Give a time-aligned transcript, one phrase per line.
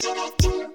[0.00, 0.68] Uh-huh.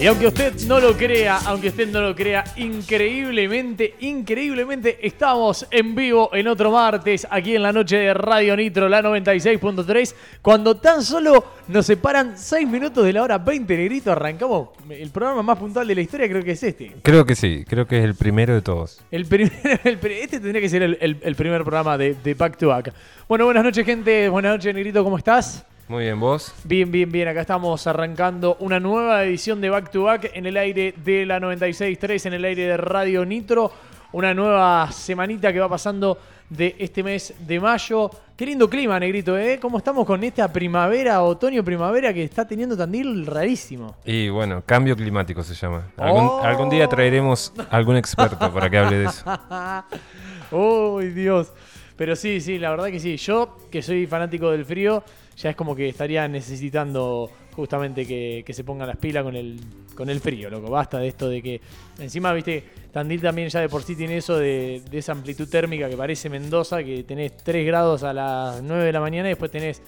[0.00, 5.96] Y aunque usted no lo crea, aunque usted no lo crea, increíblemente, increíblemente estamos en
[5.96, 11.02] vivo en otro martes aquí en la noche de Radio Nitro, la 96.3, cuando tan
[11.02, 15.88] solo nos separan 6 minutos de la hora 20, negrito, arrancamos el programa más puntual
[15.88, 16.92] de la historia, creo que es este.
[17.02, 19.00] Creo que sí, creo que es el primero de todos.
[19.10, 19.50] El primer,
[19.82, 22.92] el este tendría que ser el, el- el primer programa de, de Back to Back.
[23.28, 24.28] Bueno, buenas noches, gente.
[24.28, 25.02] Buenas noches, Negrito.
[25.02, 25.64] ¿Cómo estás?
[25.88, 26.52] Muy bien, vos.
[26.64, 27.28] Bien, bien, bien.
[27.28, 31.40] Acá estamos arrancando una nueva edición de Back to Back en el aire de la
[31.40, 33.72] 96.3, en el aire de Radio Nitro.
[34.12, 36.18] Una nueva semanita que va pasando
[36.50, 38.10] de este mes de mayo.
[38.36, 39.58] Qué lindo clima, Negrito, ¿eh?
[39.60, 43.96] ¿Cómo estamos con esta primavera, otoño-primavera que está teniendo Tandil rarísimo?
[44.04, 45.88] Y bueno, cambio climático se llama.
[45.96, 46.40] Algún, Oh.
[46.42, 49.24] algún día traeremos algún experto para que hable de eso.
[50.52, 51.52] ¡Uy, Dios!
[51.96, 53.16] Pero sí, sí, la verdad que sí.
[53.16, 55.02] Yo, que soy fanático del frío,
[55.38, 59.58] ya es como que estaría necesitando justamente que, que se pongan las pilas con el,
[59.94, 60.70] con el frío, loco.
[60.70, 61.60] Basta de esto de que.
[61.98, 65.88] Encima, viste, Tandil también ya de por sí tiene eso de, de esa amplitud térmica
[65.88, 69.50] que parece Mendoza, que tenés 3 grados a las 9 de la mañana y después
[69.50, 69.80] tenés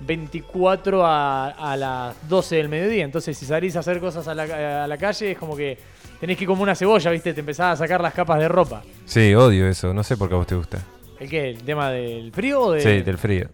[0.00, 3.04] 24 a, a las 12 del mediodía.
[3.04, 5.78] Entonces, si salís a hacer cosas a la, a la calle, es como que
[6.20, 8.82] tenés que ir como una cebolla, viste, te empezás a sacar las capas de ropa.
[9.04, 9.92] Sí, odio eso.
[9.92, 10.84] No sé por qué a vos te gusta.
[11.18, 11.50] ¿El qué?
[11.50, 12.80] ¿El tema del frío o de.?
[12.80, 13.48] Sí, del frío.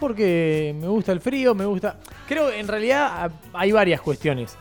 [0.00, 1.96] Porque me gusta el frío, me gusta.
[2.26, 4.56] Creo en realidad hay varias cuestiones.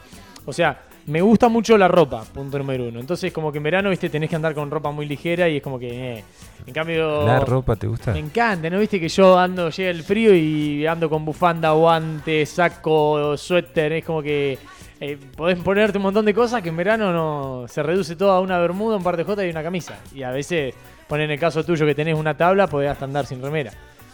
[0.46, 3.00] O sea, me gusta mucho la ropa, punto número uno.
[3.00, 5.64] Entonces, como que en verano, viste, tenés que andar con ropa muy ligera y es
[5.64, 6.18] como que.
[6.18, 6.24] eh.
[6.68, 7.26] En cambio.
[7.26, 8.12] ¿La ropa te gusta?
[8.12, 8.80] Me encanta, ¿no?
[8.80, 13.94] Viste que yo ando, llega el frío y ando con bufanda, guantes, saco, suéter.
[13.94, 14.60] Es como que.
[15.00, 18.42] eh, podés ponerte un montón de cosas que en verano no se reduce todo a
[18.42, 19.98] una bermuda, un par de jotas y una camisa.
[20.14, 20.76] Y a veces,
[21.08, 23.72] poner en el caso tuyo que tenés una tabla, podés hasta andar sin remera.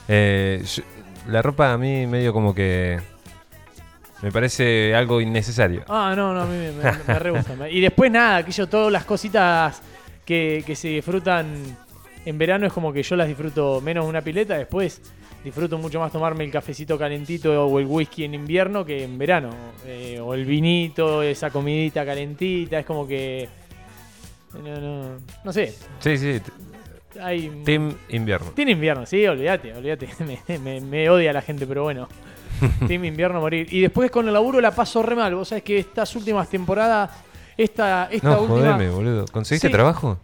[0.08, 0.64] Eh,
[1.28, 3.00] la ropa a mí medio como que
[4.22, 5.84] me parece algo innecesario.
[5.88, 7.56] Ah, no, no, a mí me, me- me re gusta.
[7.56, 9.82] Me- Y después nada, aquello, todas las cositas
[10.26, 11.54] que, que se disfrutan
[12.26, 15.02] en verano es como que yo las disfruto menos una pileta, después
[15.44, 19.50] disfruto mucho más tomarme el cafecito calentito o el whisky en invierno que en verano.
[19.86, 23.48] Eh, o el vinito, esa comidita calentita, es como que...
[24.64, 25.76] No, no, no sé.
[26.00, 26.42] Sí, sí.
[27.22, 28.52] Hay, Team invierno.
[28.56, 30.08] Tiene invierno, sí, olvídate, olvídate.
[30.48, 32.08] Me, me- me odia la gente, pero bueno.
[32.88, 33.68] Team invierno morir.
[33.72, 35.36] Y después con el laburo la paso re mal.
[35.36, 37.12] Vos sabés que estas últimas temporadas,
[37.58, 38.74] esta, esta No, última.
[38.74, 39.26] jodeme, boludo.
[39.32, 39.72] ¿Conseguiste Sí.
[39.74, 40.18] trabajo?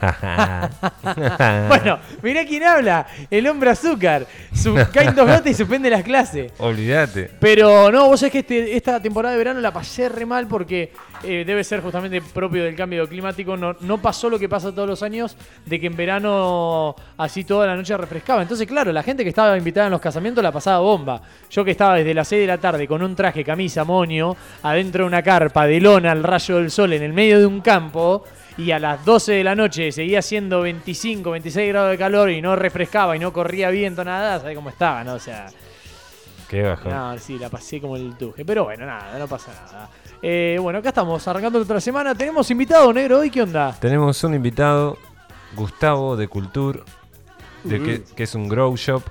[1.68, 3.06] Bueno, mirá quién habla.
[3.30, 4.26] El hombre azúcar.
[4.54, 6.52] Su, caen dos gotas y suspende las clases.
[6.58, 7.30] Olvídate.
[7.38, 10.92] Pero no, vos sabés que este- esta temporada de verano la pasé re mal porque
[11.22, 13.56] eh, debe ser justamente propio del cambio climático.
[13.56, 17.66] No, no pasó lo que pasa todos los años de que en verano así toda
[17.66, 18.42] la noche refrescaba.
[18.42, 21.20] Entonces, claro, la gente que estaba invitada en los casamientos la pasaba bomba.
[21.50, 25.04] Yo que estaba desde las 6 de la tarde con un traje, camisa, moño, adentro
[25.04, 28.24] de una carpa de lona al rayo del sol en el medio de un campo.
[28.58, 32.42] Y a las 12 de la noche seguía siendo 25, 26 grados de calor y
[32.42, 35.14] no refrescaba y no corría viento, nada, ¿sabés cómo estaba, no?
[35.14, 35.46] O sea,
[36.48, 36.92] Qué bajón.
[36.92, 38.44] no, sí, la pasé como el tuje.
[38.44, 39.88] Pero bueno, nada, no pasa nada.
[40.20, 42.14] Eh, bueno, acá estamos arrancando otra semana.
[42.14, 43.74] Tenemos invitado, negro, hoy, ¿qué onda?
[43.80, 44.98] Tenemos un invitado,
[45.54, 46.80] Gustavo de Culture,
[47.64, 47.84] de Uh.
[47.84, 49.02] que, que es un grow shop.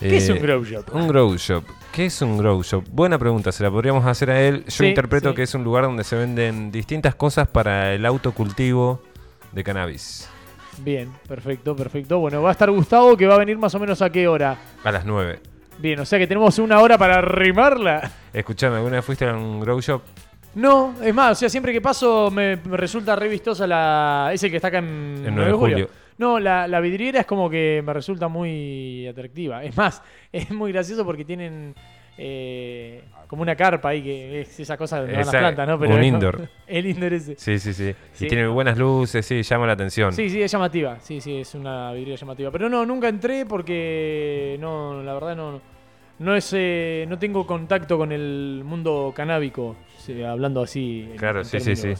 [0.00, 0.84] ¿Qué es Eh, un grow shop?
[0.94, 1.62] Un grow shop.
[1.92, 2.84] ¿Qué es un grow shop?
[2.90, 4.64] Buena pregunta, se la podríamos hacer a él.
[4.64, 5.34] Yo Sí, interpreto sí.
[5.36, 9.02] que es un lugar donde se venden distintas cosas para el autocultivo
[9.52, 10.28] de cannabis.
[10.78, 12.18] Bien, perfecto, perfecto.
[12.18, 14.56] Bueno, va a estar Gustavo, que va a venir más o menos a qué hora.
[14.82, 15.40] A las 9.
[15.78, 18.10] Bien, o sea que tenemos una hora para rimarla.
[18.32, 20.00] Escuchame, ¿alguna vez fuiste a un grow shop?
[20.54, 24.30] No, es más, o sea, siempre que paso me, me resulta re vistosa la.
[24.32, 25.88] Es el que está acá en, En 9 de julio.
[26.18, 29.64] No, la, la vidriera es como que me resulta muy atractiva.
[29.64, 31.74] Es más, es muy gracioso porque tienen
[32.18, 35.76] eh, como una carpa ahí, que es esa cosa donde van las plantas, ¿no?
[35.76, 36.48] un indoor.
[36.66, 37.36] El indoor ese.
[37.36, 37.94] Sí, sí, sí.
[38.12, 38.26] Sí.
[38.26, 40.12] Y tiene buenas luces, sí, llama la atención.
[40.12, 41.00] Sí, sí, es llamativa.
[41.00, 42.50] Sí, sí, es una vidriera llamativa.
[42.50, 45.60] Pero no, nunca entré porque no, la verdad no,
[46.18, 49.76] no es, eh, no tengo contacto con el mundo canábico,
[50.26, 51.10] hablando así.
[51.16, 51.94] Claro, en sí, sí, sí.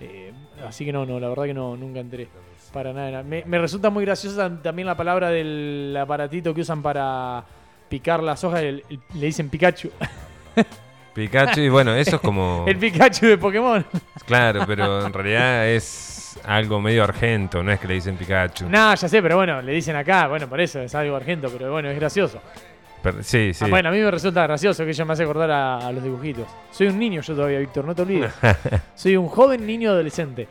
[0.00, 0.32] eh,
[0.66, 2.28] así que no, no, la verdad que no, nunca entré.
[2.74, 3.22] Para nada.
[3.22, 7.42] Me, me resulta muy graciosa también la palabra del aparatito que usan para
[7.88, 8.62] picar las hojas.
[8.62, 9.90] el- el- le dicen Pikachu.
[11.14, 12.64] Pikachu, y bueno, eso es como.
[12.68, 13.86] El Pikachu de Pokémon.
[14.26, 18.68] Claro, pero en realidad es algo medio argento, no es que le dicen Pikachu.
[18.68, 20.26] Nah, ya sé, pero bueno, le dicen acá.
[20.26, 22.40] Bueno, por eso es algo argento, pero bueno, es gracioso.
[23.20, 23.64] Sí, sí.
[23.64, 26.02] Ah, bueno, a mí me resulta gracioso que ella me hace acordar a, a los
[26.02, 26.48] dibujitos.
[26.72, 28.32] Soy un niño yo todavía, Víctor, no te olvides.
[28.96, 30.48] Soy un joven niño adolescente.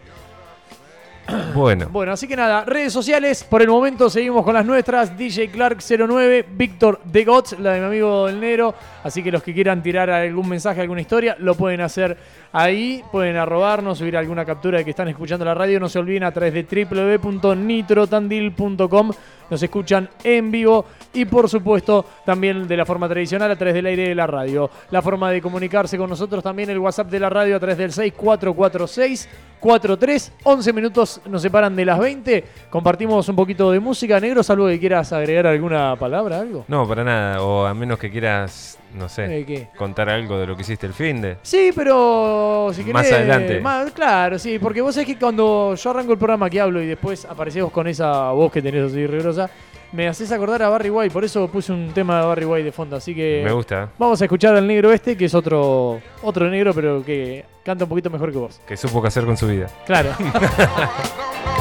[1.54, 5.18] Bueno, Bueno, así que nada, redes sociales, por el momento seguimos con las nuestras.
[5.18, 8.74] DJ Clark09, Víctor The Gots, la de mi amigo el Negro.
[9.04, 12.18] Así que los que quieran tirar algún mensaje, alguna historia, lo pueden hacer
[12.54, 13.04] ahí.
[13.12, 15.78] Pueden arrobarnos, subir alguna captura de que están escuchando la radio.
[15.80, 19.12] No se olviden a través de www.nitrotandil.com.
[19.50, 23.86] Nos escuchan en vivo y por supuesto también de la forma tradicional a través del
[23.88, 24.70] aire de la radio.
[24.90, 27.92] La forma de comunicarse con nosotros también el WhatsApp de la radio a través del
[27.92, 29.30] 6446
[29.60, 32.44] 43 11 minutos nos separan de las 20.
[32.70, 34.20] Compartimos un poquito de música.
[34.20, 36.66] Negro, salvo que quieras agregar alguna palabra, algo.
[36.68, 37.42] no, para nada.
[37.42, 39.68] O a menos que quieras, no sé, ¿qué?
[39.78, 41.38] contar algo de lo que hiciste el fin de.
[41.42, 43.60] Sí, pero si Más querés, adelante.
[43.60, 46.88] más- claro, sí, porque vos sabés que cuando yo arranco el programa que hablo y
[46.88, 49.50] después aparecés vos con esa voz que tenés así rigurosa,
[49.92, 52.72] me haces acordar a Barry White, por eso puse un tema de Barry White de
[52.72, 53.90] fondo, así que Me gusta.
[54.00, 57.90] vamos a escuchar al negro este, que es otro otro negro, pero que canta un
[57.90, 58.60] poquito mejor que vos.
[58.68, 59.68] Que supo qué hacer con su vida.
[59.86, 60.10] Claro.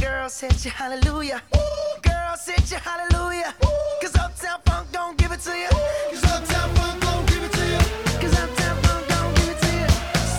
[0.00, 1.42] Girls hit you, hallelujah.
[2.02, 3.54] Girls hit you, hallelujah.
[4.00, 5.68] Cause Uptown Funk don't give it to you.
[6.10, 7.78] Cause Uptown Funk don't give it to you.
[8.20, 9.88] Cause Uptown Funk don't give it to you.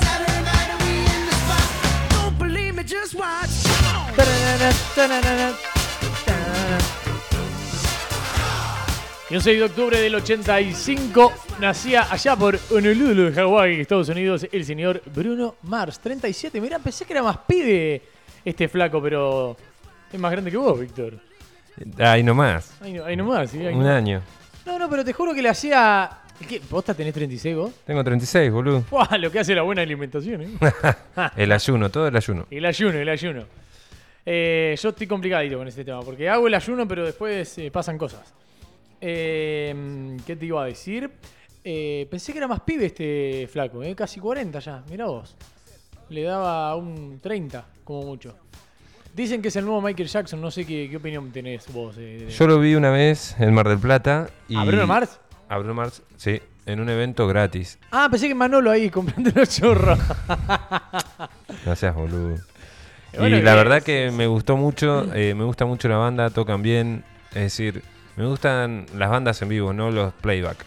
[0.02, 1.68] Saturday night and we in the spot.
[2.12, 3.50] Don't believe me, just watch.
[9.30, 14.66] Y un 6 de octubre del 85 nacía allá por Honolulu, Hawái, Estados Unidos, el
[14.66, 16.00] señor Bruno Mars.
[16.00, 18.02] 37, mirá, pensé que era más pibe
[18.46, 19.56] este flaco, pero
[20.12, 21.20] es más grande que vos, Víctor.
[21.98, 22.76] Ahí nomás.
[22.82, 23.60] Ahí, no- ahí nomás, sí.
[23.60, 23.96] ahí Un nomás.
[23.98, 24.22] año.
[24.66, 26.10] No, no, pero te juro que le hacía...
[26.48, 26.62] ¿Qué?
[26.62, 27.72] ¿Posta tenés 36 vos?
[27.86, 28.84] Tengo 36, boludo.
[28.92, 29.18] ¡Buah!
[29.18, 30.50] Lo que hace la buena alimentación, ¿eh?
[31.36, 32.46] El ayuno, todo el ayuno.
[32.50, 33.44] El ayuno, el ayuno.
[34.26, 37.98] Eh, yo estoy complicadito con este tema, porque hago el ayuno, pero después eh, pasan
[37.98, 38.34] cosas.
[39.02, 41.10] Eh, ¿Qué te iba a decir?
[41.64, 43.96] Eh, pensé que era más pibe este flaco, ¿eh?
[43.96, 45.36] casi 40 ya, mirá vos.
[46.10, 48.36] Le daba un 30, como mucho.
[49.16, 51.96] Dicen que es el nuevo Michael Jackson, no sé qué, qué opinión tenés vos.
[51.98, 54.30] eh, Yo lo vi una vez en Mar del Plata.
[54.48, 55.20] Y ¿A Bruno Mars?
[55.50, 56.40] A Bruno Mars, sí.
[56.68, 57.80] En un evento gratis.
[57.90, 59.98] Ah, pensé que Manolo ahí comprando los churros.
[61.66, 62.38] No seas boludo.
[63.18, 66.30] Bueno, y la que- verdad que me gustó mucho, eh, me gusta mucho la banda,
[66.30, 67.04] tocan bien.
[67.32, 67.82] Es decir,
[68.16, 70.64] me gustan las bandas en vivo, no los playback.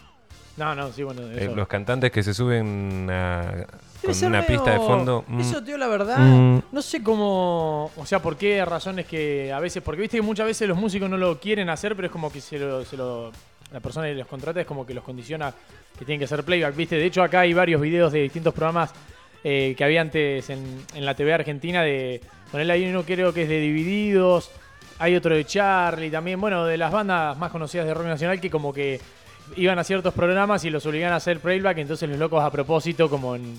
[0.57, 1.23] No, no, sí, bueno.
[1.31, 3.64] Eh, los cantantes que se suben a-
[4.03, 5.25] Debe con ser una medio- pista de fondo.
[5.29, 6.63] mm, Eso, tío, la verdad, Mm.
[6.73, 7.91] no sé cómo.
[7.97, 9.83] O sea, por qué razones que a veces.
[9.83, 12.41] Porque viste que muchas veces los músicos no lo quieren hacer, pero es como que
[12.41, 12.85] se lo.
[12.85, 13.31] se lo-
[13.73, 15.51] la persona que los contrata es como que los condiciona
[15.99, 16.97] que tienen que hacer playback, ¿viste?
[16.97, 18.93] De hecho, acá hay varios videos de distintos programas
[19.45, 22.21] eh, que había antes en, en la TV argentina de.
[22.51, 24.51] Ponerle ahí uno creo que es de Divididos.
[24.99, 26.39] Hay otro de Charlie también.
[26.41, 29.01] Bueno, de las bandas más conocidas de rock nacional que como que
[29.57, 31.79] iban a ciertos programas y los obligaban a hacer playback.
[31.79, 33.59] Entonces los locos a propósito, como en,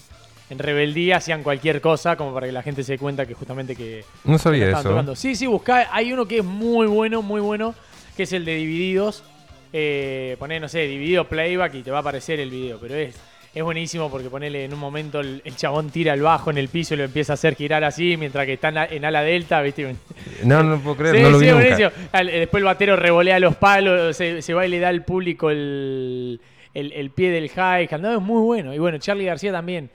[0.49, 3.75] en rebeldía, hacían cualquier cosa como para que la gente se dé cuenta que justamente
[3.75, 4.83] que, No sabía eso.
[4.89, 5.15] tocando.
[5.15, 5.89] Sí, sí, buscá.
[5.91, 7.73] Hay uno que es muy bueno, muy bueno,
[8.17, 9.23] que es el de Divididos.
[9.71, 13.15] Eh, poné, no sé, Dividido Playback y te va a aparecer el video, pero es,
[13.55, 16.67] es buenísimo porque ponele en un momento el, el chabón tira el bajo en el
[16.67, 19.23] piso y lo empieza a hacer girar así mientras que está en, la- en ala
[19.23, 19.95] delta, ¿viste?
[20.43, 21.91] No, no puedo creer, Sí, no lo vi sí, nunca.
[22.19, 25.49] eh, Después el batero revolea los palos, se, se va y le da al público
[25.49, 26.39] el,
[26.75, 27.99] el- el pie del hi-hat.
[27.99, 28.73] No, es muy bueno.
[28.75, 29.89] Y bueno, Charlie García también.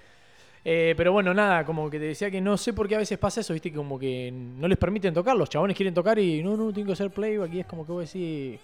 [0.70, 3.16] Eh, pero bueno, nada, como que te decía que no sé por qué a veces
[3.16, 5.34] pasa eso, viste, como que no les permiten tocar.
[5.34, 7.54] Los chabones quieren tocar y no, no, tengo que hacer playback.
[7.54, 8.60] Y es como que vos decís,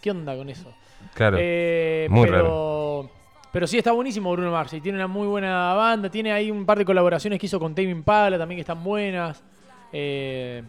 [0.00, 0.72] ¿qué onda con eso?
[1.12, 1.36] Claro.
[1.38, 3.10] Eh, muy pero,
[3.52, 6.08] Pero sí está buenísimo Bruno Mars y tiene una muy buena banda.
[6.08, 9.44] Tiene ahí un par de colaboraciones que hizo con Tame Impala también que están buenas.
[9.92, 10.62] Eh,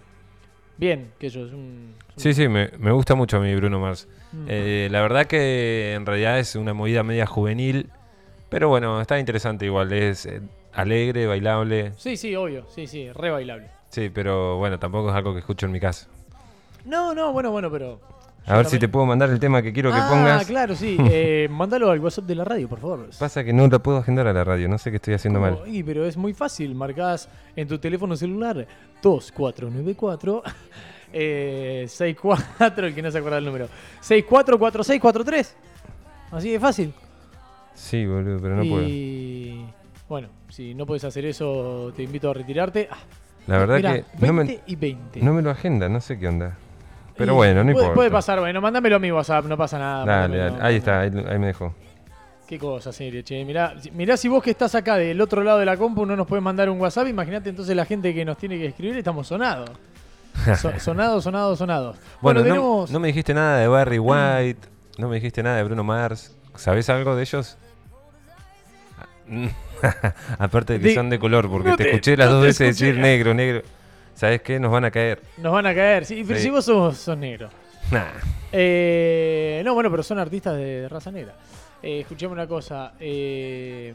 [0.75, 1.95] bien, que eso es un.
[2.17, 4.05] Sí, sí, me, me gusta mucho a mí Bruno Mars.
[4.33, 4.45] Mm.
[4.49, 7.89] Eh, la verdad que en realidad es una movida media juvenil,
[8.49, 9.93] pero bueno, está interesante igual.
[9.93, 10.27] Es
[10.73, 11.93] alegre, bailable.
[11.97, 12.65] Sí, sí, obvio.
[12.73, 13.67] Sí, sí, re bailable.
[13.89, 16.07] Sí, pero bueno, tampoco es algo que escucho en mi casa.
[16.85, 17.99] No, no, bueno, bueno, pero.
[18.45, 20.45] A ver si te puedo mandar el tema que quiero que ah, pongas.
[20.45, 20.97] claro, sí.
[21.09, 23.09] Eh, mándalo al WhatsApp de la radio, por favor.
[23.17, 25.59] Pasa que no la puedo agendar a la radio, no sé qué estoy haciendo mal.
[25.67, 26.75] Y, pero es muy fácil.
[26.75, 28.67] Marcás en tu teléfono celular
[29.01, 30.43] 2494
[31.13, 33.69] eh, 64, el que no se acuerda el número.
[34.01, 35.55] 644643.
[36.31, 36.93] Así de fácil.
[37.75, 38.87] Sí, boludo, pero no puedo.
[40.13, 42.87] Bueno, si no puedes hacer eso, te invito a retirarte.
[42.91, 42.97] Ah,
[43.47, 45.21] La verdad mirá, que 20 no me, y 20.
[45.21, 46.55] no me lo agenda, no sé qué onda.
[47.17, 47.93] Pero Y bueno, no puede, importa.
[47.95, 50.05] Puede pasar, bueno, mándamelo a mi WhatsApp, no pasa nada.
[50.05, 50.57] Dale, dale.
[50.61, 51.73] Ahí está, ahí, ahí me dejó.
[52.47, 53.43] Qué cosa, serio, che.
[53.43, 56.15] Mirá, si- mirá si vos que estás acá del otro lado de la compu no
[56.15, 59.25] nos puedes mandar un WhatsApp, imagínate entonces la gente que nos tiene que escribir, estamos
[59.27, 59.71] sonados.
[60.61, 61.95] So- sonado, sonado, sonado.
[62.21, 62.91] Bueno, no, tenemos.
[62.91, 64.67] no me dijiste nada de Barry White,
[64.99, 66.35] no me dijiste nada de Bruno Mars.
[66.55, 67.57] ¿Sabes algo de ellos?
[70.39, 72.69] Aparte de que son de color, porque no te, te- escuché las no dos veces
[72.69, 72.85] escuché.
[72.87, 73.61] decir negro, negro.
[74.15, 74.59] ¿Sabes qué?
[74.59, 75.21] Nos van a caer.
[75.37, 76.05] Nos van a caer.
[76.05, 76.45] Sí, pero Sí.
[76.45, 77.49] si vos sos, sos negro.
[77.91, 78.05] Nah.
[78.51, 81.33] Eh, no, bueno, pero son artistas de, de raza negra.
[81.81, 82.93] Eh, escuchame una cosa.
[82.99, 83.93] eh,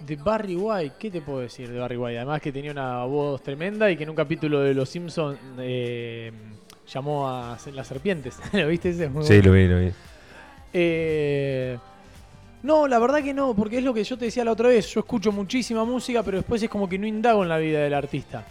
[0.00, 2.18] de Barry White, ¿qué te puedo decir de Barry White?
[2.18, 6.30] Además que tenía una voz tremenda y que en un capítulo de Los Simpsons eh,
[6.86, 8.38] llamó a las serpientes.
[8.52, 8.90] ¿Lo viste?
[8.90, 9.48] Ese es muy Sí, bueno.
[9.48, 9.92] lo vi, lo vi.
[10.72, 11.78] Eh,
[12.62, 14.86] no, la verdad que no, porque es lo que yo te decía la otra vez.
[14.92, 17.94] Yo escucho muchísima música, pero después es como que no indago en la vida del
[17.94, 18.44] artista.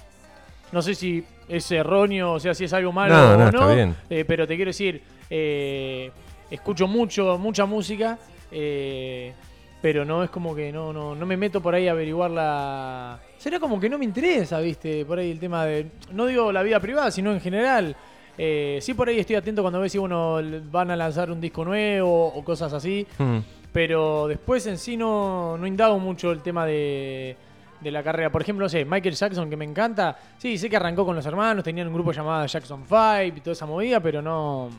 [0.71, 3.59] No sé si es erróneo, o sea, si es algo malo No, o no, no.
[3.61, 3.95] está bien.
[4.09, 6.11] eh, pero te quiero decir, eh,
[6.51, 8.17] escucho mucho, mucha música,
[8.51, 9.33] eh,
[9.81, 13.19] pero no es como que no, no, no me meto por ahí a averiguar la.
[13.37, 15.87] Será como que no me interesa, viste, por ahí el tema de.
[16.11, 17.95] No digo la vida privada, sino en general.
[18.37, 20.39] Eh, sí, por ahí estoy atento cuando ves si uno
[20.71, 23.07] van a lanzar un disco nuevo o cosas así.
[23.17, 23.37] Hmm.
[23.73, 27.35] Pero después en sí no, no indago mucho el tema de,
[27.81, 28.31] de la carrera.
[28.31, 30.17] Por ejemplo, no sé, Michael Jackson, que me encanta.
[30.37, 33.53] Sí, sé que arrancó con los hermanos, tenían un grupo llamado Jackson 5 y toda
[33.53, 34.69] esa movida, pero no.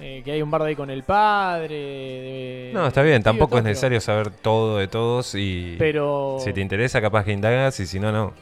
[0.00, 1.74] eh, que hay un bar de ahí con el padre.
[1.74, 6.38] de- No, está bien, tampoco todo, es necesario saber todo de todos y Pero.
[6.42, 8.32] si te interesa capaz que indagas y si no, no.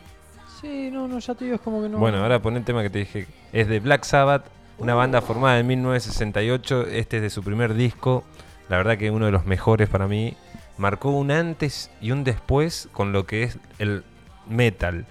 [0.60, 1.98] Sí, no, no, ya te digo, es como que no.
[1.98, 3.26] Bueno, ahora pon el tema que te dije.
[3.52, 4.44] Es de Black Sabbath,
[4.78, 6.86] una banda formada en 1968.
[6.88, 8.24] Este es de su primer disco.
[8.68, 10.36] La verdad que uno de los mejores para mí.
[10.78, 14.04] Marcó un antes y un después con lo que es el
[14.46, 15.06] metal.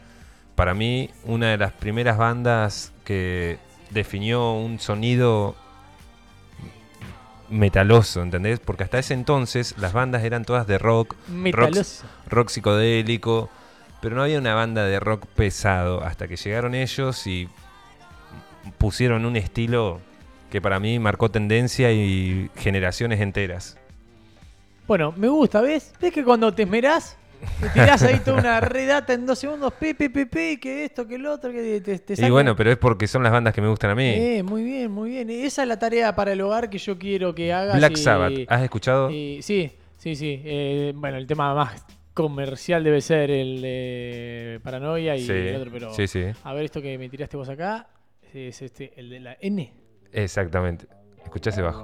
[0.53, 3.57] Para mí, una de las primeras bandas que
[3.89, 5.55] definió un sonido
[7.49, 8.59] metaloso, ¿entendés?
[8.59, 11.15] Porque hasta ese entonces las bandas eran todas de rock,
[11.51, 11.77] rock,
[12.27, 13.49] rock psicodélico,
[14.01, 17.49] pero no había una banda de rock pesado hasta que llegaron ellos y
[18.77, 20.01] pusieron un estilo
[20.55, 23.77] que para mí marcó tendencia y generaciones enteras.
[24.87, 25.93] Bueno, me gusta, ¿ves?
[25.99, 27.17] ¿Ves que cuando te esmerás,
[27.59, 31.05] te tirás ahí toda una redata en dos segundos, pi, pi, pi, pi, que esto,
[31.05, 33.61] que el otro, que te, te Y bueno, pero es porque son las bandas que
[33.61, 34.05] me gustan a mí.
[34.05, 35.29] Eh, muy bien, muy bien.
[35.29, 37.75] Esa es la tarea para el hogar que yo quiero que hagas.
[37.75, 39.11] Black y- Sabbath, ¿has escuchado?
[39.11, 40.41] y- sí, sí, sí.
[40.45, 45.69] Eh, bueno, el tema más comercial debe ser el de Paranoia y sí, el otro,
[45.69, 47.89] pero sí, sí, a ver esto que me tiraste vos acá,
[48.33, 49.83] es este, el de la N.
[50.23, 50.87] exactamente.
[51.23, 51.83] Escuchá ese bajo.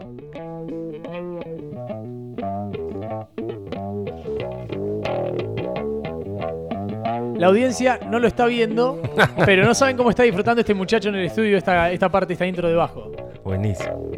[7.37, 9.01] La audiencia no lo está viendo,
[9.45, 12.45] pero no saben cómo está disfrutando este muchacho en el estudio esta, esta parte, esta
[12.45, 13.11] intro de bajo.
[13.43, 14.11] Buenísimo.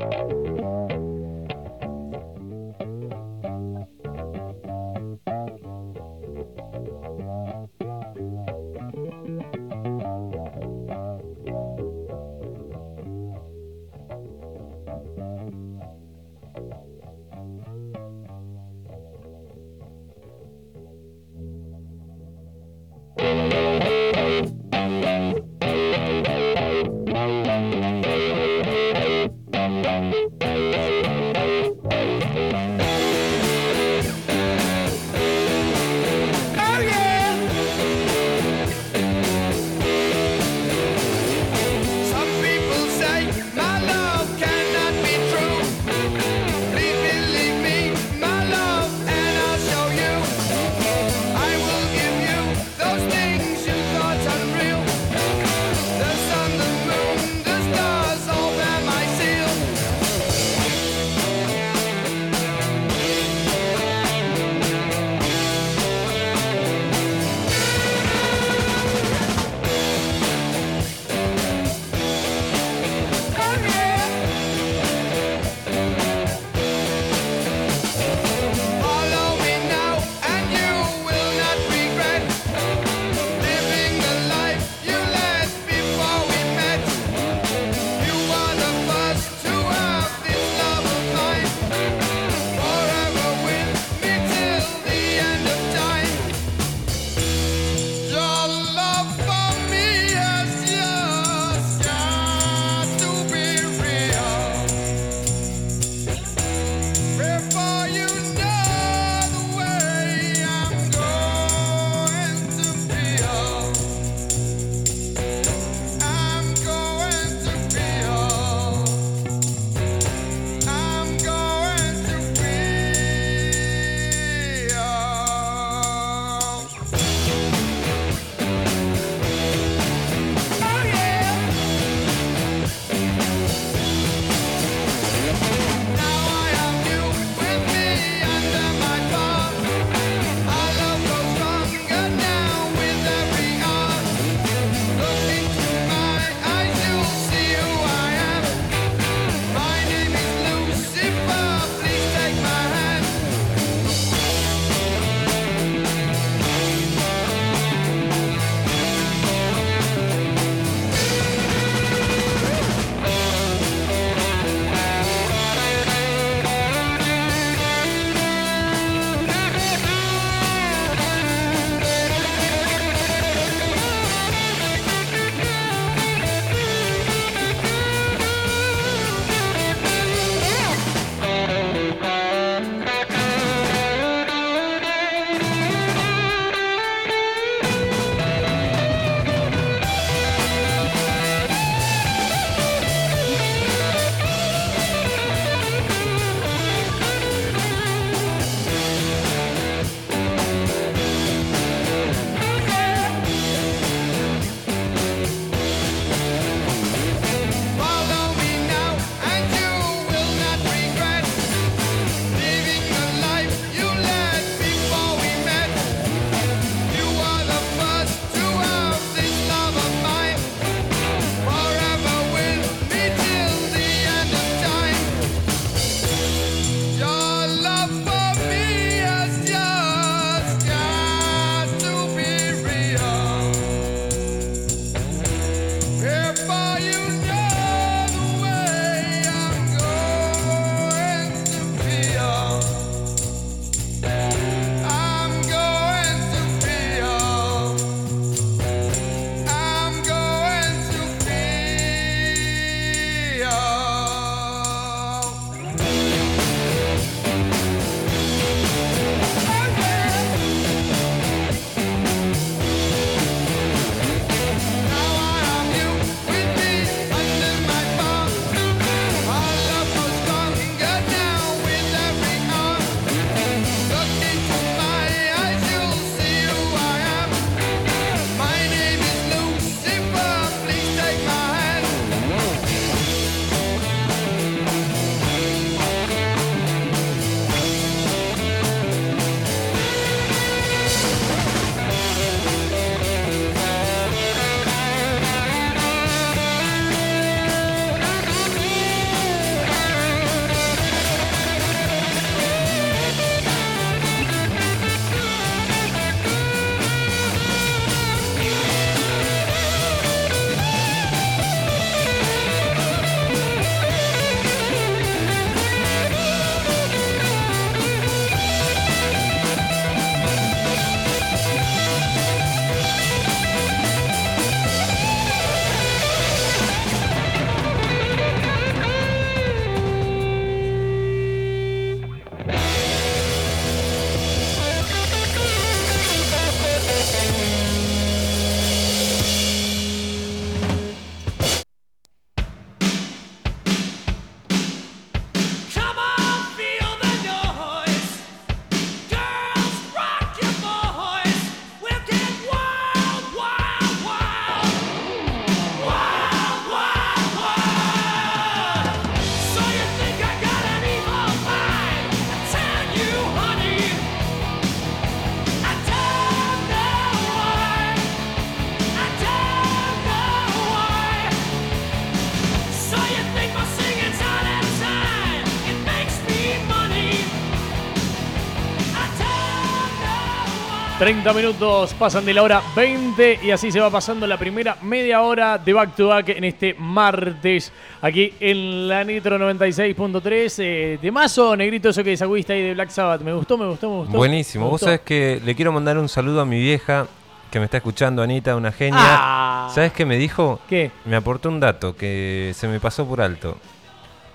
[381.03, 385.21] 30 minutos pasan de la hora 20 y así se va pasando la primera media
[385.21, 390.55] hora de back to back en este martes aquí en la Nitro 96.3.
[390.59, 393.19] Eh, de mazo, negrito, eso que sacudiste ahí de Black Sabbath.
[393.19, 394.17] Me gustó, me gustó, me gustó.
[394.17, 394.63] Buenísimo.
[394.63, 397.05] Me Vos sabés que le quiero mandar un saludo a mi vieja
[397.51, 398.95] que me está escuchando, Anita, una genia.
[398.97, 399.71] Ah.
[399.75, 400.61] ¿Sabes qué me dijo?
[400.69, 400.91] ¿Qué?
[401.03, 403.57] Me aportó un dato que se me pasó por alto.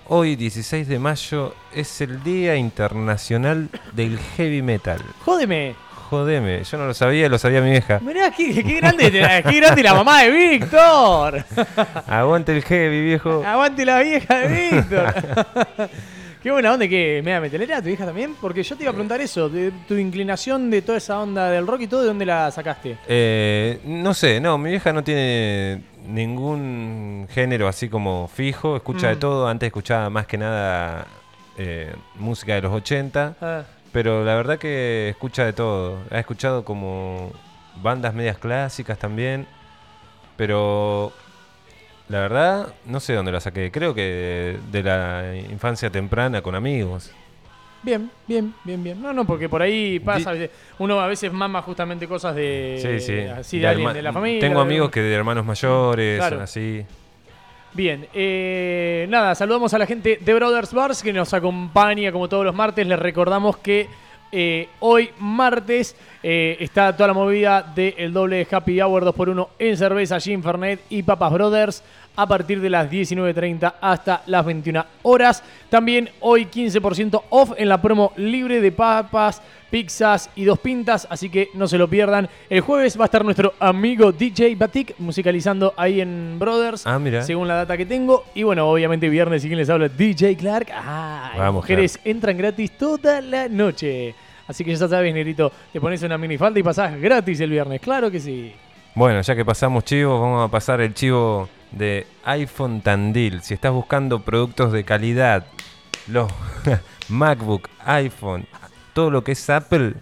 [0.07, 5.03] Hoy, 16 de mayo, es el Día Internacional del Heavy Metal.
[5.25, 5.88] Jódeme.
[6.09, 8.01] Jodeme, yo no lo sabía, lo sabía mi vieja.
[8.01, 11.45] Mirá, qué, qué grande, qué grande la mamá de Víctor.
[12.07, 13.43] Aguante el heavy, viejo.
[13.45, 15.15] Aguante la vieja de Víctor.
[16.43, 18.93] Qué buena onda que me da metelera tu hija también, porque yo te iba a
[18.93, 22.25] preguntar eso, de tu inclinación de toda esa onda del rock y todo, ¿de dónde
[22.25, 22.97] la sacaste?
[23.09, 29.17] Eh, no sé, no, mi vieja no tiene ningún género así como fijo, escucha de
[29.17, 29.19] Mm.
[29.19, 29.49] todo.
[29.49, 31.07] Antes escuchaba más que nada
[31.59, 35.99] eh, música de los 80, Ah, pero la verdad que escucha de todo.
[36.11, 37.33] Ha escuchado como
[37.83, 39.47] bandas medias clásicas también,
[40.37, 41.13] pero
[42.09, 43.71] la verdad no sé dónde la saqué.
[43.71, 47.11] Creo que de la infancia temprana con amigos.
[47.83, 49.01] bien, bien, bien, bien.
[49.03, 50.33] No, no, porque por ahí pasa,
[50.79, 53.21] uno a veces mama justamente cosas de Sí, sí.
[53.27, 54.41] así de, De alguien de la familia.
[54.41, 56.41] Tengo amigos que de hermanos mayores, Claro.
[56.43, 56.85] así.
[57.79, 62.45] Bien, eh, nada, saludamos a la gente de Brothers Bars que nos acompaña como todos
[62.45, 62.85] los martes.
[62.85, 63.87] Les recordamos que
[64.33, 70.19] eh, hoy martes eh, está toda la movida del doble Happy Hour 2x1 en cerveza,
[70.19, 71.85] Gin Fernet y Papas Brothers
[72.19, 75.45] a partir de las 19.30 hasta las 21 horas.
[75.71, 81.31] También hoy 15% off en la promo libre de papas, pizzas y dos pintas, así
[81.31, 82.29] que no se lo pierdan.
[82.51, 87.23] El jueves va a estar nuestro amigo DJ Batik musicalizando ahí en Brothers Ah, mira.
[87.23, 88.25] según la data que tengo.
[88.35, 90.69] Y bueno, obviamente viernes, y quien les habla, DJ Clark.
[90.75, 94.13] Ah, las Vamos, mujeres entran gratis toda la noche.
[94.49, 97.81] Así que ya sabes, Negrito, te pones una minifalda y pasás gratis el viernes.
[97.81, 98.53] Claro que sí.
[98.97, 103.43] Bueno, ya que pasamos chivos, vamos a pasar el chivo de iPhone Tandil.
[103.43, 105.47] Si estás buscando productos de calidad,
[106.07, 106.31] los
[107.09, 108.47] MacBook, iPhone,
[108.95, 109.95] todo lo que es Apple,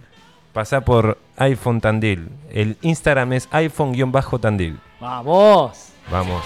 [0.53, 2.31] pasa por iPhone Tandil.
[2.51, 4.79] El Instagram es iPhone-Tandil.
[5.01, 5.93] ¡Vamos!
[6.11, 6.43] Vamos.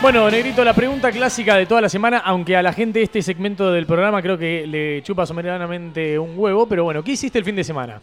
[0.00, 3.72] Bueno, Negrito, la pregunta clásica de toda la semana, aunque a la gente este segmento
[3.72, 7.56] del programa creo que le chupa soberanamente un huevo, pero bueno, ¿qué hiciste el fin
[7.56, 8.00] de semana?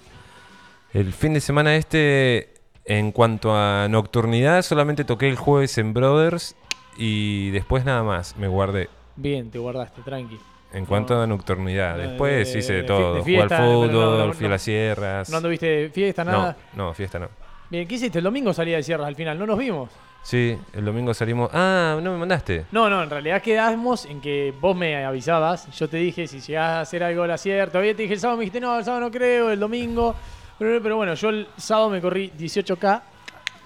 [0.93, 2.53] El fin de semana este,
[2.83, 6.55] en cuanto a nocturnidad, solamente toqué el jueves en Brothers
[6.97, 8.89] y después nada más, me guardé.
[9.15, 10.37] Bien, te guardaste, tranqui.
[10.73, 13.15] En cuanto a nocturnidad, después de- hice de todo.
[13.15, 14.53] de Jugué al fiesta, fútbol, no, no, fui a no.
[14.55, 15.29] las sierras.
[15.29, 16.57] ¿No anduviste fiesta, no, nada?
[16.75, 17.29] no, fiesta no.
[17.69, 18.17] Bien, ¿qué hiciste?
[18.17, 19.89] El domingo salía de sierras al final, ¿no nos vimos?
[20.25, 21.51] Sí, el domingo salimos.
[21.53, 22.65] Ah, no me mandaste.
[22.71, 25.69] No, no, en realidad quedamos en que vos me avisabas.
[25.77, 27.67] Yo te dije si llegás a hacer algo la sierra.
[27.71, 30.15] Todavía te dije el sábado, me dijiste no, el sábado no creo, el domingo.
[30.57, 33.03] Pero, pero bueno, yo el sábado me corrí 18K.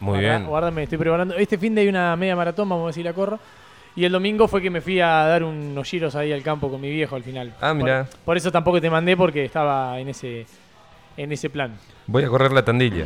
[0.02, 0.48] Muy Guarda- bien.
[0.48, 1.36] Guárdame, estoy preparando.
[1.36, 3.40] Este fin de hay una media maratón, vamos a si la corro.
[3.96, 6.82] Y el domingo fue que me fui a dar unos giros ahí al campo con
[6.82, 7.54] mi viejo al final.
[7.62, 8.04] Ah, mirá.
[8.04, 10.46] Por, por eso tampoco te mandé porque estaba en ese,
[11.16, 11.78] en ese plan.
[12.06, 13.06] Voy a correr la tandilla.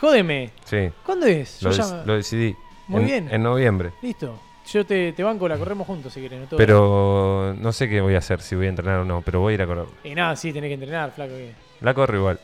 [0.00, 1.60] Jódeme, Sí, ¿cuándo es?
[1.60, 2.54] Yo ya- lo decidí.
[2.88, 3.28] Muy en, bien.
[3.30, 3.92] En noviembre.
[4.02, 4.38] Listo.
[4.72, 6.40] Yo te, te banco, la corremos juntos si querés.
[6.50, 9.40] No Pero no sé qué voy a hacer, si voy a entrenar o no, pero
[9.40, 9.86] voy a ir a correr.
[10.02, 11.34] Y nada, sí, tenés que entrenar, flaco.
[11.34, 12.40] que- La corro igual.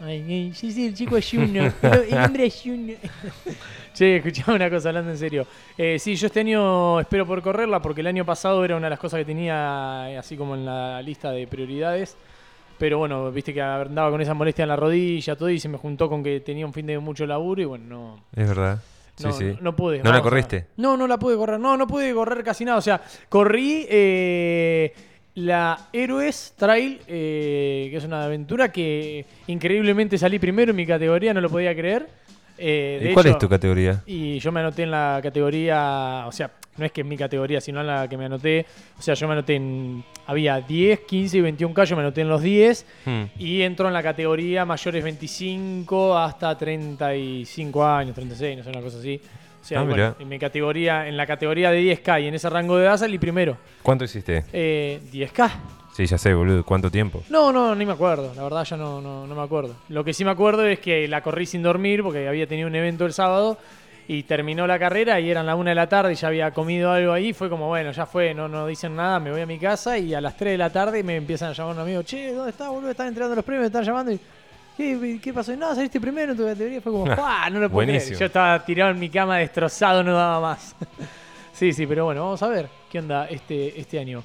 [0.00, 1.72] Ay, ay, sí, sí, el chico es Juno.
[1.82, 2.94] El, hombre es Juno.
[3.94, 5.46] che, escuchame una cosa, hablando en serio.
[5.78, 8.90] Eh, sí, yo este año espero por correrla porque el año pasado era una de
[8.90, 12.16] las cosas que tenía eh, así como en la lista de prioridades.
[12.78, 15.78] Pero bueno, viste que andaba con esa molestia en la rodilla, todo, y se me
[15.78, 18.24] juntó con que tenía un fin de mucho laburo y bueno, no.
[18.34, 18.80] Es verdad.
[19.20, 19.44] No, sí.
[19.44, 20.02] no, no pude.
[20.02, 20.66] ¿No la corriste?
[20.76, 21.60] No, no la pude correr.
[21.60, 22.78] No, no pude correr casi nada.
[22.78, 24.92] O sea, corrí eh,
[25.34, 31.34] la Héroes Trail, eh, que es una aventura que increíblemente salí primero en mi categoría,
[31.34, 32.08] no lo podía creer.
[32.58, 34.02] Eh, de ¿Y cuál hecho, es tu categoría?
[34.06, 37.60] Y yo me anoté en la categoría, o sea, no es que en mi categoría,
[37.60, 38.64] sino en la que me anoté.
[38.98, 40.04] O sea, yo me anoté en.
[40.26, 42.86] Había 10, 15 y 21K, yo me anoté en los 10.
[43.04, 43.22] Hmm.
[43.38, 48.98] Y entro en la categoría mayores 25 hasta 35 años, 36, no sé, una cosa
[48.98, 49.20] así.
[49.60, 52.50] O sea, Ah, bueno, en mi categoría, en la categoría de 10K y en ese
[52.50, 53.56] rango de edad salí primero.
[53.82, 54.44] ¿Cuánto hiciste?
[54.52, 55.50] Eh, 10K.
[55.92, 56.64] Sí, ya sé, boludo.
[56.64, 57.22] ¿Cuánto tiempo?
[57.28, 58.32] No, no, ni me acuerdo.
[58.34, 59.76] La verdad ya no, no, no me acuerdo.
[59.90, 62.74] Lo que sí me acuerdo es que la corrí sin dormir porque había tenido un
[62.74, 63.58] evento el sábado
[64.12, 66.92] y terminó la carrera y eran la una de la tarde y ya había comido
[66.92, 67.32] algo ahí.
[67.32, 70.12] Fue como, bueno, ya fue, no, no dicen nada, me voy a mi casa y
[70.12, 72.68] a las 3 de la tarde me empiezan a llamar un amigo, che, ¿dónde estás,
[72.68, 72.90] boludo?
[72.90, 74.20] Están entregando los premios, me están llamando y
[74.76, 75.54] ¿Qué, qué pasó?
[75.54, 76.80] No, saliste primero en tu categoría.
[76.80, 77.48] Fue como, ¡ah!
[77.50, 78.16] No lo puedo creer.
[78.16, 80.74] Yo estaba tirado en mi cama destrozado, no daba más.
[81.52, 84.22] sí, sí, pero bueno, vamos a ver qué onda este, este año.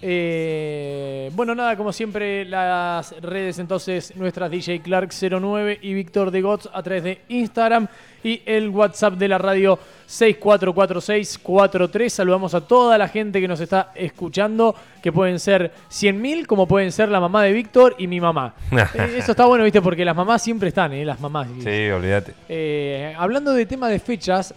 [0.00, 6.68] Eh, bueno, nada, como siempre, las redes entonces, nuestras DJ Clark09 y Víctor de Gots
[6.72, 7.88] a través de Instagram
[8.22, 12.12] y el WhatsApp de la radio 644643.
[12.12, 16.92] Saludamos a toda la gente que nos está escuchando, que pueden ser 100.000, como pueden
[16.92, 18.54] ser la mamá de Víctor y mi mamá.
[18.94, 21.04] Eh, eso está bueno, viste, porque las mamás siempre están, ¿eh?
[21.04, 21.48] Las mamás.
[21.62, 22.32] Sí, olvídate.
[22.48, 24.54] Eh, hablando de tema de fechas,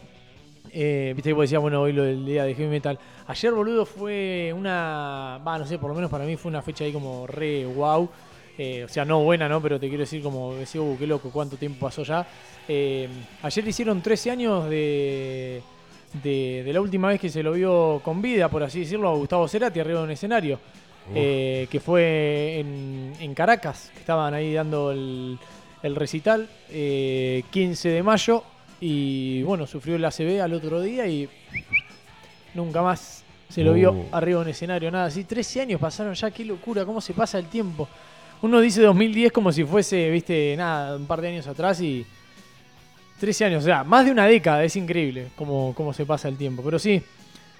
[0.73, 2.97] eh, viste que vos decías, bueno, hoy lo del día de heavy metal.
[3.27, 5.39] Ayer, boludo, fue una.
[5.45, 8.09] Va, no sé, por lo menos para mí fue una fecha ahí como re wow.
[8.57, 9.61] Eh, o sea, no buena, ¿no?
[9.61, 12.27] Pero te quiero decir, como decía, uh, qué loco, cuánto tiempo pasó ya.
[12.67, 13.07] Eh,
[13.41, 15.61] ayer hicieron 13 años de,
[16.21, 19.15] de, de la última vez que se lo vio con vida, por así decirlo, a
[19.15, 20.59] Gustavo Cerati arriba de un escenario.
[21.13, 25.37] Eh, que fue en, en Caracas, que estaban ahí dando el,
[25.83, 28.43] el recital, eh, 15 de mayo,
[28.81, 31.29] y bueno, sufrió el ACB al otro día y
[32.53, 34.05] nunca más se lo vio Uh.
[34.11, 35.23] arriba de un escenario, nada así.
[35.23, 37.87] 13 años pasaron ya, qué locura, cómo se pasa el tiempo.
[38.41, 42.05] Uno dice 2010 como si fuese, viste, nada, un par de años atrás y
[43.19, 46.37] 13 años, o sea, más de una década, es increíble cómo, cómo se pasa el
[46.37, 46.63] tiempo.
[46.63, 47.01] Pero sí,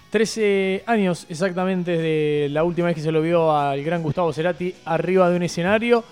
[0.09, 4.73] 13 años exactamente desde la última vez que se lo vio al gran Gustavo Cerati
[4.85, 6.03] arriba de un escenario.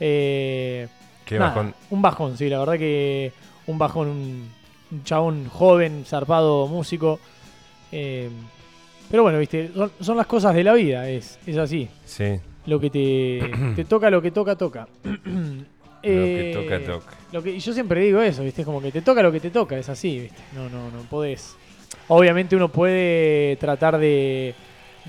[0.00, 0.88] Eh,
[1.24, 1.74] Qué nada, bajón.
[1.90, 3.32] Un bajón, sí, la verdad que
[3.66, 4.48] un bajón,
[4.92, 7.18] un, chabón joven, zarpado, músico.
[7.92, 8.28] Eh,
[9.10, 11.88] pero bueno, viste, son, son las cosas de la vida, es, es así.
[12.04, 12.38] Sí.
[12.66, 14.88] Lo que te, te toca, lo que toca, toca.
[16.02, 17.16] Lo que toca, toca.
[17.32, 18.62] Lo que, y yo siempre digo eso, ¿viste?
[18.62, 20.40] Es como que te toca lo que te toca, es así, ¿viste?
[20.54, 21.56] No, no, no podés.
[22.06, 24.54] Obviamente uno puede tratar de,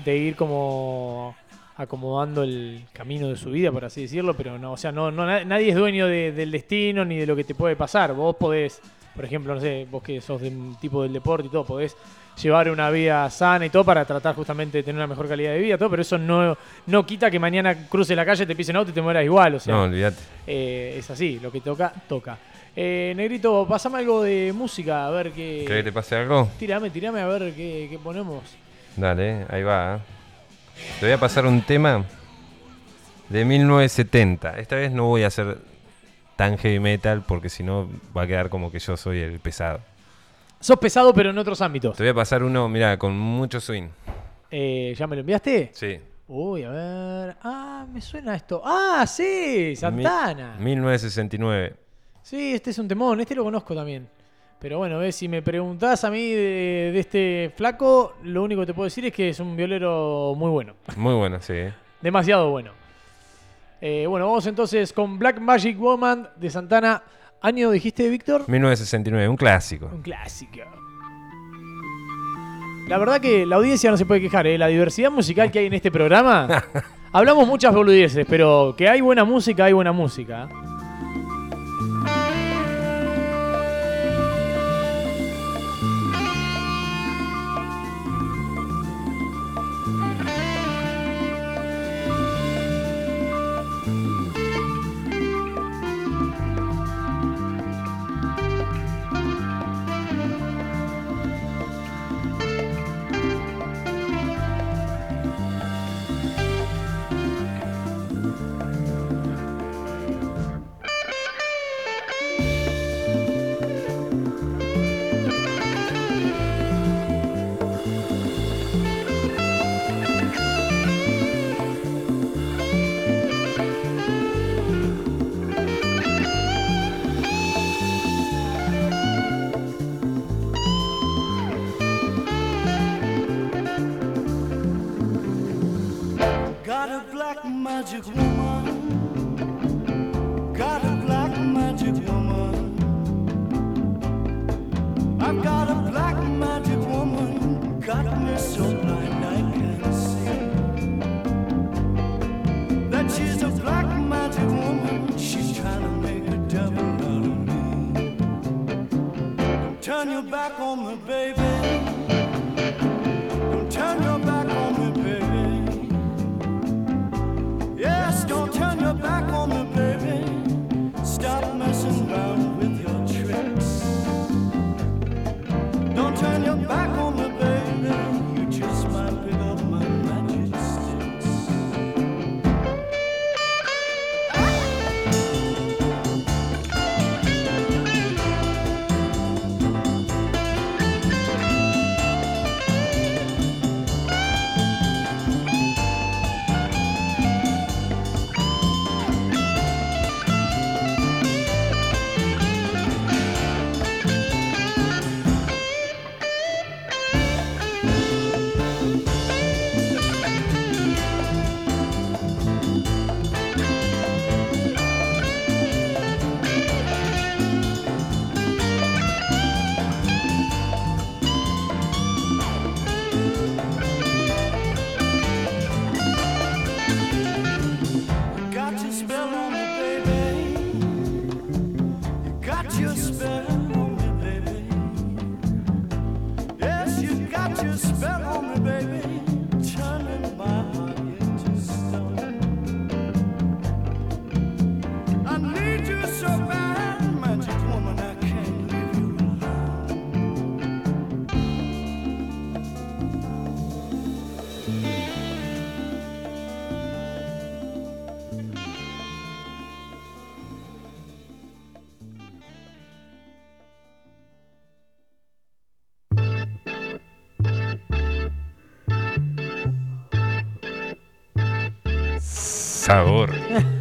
[0.04, 1.36] de ir como
[1.76, 5.24] acomodando el camino de su vida, por así decirlo, pero no, o sea, no, no
[5.24, 8.12] na- nadie es dueño de- del destino ni de lo que te puede pasar.
[8.14, 8.80] Vos podés,
[9.18, 11.96] por ejemplo, no sé, vos que sos de un tipo del deporte y todo, podés
[12.40, 15.58] llevar una vida sana y todo para tratar justamente de tener una mejor calidad de
[15.58, 18.76] vida, todo, pero eso no, no quita que mañana cruce la calle, te pise un
[18.76, 19.74] auto y te mueras igual, o sea.
[19.74, 20.18] No, olvídate.
[20.46, 22.38] Eh, es así, lo que toca, toca.
[22.76, 25.64] Eh, Negrito, pasame algo de música, a ver qué.
[25.66, 26.48] ¿Querés que te pase algo?
[26.56, 28.44] Tirame, tirame a ver qué, qué ponemos.
[28.96, 29.96] Dale, ahí va.
[29.96, 29.98] ¿eh?
[31.00, 32.04] Te voy a pasar un tema
[33.28, 34.60] de 1970.
[34.60, 35.58] Esta vez no voy a hacer
[36.38, 39.80] tan heavy metal porque si no va a quedar como que yo soy el pesado.
[40.60, 41.96] Sos pesado, pero en otros ámbitos.
[41.96, 43.88] Te voy a pasar uno, mira, con mucho swing.
[44.48, 45.70] Eh, ¿Ya me lo enviaste?
[45.72, 45.98] Sí.
[46.28, 47.36] Uy, a ver.
[47.42, 48.62] Ah, me suena esto.
[48.64, 50.54] Ah, sí, Santana.
[50.60, 51.74] Mi- 1969.
[52.22, 54.08] Sí, este es un temón, este lo conozco también.
[54.60, 58.66] Pero bueno, ves, si me preguntás a mí de, de este flaco, lo único que
[58.68, 60.74] te puedo decir es que es un violero muy bueno.
[60.96, 61.54] Muy bueno, sí.
[62.00, 62.72] Demasiado bueno.
[63.80, 67.02] Eh, bueno, vamos entonces con Black Magic Woman de Santana.
[67.40, 68.48] ¿Año dijiste, Víctor?
[68.48, 69.90] 1969, un clásico.
[69.92, 70.60] Un clásico.
[72.88, 74.58] La verdad que la audiencia no se puede quejar, ¿eh?
[74.58, 76.48] La diversidad musical que hay en este programa.
[77.12, 80.48] hablamos muchas boludeces, pero que hay buena música, hay buena música.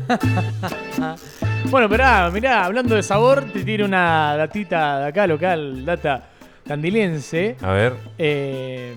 [1.70, 6.30] Bueno, mirá, mirá, hablando de sabor, te tiro una datita de acá, local, data
[6.66, 7.58] candilense.
[7.62, 7.94] A ver.
[8.18, 8.96] Eh,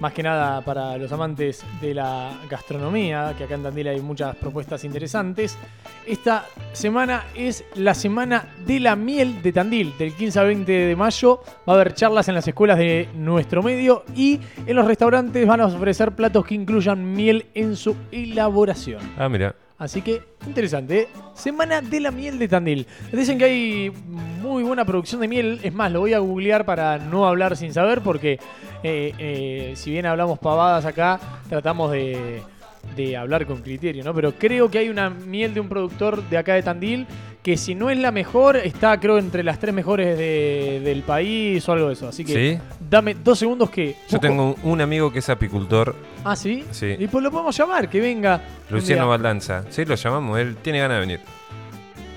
[0.00, 4.36] más que nada para los amantes de la gastronomía, que acá en Tandil hay muchas
[4.36, 5.58] propuestas interesantes.
[6.06, 10.96] Esta semana es la semana de la miel de Tandil, del 15 al 20 de
[10.96, 11.40] mayo.
[11.68, 15.60] Va a haber charlas en las escuelas de nuestro medio y en los restaurantes van
[15.60, 19.00] a ofrecer platos que incluyan miel en su elaboración.
[19.18, 19.54] Ah, mira.
[19.78, 21.02] Así que, interesante.
[21.02, 21.08] ¿eh?
[21.34, 22.86] Semana de la miel de Tandil.
[23.12, 23.92] Dicen que hay
[24.42, 25.60] muy buena producción de miel.
[25.62, 28.40] Es más, lo voy a googlear para no hablar sin saber, porque
[28.82, 32.42] eh, eh, si bien hablamos pavadas acá, tratamos de,
[32.96, 34.12] de hablar con criterio, ¿no?
[34.12, 37.06] Pero creo que hay una miel de un productor de acá de Tandil
[37.42, 41.66] que si no es la mejor, está creo entre las tres mejores de- del país
[41.68, 42.08] o algo de eso.
[42.08, 42.60] Así que ¿Sí?
[42.90, 43.96] dame dos segundos que...
[44.08, 46.64] Yo tengo un amigo que es apicultor, Ah, ¿sí?
[46.72, 46.96] Sí.
[46.98, 48.42] Y pues lo podemos llamar, que venga.
[48.70, 49.08] Luciano.
[49.08, 49.64] Baldanza.
[49.70, 51.20] Sí, lo llamamos, él tiene ganas de venir.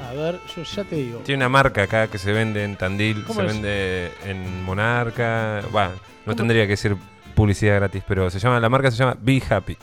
[0.09, 1.19] A ver, yo ya te digo.
[1.19, 3.53] Tiene una marca acá que se vende en Tandil, ¿Cómo se es?
[3.53, 5.61] vende en Monarca.
[5.72, 5.91] Bueno,
[6.26, 6.97] no tendría que ser
[7.36, 9.78] publicidad gratis, pero se llama la marca se llama Be Happy.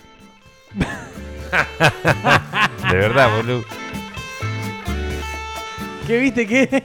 [2.90, 3.64] de verdad, boludo.
[6.08, 6.66] ¿Qué viste qué?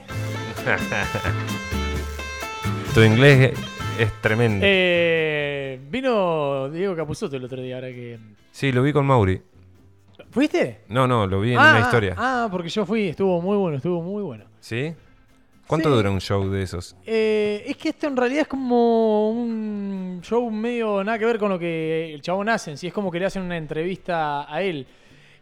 [2.94, 3.58] Tu inglés
[3.98, 4.60] es, tremendo.
[4.68, 8.18] Eh, vino Diego Capuzotto el otro día, ahora que.
[8.52, 9.40] Sí, lo vi con Mauri.
[10.30, 10.82] ¿Fuiste?
[10.88, 12.14] No, no, lo vi en ah, una historia.
[12.18, 14.44] Ah, porque yo fui, estuvo muy bueno, estuvo muy bueno.
[14.60, 14.92] ¿Sí?
[15.66, 15.96] ¿Cuánto Sí.
[15.96, 16.94] dura un show de esos?
[17.06, 21.48] Eh, es que esto en realidad es como un show medio nada que ver con
[21.48, 22.76] lo que el chabón hace.
[22.76, 24.86] sí es como que le hacen una entrevista a él.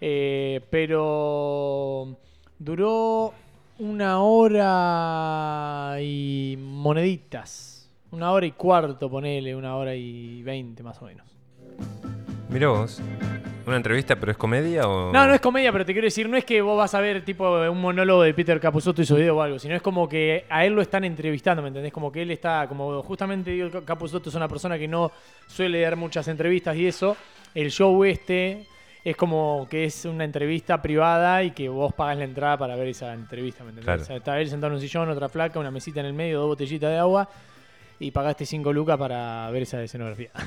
[0.01, 2.17] Eh, pero
[2.61, 3.35] duró
[3.83, 7.91] una hora y moneditas.
[8.13, 11.27] Una hora y cuarto, ponele, una hora y veinte más o menos.
[12.49, 13.03] Mirá vos.
[13.67, 15.13] ¿Una entrevista, pero es comedia o.?
[15.13, 17.25] No, no es comedia, pero te quiero decir, no es que vos vas a ver
[17.25, 20.45] tipo un monólogo de Peter Capusotto y su video o algo, sino es como que
[20.49, 21.93] a él lo están entrevistando, ¿me entendés?
[21.93, 25.11] Como que él está, como justamente digo, Capusotto es una persona que no
[25.49, 27.17] suele dar muchas entrevistas y eso.
[27.53, 28.67] El show este
[29.05, 32.89] es como que es una entrevista privada y que vos pagas la entrada para ver
[32.89, 33.85] esa entrevista, ¿me entendés?
[33.85, 34.03] Claro.
[34.03, 36.41] O sea, está él sentado en un sillón, otra flaca, una mesita en el medio,
[36.41, 37.29] dos botellitas de agua
[37.99, 40.31] y pagaste 5 lucas para ver esa escenografía.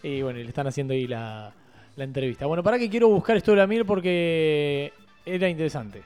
[0.00, 1.52] Y bueno, y le están haciendo ahí la,
[1.96, 2.46] la entrevista.
[2.46, 4.92] Bueno, para que quiero buscar esto de la miel porque
[5.26, 6.04] era interesante.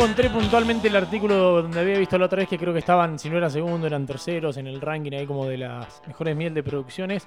[0.00, 3.28] Encontré puntualmente el artículo donde había visto la otra vez que creo que estaban, si
[3.28, 6.62] no era segundo, eran terceros en el ranking ahí como de las mejores miel de
[6.62, 7.26] producciones.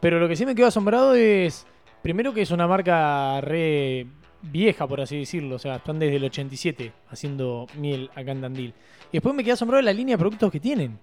[0.00, 1.64] Pero lo que sí me quedó asombrado es,
[2.02, 4.04] primero que es una marca re
[4.42, 5.54] vieja, por así decirlo.
[5.54, 8.74] O sea, están desde el 87 haciendo miel acá en Tandil.
[9.10, 10.98] Y después me quedé asombrado de la línea de productos que tienen.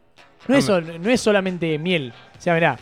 [0.50, 2.12] No, es, sol- no es solamente miel.
[2.38, 2.78] O sea, mirá,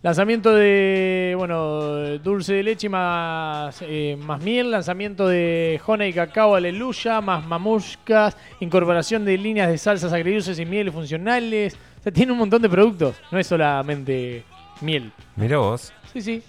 [0.00, 7.20] Lanzamiento de, bueno, dulce de leche más, eh, más miel, lanzamiento de honey cacao aleluya,
[7.20, 11.76] más mamushkas, incorporación de líneas de salsas agridulces y mieles funcionales.
[11.98, 14.44] O sea, tiene un montón de productos, no es solamente
[14.82, 15.10] miel.
[15.34, 15.92] Mirá vos.
[16.12, 16.42] Sí, sí.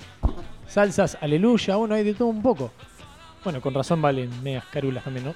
[0.67, 2.71] Salsas aleluya, bueno, hay de todo un poco.
[3.43, 5.33] Bueno, con razón valen medias carulas también, ¿no?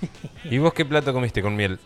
[0.50, 1.78] ¿Y vos qué plato comiste con miel?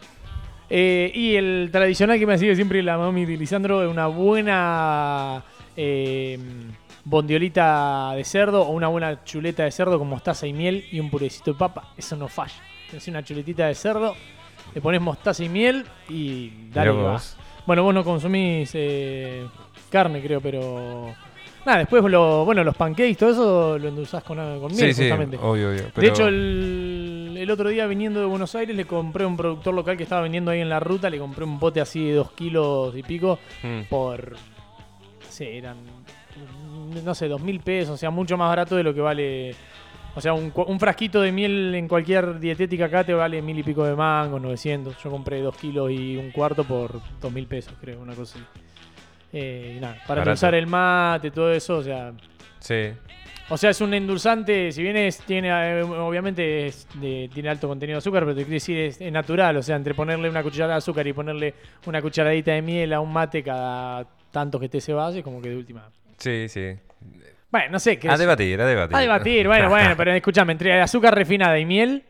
[0.71, 5.45] Eh, y el tradicional que me sigue siempre la mami de Lisandro es una buena
[5.77, 6.39] eh,
[7.05, 11.11] bondiolita de cerdo o una buena chuleta de cerdo con mostaza y miel y un
[11.11, 11.93] purecito de papa.
[11.97, 12.55] Eso no falla.
[12.93, 14.15] Es una chuletita de cerdo,
[14.75, 17.21] le pones mostaza y miel y dale que va.
[17.67, 19.45] Bueno, vos no consumís eh,
[19.91, 21.13] carne, creo, pero...
[21.65, 25.03] Nada, después lo, bueno, los pancakes, todo eso lo endulzás con, con miel, Sí, sí,
[25.03, 25.37] justamente.
[25.37, 25.83] obvio, obvio.
[25.97, 29.75] De hecho, el, el otro día viniendo de Buenos Aires le compré a un productor
[29.75, 32.31] local que estaba vendiendo ahí en la ruta, le compré un bote así de dos
[32.33, 33.81] kilos y pico Mm.
[33.91, 34.37] por,
[35.37, 35.77] sé, eran,
[37.05, 39.55] no sé, dos mil pesos, o sea, mucho más barato de lo que vale,
[40.15, 43.63] o sea, un, un frasquito de miel en cualquier dietética acá te vale mil y
[43.63, 47.75] pico de mango, 900, yo compré dos kilos y un cuarto por dos mil pesos,
[47.81, 48.47] creo, una cosa así.
[49.33, 50.31] Eh, y nada, para Barato.
[50.31, 52.13] endulzar el mate, todo eso, o sea,
[52.61, 52.91] Sí.
[53.51, 57.69] o sea, es un endulzante, si bien es, tiene, eh, obviamente es de- tiene alto
[57.69, 59.57] contenido de azúcar, pero te quiero decir, es, es natural.
[59.59, 61.55] O sea, entre ponerle una cucharada de azúcar y ponerle
[61.87, 64.07] una cucharadita de miel a un mate cada
[64.37, 65.89] tanto que esté ese como que de última.
[66.19, 66.77] Sí, sí.
[67.51, 67.99] Bueno, no sé.
[67.99, 68.95] qué A debatir, a debatir.
[68.95, 72.03] A debatir, bueno, bueno, pero escúchame, entre azúcar refinada y miel.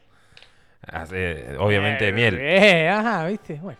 [0.89, 2.37] Ah, eh, Obviamente eh, miel.
[2.41, 3.79] Eh, ajá, viste, bueno.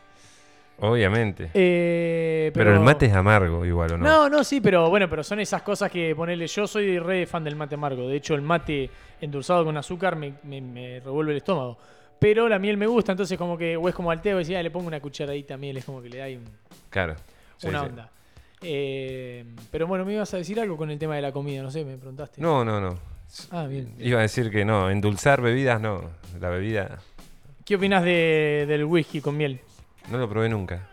[0.79, 1.51] Obviamente.
[1.55, 2.73] Eh, pero...
[2.73, 4.05] el mate es amargo igual, ¿o no?
[4.05, 6.47] No, no, sí, pero bueno, pero son esas cosas que ponerle.
[6.47, 8.07] Yo soy re fan del mate amargo.
[8.09, 8.89] De hecho, el mate
[9.21, 11.79] endulzado con azúcar me, me- me revuelve el estómago.
[12.21, 14.61] Pero la miel me gusta, entonces como que, o es como al té, o decía,
[14.61, 16.49] "Ah, le pongo una cucharadita de miel, es como que le da ahí un-
[16.91, 17.17] Claro.
[17.57, 17.87] Sí, una sí.
[17.87, 18.11] onda.
[18.63, 21.71] Eh, pero bueno, me ibas a decir algo con el tema de la comida, no
[21.71, 22.41] sé, me preguntaste.
[22.41, 22.99] No, no, no.
[23.51, 23.95] Ah, bien.
[23.99, 26.11] Iba a decir que no, endulzar bebidas no.
[26.41, 26.99] La bebida
[27.65, 29.61] ¿Qué opinas de, del whisky con miel?
[30.11, 30.89] no lo probé nunca.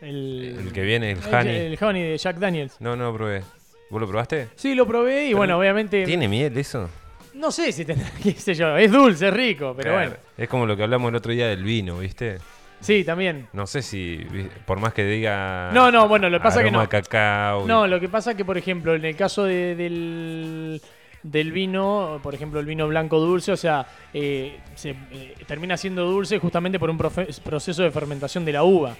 [0.00, 1.56] El, El que viene, el el- honey.
[1.56, 2.76] El honey de Jack Daniels.
[2.80, 3.42] No, no lo probé.
[3.90, 4.48] ¿Vos lo probaste?
[4.54, 6.04] Sí, lo probé y Pero bueno, obviamente.
[6.04, 6.88] ¿Tiene miel eso?
[7.34, 8.76] No sé si tendrá, qué sé yo.
[8.76, 10.10] Es dulce, es rico, pero Claro.
[10.10, 10.22] bueno.
[10.36, 12.38] Es como lo que hablamos el otro día del vino, ¿viste?
[12.80, 13.48] Sí, también.
[13.52, 14.24] No sé si,
[14.64, 15.70] por más que diga.
[15.72, 16.80] No, no, bueno, lo que pasa que no.
[16.80, 17.64] a cacao.
[17.64, 20.80] y- No, lo que pasa que, por ejemplo, en el caso de- del,
[21.22, 26.04] del vino, por ejemplo, el vino blanco dulce, o sea, eh, se, eh, termina siendo
[26.04, 28.94] dulce justamente por un profe- proceso de fermentación de la uva.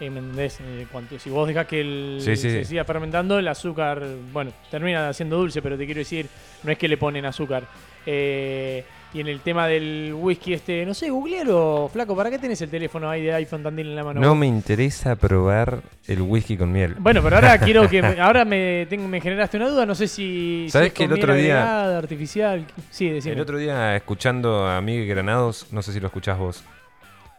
[0.00, 0.58] Eh, ¿me entendés?
[0.60, 0.86] Eh,
[1.18, 2.70] si vos dejás que el, Sí, sí, se sí.
[2.70, 4.02] siga fermentando, el azúcar,
[4.32, 6.26] bueno, termina siendo dulce, pero te quiero decir,
[6.64, 7.64] no es que le ponen azúcar.
[8.04, 8.84] Eh,
[9.14, 12.70] y en el tema del whisky, este, no sé, googlealo, flaco, ¿para qué tenés el
[12.70, 14.20] teléfono ahí de iPhone Tandil en la mano?
[14.20, 16.94] No me interesa probar el whisky con miel.
[16.98, 18.00] Bueno, pero ahora quiero que.
[18.00, 19.84] ahora me, tengo- me generaste una duda.
[19.86, 20.64] No sé si.
[20.66, 22.64] si ¿Sabés es que el otro día- artificial.
[22.90, 23.34] Sí, decime.
[23.34, 26.64] El otro día, escuchando a Miguel Granados, no sé si lo escuchás vos,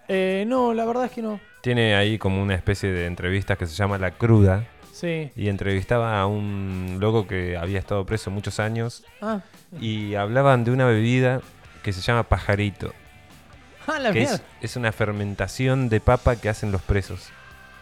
[0.08, 1.40] Eh, no, la verdad es que no.
[1.62, 4.66] tiene ahí como una especie de entrevistas que se llama La Cruda.
[4.92, 5.32] Sí.
[5.36, 9.04] Y entrevistaba a un loco que había estado preso muchos años.
[9.22, 9.42] Ah,
[9.82, 11.42] Y hablaban de una bebida
[11.84, 12.94] que se llama pajarito.
[13.88, 17.30] ah la Que es, es una fermentación de papa que hacen los presos.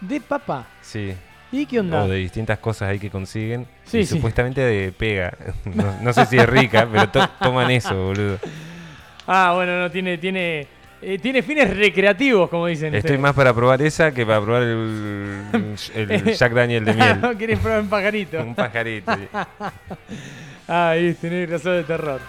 [0.02, 0.66] De papa.
[0.82, 1.14] Sí.
[1.54, 2.04] ¿Y qué onda?
[2.04, 3.68] O de distintas cosas ahí que consiguen.
[3.86, 4.16] Sí, y sí.
[4.16, 5.34] supuestamente de pega.
[5.66, 8.40] No, no sé si es rica, pero to- toman eso, boludo.
[9.28, 10.18] Ah, bueno, no, tiene.
[10.18, 10.68] Tiene,
[11.02, 12.88] eh, tiene fines recreativos, como dicen.
[12.96, 13.20] Estoy ustedes.
[13.20, 17.20] más para probar esa que para probar el, el Jack Daniel de miel.
[17.22, 18.40] no querés probar un pajarito.
[18.42, 19.12] Un pajarito.
[20.68, 22.22] Ah, y tenés razón de terror.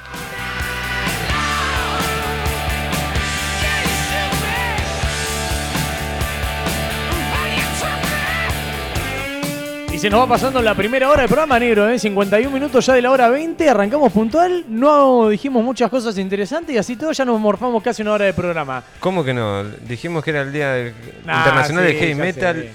[10.03, 11.99] Se nos va pasando la primera hora del programa, negro, ¿eh?
[11.99, 16.79] 51 minutos ya de la hora 20, arrancamos puntual, no dijimos muchas cosas interesantes y
[16.79, 18.83] así todo ya nos morfamos casi una hora de programa.
[19.01, 19.65] ¿Cómo que no?
[19.65, 20.95] Dijimos que era el Día del-
[21.25, 22.69] Nah, Internacional sí, de Heavy Metal.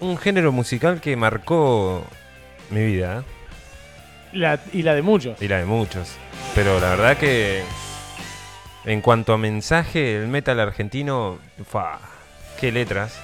[0.00, 2.04] Un género musical que marcó
[2.70, 3.20] mi vida.
[3.20, 3.22] ¿eh?
[4.34, 5.40] La- y la de muchos.
[5.40, 6.12] Y la de muchos.
[6.54, 7.62] Pero la verdad que
[8.84, 11.38] en cuanto a mensaje, el metal argentino,
[11.68, 11.98] fa,
[12.60, 13.14] qué letras.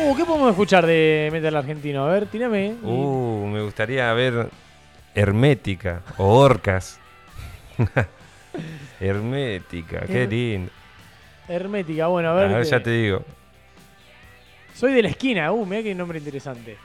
[0.00, 2.04] Uh, ¿qué podemos escuchar de metal argentino?
[2.04, 2.74] A ver, tirame.
[2.82, 4.48] Uh, me gustaría ver
[5.14, 7.00] Hermética o Orcas.
[9.00, 10.70] Hermética, qué lindo.
[11.48, 12.48] Hermética, bueno, a A ver.
[12.50, 13.24] ver, ya te digo.
[14.74, 16.76] Soy de la esquina, uh, mira qué nombre interesante.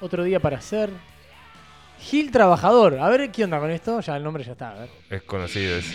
[0.00, 0.90] Otro día para hacer.
[2.00, 2.98] Gil Trabajador.
[2.98, 4.00] A ver qué onda con esto.
[4.00, 4.70] Ya el nombre ya está.
[4.72, 4.90] A ver.
[5.10, 5.94] Es conocido ese.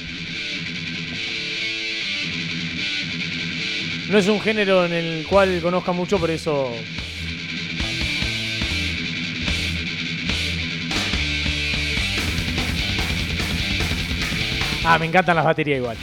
[4.09, 6.71] No es un género en el cual conozca mucho, por eso.
[14.85, 15.97] Ah, me encantan las baterías igual.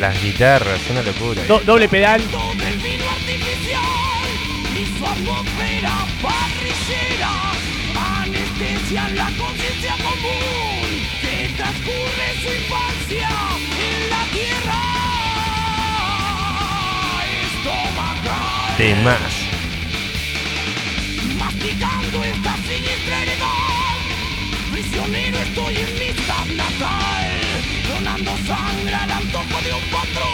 [0.00, 1.42] Las guitarras, una locura.
[1.46, 2.20] Do- doble pedal.
[2.20, 4.28] del vino artificial
[4.74, 5.92] y su atmósfera
[6.22, 7.30] parrillera
[8.22, 10.88] anestesian la conciencia común
[11.20, 13.28] que transcurre su infancia
[18.78, 18.94] De
[21.36, 23.96] masticando esta siniestra heredad.
[24.72, 26.08] Prisionero estoy en mi
[26.56, 27.40] natal
[27.88, 30.31] donando sangre al antojo de un patrón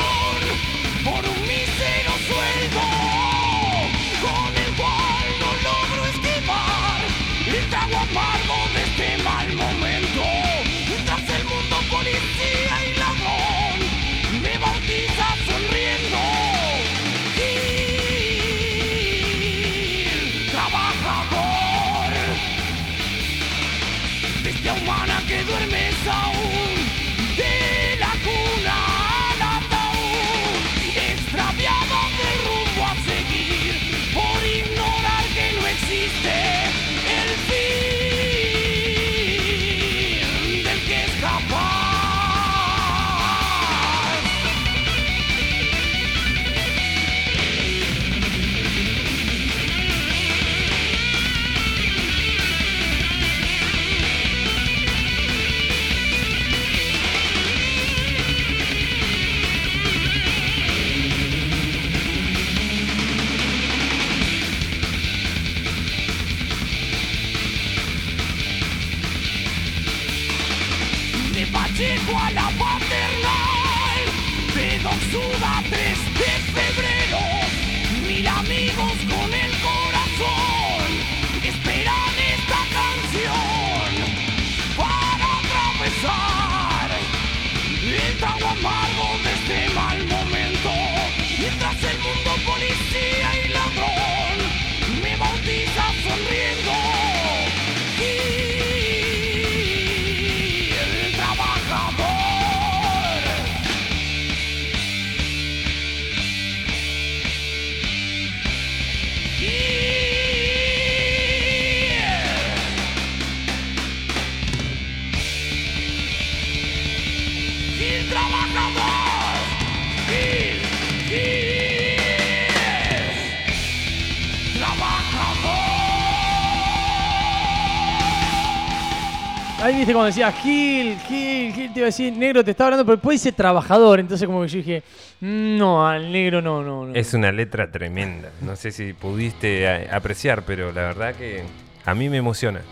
[129.69, 132.87] Ahí viste cuando decía Gil, Gil, Gil, te iba a decir, negro te estaba hablando,
[132.87, 134.01] pero después dice trabajador.
[134.01, 134.83] Entonces, como que yo dije,
[135.21, 136.95] no, al negro no, no, no.
[136.95, 138.31] Es una letra tremenda.
[138.41, 141.43] No sé si pudiste eh, apreciar, pero la verdad que
[141.85, 142.63] a mí me emociona.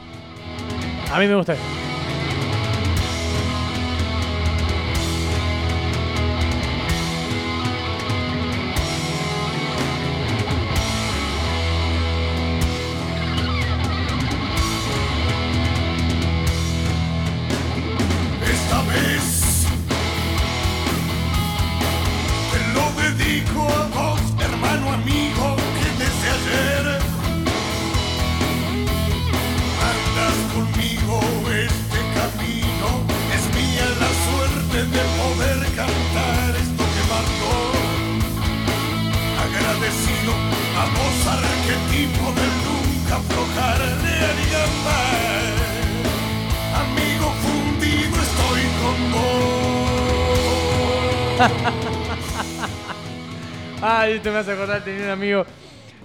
[1.13, 1.55] A mí me gusta
[54.27, 55.47] esto me hace acordar, tenía un amigo,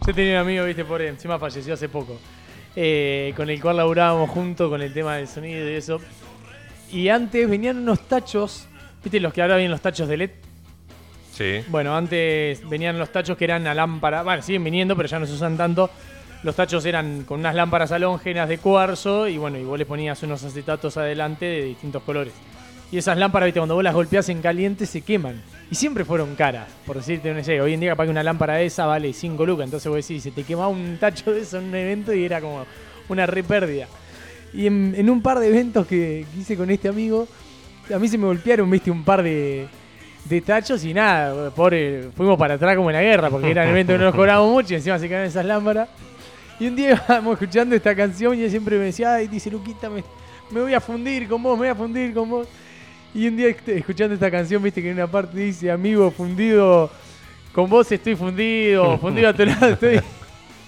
[0.05, 2.19] yo tenía un amigo, viste, por encima falleció hace poco,
[2.75, 5.99] eh, con el cual laburábamos juntos con el tema del sonido y eso.
[6.91, 8.67] Y antes venían unos tachos,
[9.03, 10.29] viste, los que ahora vienen los tachos de LED.
[11.31, 11.63] Sí.
[11.69, 15.25] Bueno, antes venían los tachos que eran a lámpara, bueno, siguen viniendo, pero ya no
[15.25, 15.89] se usan tanto.
[16.43, 20.21] Los tachos eran con unas lámparas halógenas de cuarzo y bueno, y vos le ponías
[20.21, 22.33] unos acetatos adelante de distintos colores.
[22.91, 25.41] Y esas lámparas, viste, cuando vos las golpeás en caliente se queman.
[25.71, 28.55] Y siempre fueron caras, por decirte, no sé, hoy en día capaz que una lámpara
[28.55, 31.59] de esa vale 5 lucas, entonces vos decís, se te quemaba un tacho de eso
[31.59, 32.65] en un evento y era como
[33.07, 33.87] una re pérdida.
[34.53, 37.25] Y en, en un par de eventos que, que hice con este amigo,
[37.93, 39.67] a mí se me golpearon, viste, un par de,
[40.25, 43.69] de tachos y nada, pobre, fuimos para atrás como en la guerra, porque era un
[43.69, 45.87] evento que no nos cobramos mucho y encima se caen esas lámparas.
[46.59, 49.89] Y un día íbamos escuchando esta canción y él siempre me decía, ay, dice Luquita,
[49.89, 50.03] me,
[50.51, 52.47] me voy a fundir con vos, me voy a fundir con vos.
[53.13, 56.89] Y un día escuchando esta canción, viste que en una parte dice, amigo, fundido
[57.53, 60.01] con vos estoy fundido, fundido a tu lado estoy.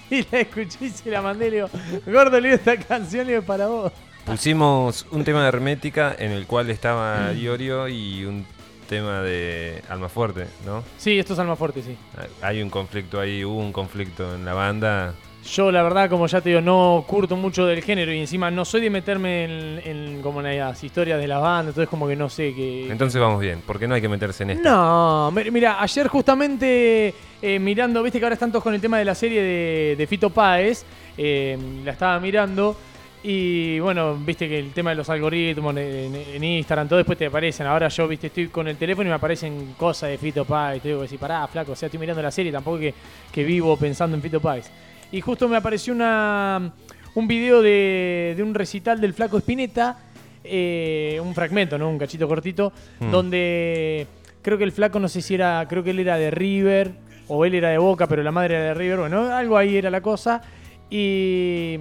[0.09, 1.69] Y la escuché y se la mandé y le digo,
[2.05, 3.91] gordo, le digo esta canción y es para vos.
[4.25, 8.45] Pusimos un tema de hermética en el cual estaba Iorio y un
[8.87, 10.83] tema de Almafuerte, ¿no?
[10.97, 11.97] Sí, esto es Alma Fuerte, sí.
[12.43, 15.15] Hay un conflicto ahí, hubo un conflicto en la banda.
[15.45, 18.63] Yo, la verdad, como ya te digo, no curto mucho del género y encima no
[18.63, 22.15] soy de meterme en, en como en las historias de la banda, entonces como que
[22.15, 22.89] no sé qué.
[22.89, 24.63] Entonces vamos bien, porque no hay que meterse en esto.
[24.69, 28.97] No, mi- mira, ayer justamente eh, mirando, viste que ahora están todos con el tema
[28.99, 30.85] de la serie de, de Fito Páez,
[31.17, 32.75] eh, la estaba mirando
[33.21, 37.25] y bueno, viste que el tema de los algoritmos en, en Instagram, todo después te
[37.25, 37.67] aparecen.
[37.67, 40.87] Ahora yo, viste, estoy con el teléfono y me aparecen cosas de Fito Páez, te
[40.89, 42.93] digo que decir, pará, flaco, o sea, estoy mirando la serie, tampoco que,
[43.31, 44.69] que vivo pensando en Fito Páez.
[45.13, 46.73] Y justo me apareció una,
[47.15, 49.97] un video de, de un recital del flaco Spinetta,
[50.43, 51.89] eh, un fragmento, ¿no?
[51.89, 53.11] Un cachito cortito, Mm.
[53.11, 54.07] donde
[54.41, 56.91] creo que el flaco, no sé si era, creo que él era de River,
[57.29, 59.89] o él era de Boca, pero la madre era de River, bueno, algo ahí era
[59.89, 60.41] la cosa.
[60.89, 61.77] Y,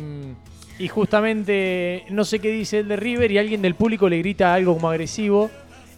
[0.78, 4.52] y justamente, no sé qué dice el de River, y alguien del público le grita
[4.54, 5.50] algo como agresivo.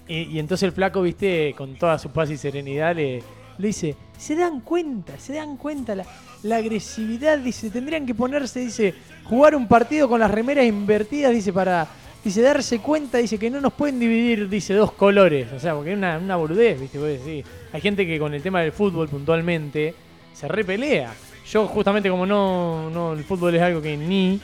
[0.07, 3.23] Y, y entonces el flaco, viste, con toda su paz y serenidad, le,
[3.59, 6.05] le dice, se dan cuenta, se dan cuenta la,
[6.45, 11.53] la agresividad, dice, tendrían que ponerse, dice, jugar un partido con las remeras invertidas, dice,
[11.55, 11.89] para,
[12.23, 15.93] dice, darse cuenta, dice, que no nos pueden dividir, dice, dos colores, o sea, porque
[15.93, 17.47] es una, una boludez, viste, vos decís.
[17.73, 19.95] hay gente que con el tema del fútbol puntualmente
[20.35, 21.15] se repelea.
[21.51, 24.39] Yo justamente como no, no, el fútbol es algo que ni,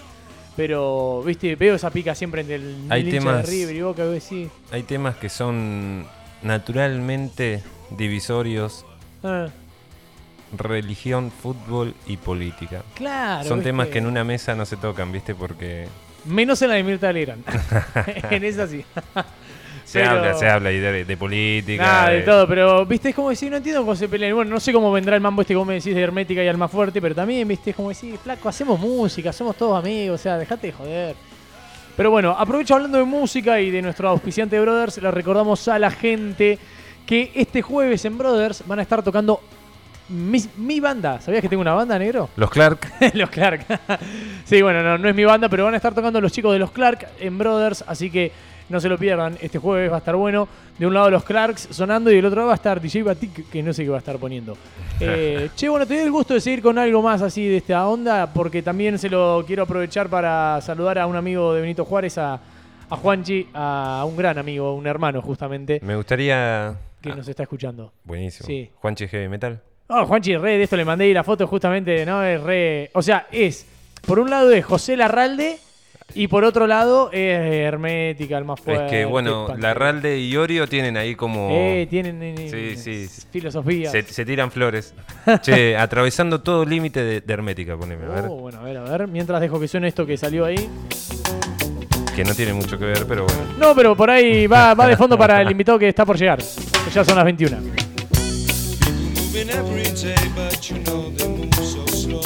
[0.56, 4.04] pero, viste, veo esa pica siempre entre el, Hay el temas- de River y Boca,
[4.04, 6.06] vos decís, Hay temas que son
[6.42, 8.86] naturalmente divisorios,
[9.22, 9.48] ah,
[10.56, 12.82] religión, fútbol y política.
[12.94, 13.48] claro.
[13.48, 15.34] Son temas que en una mesa no se tocan, ¿viste?
[15.34, 15.86] Porque
[16.24, 17.44] Menos en la de Mirta Legrand.
[18.30, 18.84] en esa sí.
[19.84, 22.08] se Pero- habla, se habla de, de política.
[22.10, 24.34] De de- todo, pero viste, es como decir, no entiendo cómo se pelean.
[24.34, 26.68] Bueno, no sé cómo vendrá el mambo este como me decís de Hermética y Alma
[26.68, 30.36] Fuerte, pero también, viste, es como decir, flaco, hacemos música, somos todos amigos, o sea,
[30.36, 31.16] dejate de joder.
[31.96, 35.90] Pero bueno, aprovecho hablando de música y de nuestro auspiciante Brothers, le recordamos a la
[35.90, 36.58] gente
[37.06, 39.40] que este jueves en Brothers van a estar tocando
[40.10, 41.20] mi, mi banda.
[41.20, 42.28] ¿Sabías que tengo una banda, negro?
[42.36, 42.80] Los Clark,
[43.14, 43.64] los Clark.
[44.44, 46.58] sí, bueno, no, no es mi banda, pero van a estar tocando los chicos de
[46.58, 48.32] los Clark en Brothers, así que
[48.68, 49.36] no se lo pierdan.
[49.40, 50.46] Este jueves va a estar bueno.
[50.78, 53.50] De un lado los Clarks sonando y del otro lado va a estar DJ Batik,
[53.50, 54.56] que no sé qué va a estar poniendo.
[55.02, 57.88] Eh, che, bueno, te doy el gusto de seguir con algo más así de esta
[57.88, 62.18] onda, porque también se lo quiero aprovechar para saludar a un amigo de Benito Juárez,
[62.18, 66.74] a, a Juanchi, a un gran amigo, un hermano justamente, me gustaría...
[67.00, 67.94] que Ah, nos está escuchando.
[68.04, 68.46] buenísimo.
[68.46, 68.68] Sí.
[68.74, 69.62] Juanchi Heavy Metal.
[69.92, 72.22] Oh, Juanchi, re de esto le mandé ahí la foto justamente, ¿no?
[72.22, 72.90] Es re.
[72.94, 73.66] O sea, es.
[74.06, 75.58] Por un lado es José Larralde
[76.14, 78.84] y por otro lado es Hermética, el más fuerte.
[78.86, 79.68] es que, bueno, Pantera.
[79.68, 81.48] Larralde y Iorio tienen ahí como...
[81.52, 83.22] Eh, tienen eh, Sí, sí.
[83.30, 83.90] filosofía.
[83.90, 84.94] se, se tiran flores.
[85.42, 88.24] che, atravesando todo límite de, de hermética, poneme, a ver.
[88.28, 89.06] Oh, bueno, a ver, a ver.
[89.08, 90.68] Mientras dejo que suene esto que salió ahí.
[92.16, 93.42] Que no tiene mucho que ver, pero bueno.
[93.58, 96.38] No, pero por ahí va, va de fondo para el invitado que está por llegar.
[96.38, 97.89] Que ya son las 21.
[99.30, 102.20] Moving every day, but you know they move so slow.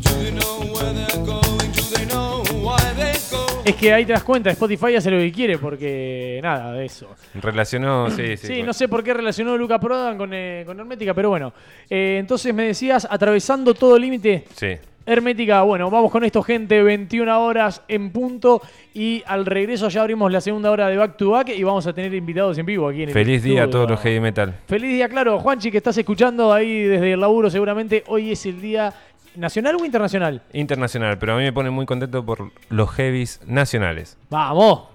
[0.00, 1.72] Do they know where they're going?
[1.72, 3.46] Do they know why they go?
[3.64, 7.08] Es que ahí te das cuenta, Spotify hace lo que quiere porque nada de eso.
[7.34, 8.46] Relacionó, sí, sí.
[8.48, 11.52] Sí, no sé por qué relacionó Luca Prodan con, eh, con Hermética, pero bueno.
[11.88, 14.76] Eh, entonces me decías, atravesando todo límite, Sí.
[15.08, 18.60] Hermética, bueno, vamos con esto, gente, 21 horas en punto
[18.92, 21.92] y al regreso ya abrimos la segunda hora de Back to Back y vamos a
[21.92, 24.56] tener invitados en vivo aquí en el Feliz día a todos los heavy metal.
[24.66, 25.38] Feliz día, claro.
[25.38, 28.92] Juanchi, que estás escuchando ahí desde el laburo seguramente, hoy es el día
[29.36, 30.42] nacional o internacional.
[30.52, 34.18] Internacional, pero a mí me pone muy contento por los heavies nacionales.
[34.28, 34.88] Vamos.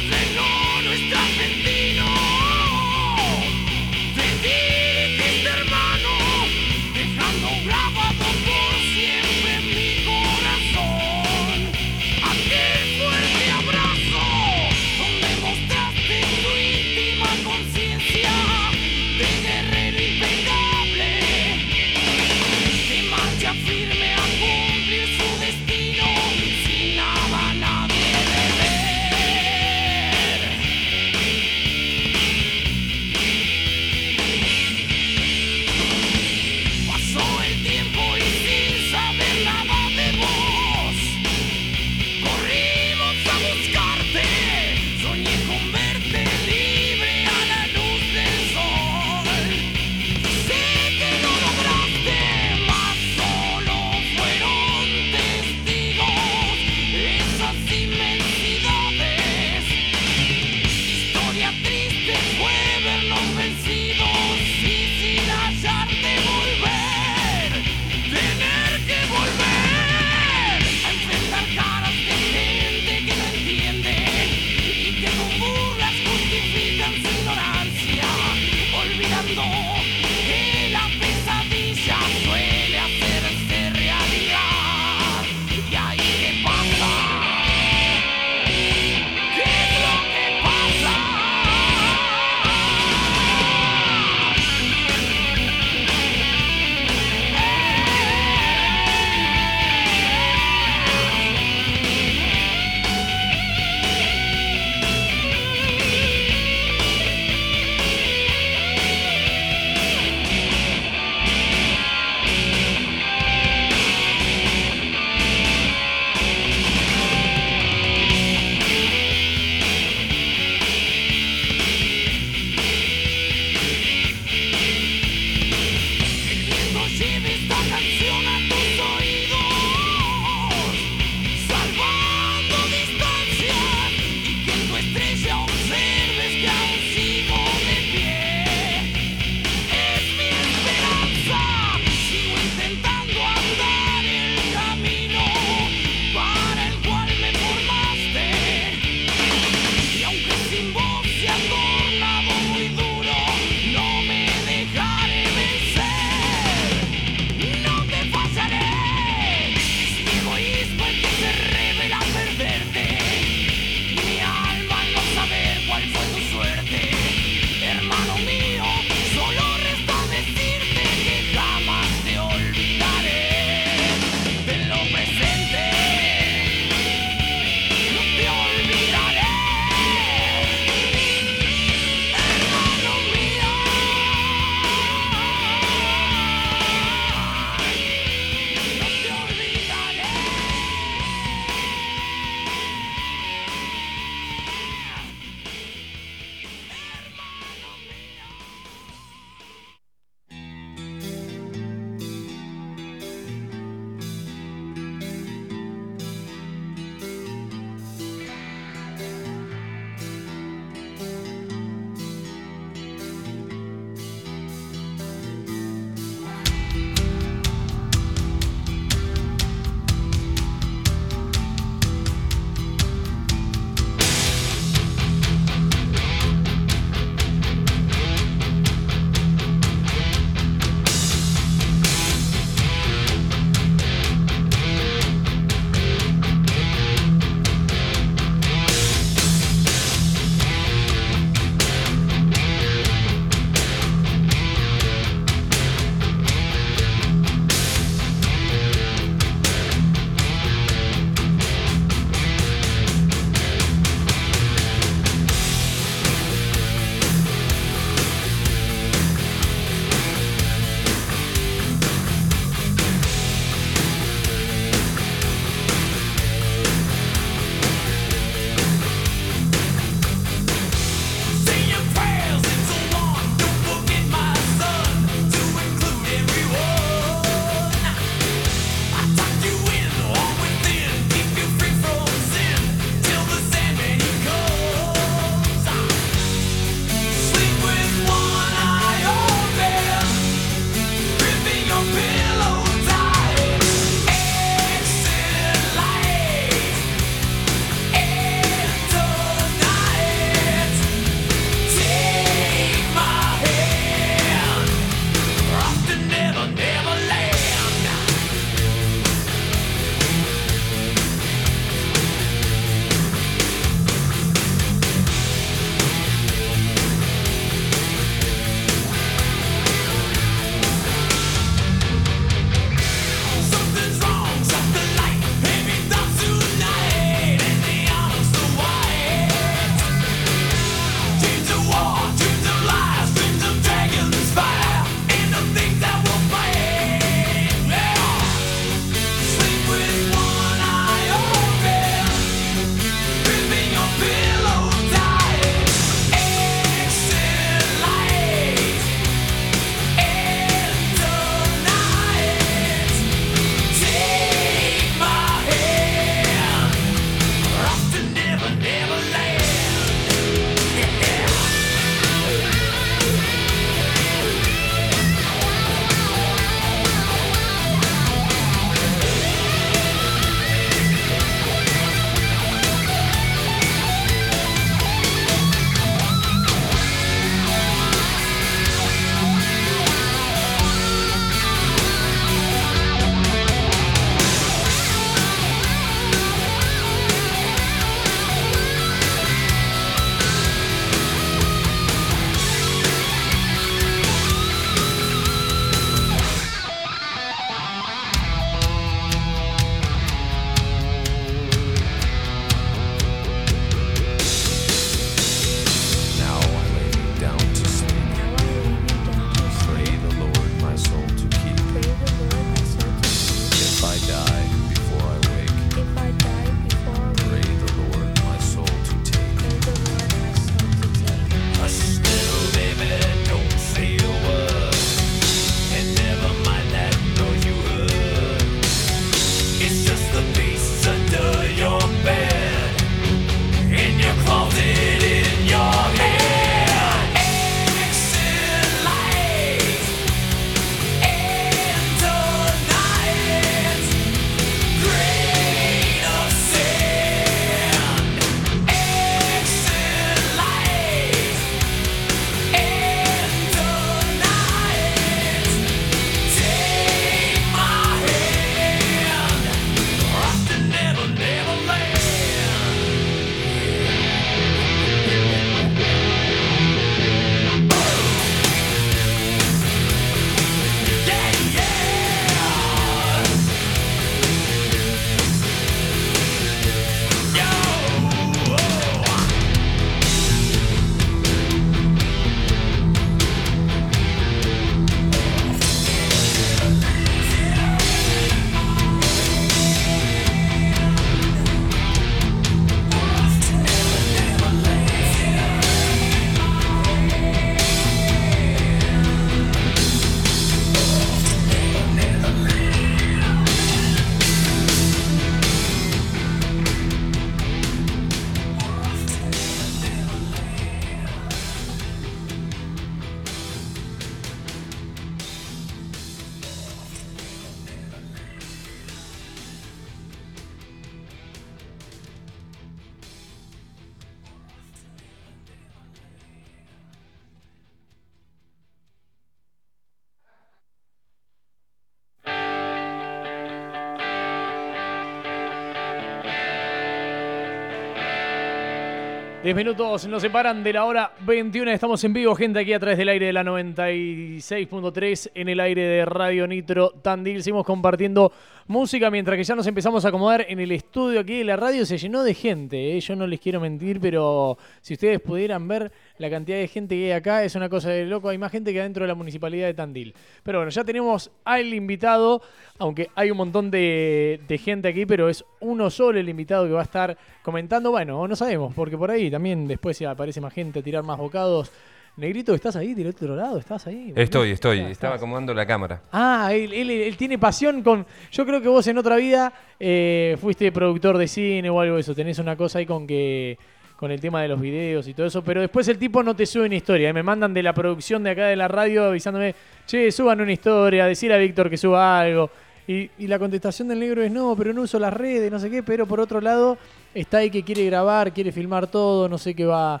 [539.52, 541.72] 10 minutos nos separan de la hora 21.
[541.72, 545.82] Estamos en vivo, gente, aquí a través del aire de la 96.3 en el aire
[545.82, 547.42] de Radio Nitro Tandil.
[547.42, 548.32] Seguimos compartiendo
[548.66, 551.84] música mientras que ya nos empezamos a acomodar en el estudio aquí de la radio.
[551.84, 553.00] Se llenó de gente, ¿eh?
[553.00, 557.06] yo no les quiero mentir, pero si ustedes pudieran ver la cantidad de gente que
[557.06, 558.30] hay acá, es una cosa de loco.
[558.30, 560.14] Hay más gente que adentro de la municipalidad de Tandil.
[560.42, 562.40] Pero bueno, ya tenemos al invitado,
[562.78, 566.80] aunque hay un montón de gente aquí, pero es uno solo el invitado que va
[566.80, 567.90] a estar comentando.
[567.90, 571.18] Bueno, no sabemos, porque por ahí también después si aparece más gente a tirar más
[571.18, 571.70] bocados.
[572.16, 572.92] Negrito, ¿estás ahí?
[572.92, 573.58] ¿Del otro lado?
[573.58, 574.12] ¿Estás ahí?
[574.14, 574.80] Estoy, estoy.
[574.80, 575.22] Ah, Estaba estás.
[575.22, 576.02] acomodando la cámara.
[576.12, 578.04] Ah, él, él- él tiene pasión con.
[578.30, 582.02] Yo creo que vos en otra vida eh, fuiste productor de cine o algo de
[582.02, 582.14] eso.
[582.14, 583.56] Tenés una cosa ahí con que.
[583.96, 585.42] con el tema de los videos y todo eso.
[585.42, 587.08] Pero después el tipo no te sube una historia.
[587.08, 587.12] eh.
[587.14, 589.54] Me mandan de la producción de acá de la radio avisándome,
[589.86, 592.50] che, suban una historia, decir a Víctor que suba algo.
[592.86, 595.70] Y, y la contestación del negro es no, pero no uso las redes, no sé
[595.70, 595.82] qué.
[595.82, 596.76] Pero por otro lado,
[597.14, 600.00] está ahí que quiere grabar, quiere filmar todo, no sé qué va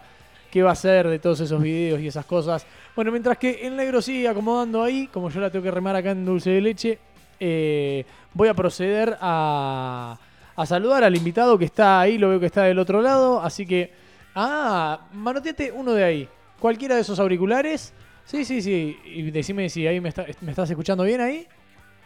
[0.50, 2.66] qué va a hacer de todos esos videos y esas cosas.
[2.94, 6.10] Bueno, mientras que el negro sigue acomodando ahí, como yo la tengo que remar acá
[6.10, 6.98] en dulce de leche,
[7.40, 8.04] eh,
[8.34, 10.18] voy a proceder a,
[10.54, 13.64] a saludar al invitado que está ahí, lo veo que está del otro lado, así
[13.64, 13.90] que...
[14.34, 16.28] Ah, manoteate uno de ahí.
[16.60, 17.92] Cualquiera de esos auriculares.
[18.26, 18.96] Sí, sí, sí.
[19.06, 21.46] Y decime si ahí me, está- me estás escuchando bien ahí.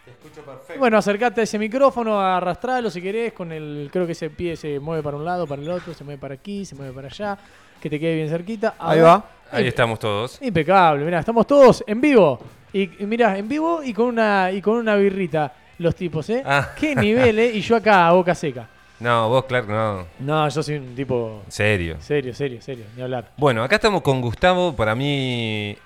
[0.07, 0.79] Te escucho perfecto.
[0.79, 4.79] Bueno, acercate a ese micrófono, arrastralo si querés, con el, creo que ese pie se
[4.79, 7.37] mueve para un lado, para el otro, se mueve para aquí, se mueve para allá,
[7.81, 8.75] que te quede bien cerquita.
[8.79, 9.25] Ahí va.
[9.51, 10.41] Ahí estamos todos.
[10.41, 12.39] Impecable, mirá, estamos todos en vivo.
[12.71, 16.41] Y, y mirá, en vivo y con una y con una birrita los tipos, ¿eh?
[16.45, 16.69] Ah.
[16.79, 17.51] Qué nivel, ¿eh?
[17.53, 18.69] Y yo acá a boca seca.
[19.01, 20.07] No, vos, Clark, no.
[20.19, 21.97] No, yo soy un tipo serio.
[21.99, 23.31] serio, serio, serio, ni hablar.
[23.35, 24.73] Bueno, acá estamos con Gustavo.
[24.73, 25.77] Para mí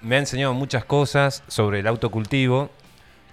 [0.00, 2.70] me ha enseñado muchas cosas sobre el autocultivo,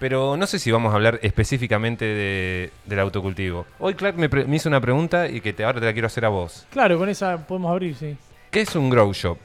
[0.04, 3.66] pero no sé si vamos a hablar específicamente de- del autocultivo.
[3.80, 6.08] Hoy Clark me, pre- me hizo una pregunta y que te, ahora te la quiero
[6.08, 6.68] hacer a vos.
[6.72, 8.18] Claro, con esa podemos abrir, sí.
[8.52, 9.38] ¿Qué es un grow shop?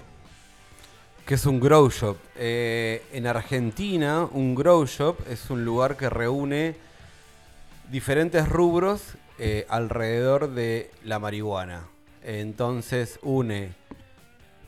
[1.24, 2.16] que es un grow shop.
[2.36, 6.74] Eh, en Argentina, un grow shop es un lugar que reúne
[7.88, 11.82] diferentes rubros eh, alrededor de la marihuana.
[12.24, 13.74] Entonces une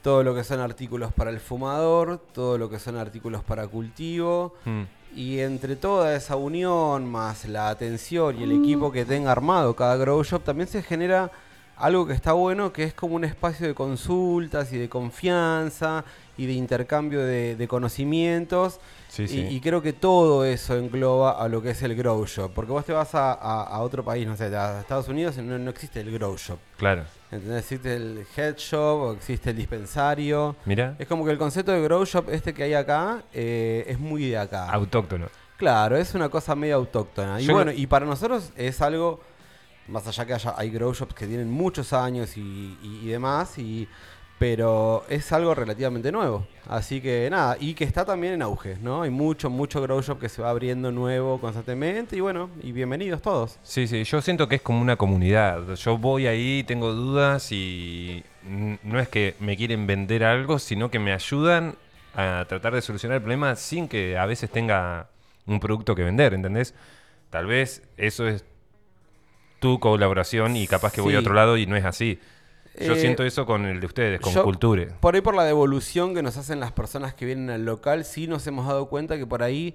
[0.02, 4.54] todo lo que son artículos para el fumador, todo lo que son artículos para cultivo,
[4.64, 4.82] Mm,
[5.14, 9.96] y entre toda esa unión, más la atención y el equipo que tenga armado cada
[9.96, 11.30] grow shop, también se genera
[11.76, 16.04] algo que está bueno, que es como un espacio de consultas y de confianza
[16.36, 18.80] y de intercambio de, de conocimientos.
[19.10, 19.46] Sí, Y- sí.
[19.50, 22.52] Y, creo que todo eso engloba a lo que es el grow shop.
[22.54, 25.58] Porque vos te vas a, a- a otro país, no sé, a Estados Unidos, no,
[25.58, 26.58] no existe el grow shop.
[26.76, 27.02] Claro.
[27.32, 27.60] ¿Entendés?
[27.64, 30.54] Existe el head shop o existe el dispensario.
[30.64, 33.98] Mira, Es como que el concepto de grow shop este que hay acá eh, es
[33.98, 34.70] muy de acá.
[34.70, 35.26] autóctono.
[35.56, 37.40] Claro, es una cosa medio autóctona.
[37.40, 39.20] Y Yo bueno, no- y para nosotros es algo,
[39.88, 42.40] más allá que haya, hay grow shops que tienen muchos años y,
[42.82, 43.88] y- y demás, y,
[44.40, 46.46] pero es algo relativamente nuevo.
[46.66, 49.02] Así que nada, y que está también en auge, ¿no?
[49.02, 53.20] Hay mucho, mucho grow shop que se va abriendo nuevo constantemente, y bueno, y bienvenidos
[53.20, 53.58] todos.
[53.62, 55.74] Sí, sí, yo siento que es como una comunidad.
[55.74, 58.24] Yo voy ahí, tengo dudas y
[58.82, 61.74] no es que me quieren vender algo, sino que me ayudan
[62.14, 65.10] a tratar de solucionar el problema sin que a veces tenga
[65.44, 66.74] un producto que vender, ¿entendés?
[67.28, 68.46] Tal vez eso es
[69.58, 72.18] tu colaboración y capaz que voy a otro lado y no es así.
[72.78, 74.86] Yo Eh, siento eso con el de ustedes, con yo- Culture.
[75.00, 78.26] Por ahí por la devolución que nos hacen las personas que vienen al local, sí
[78.26, 79.74] nos hemos dado cuenta que por ahí,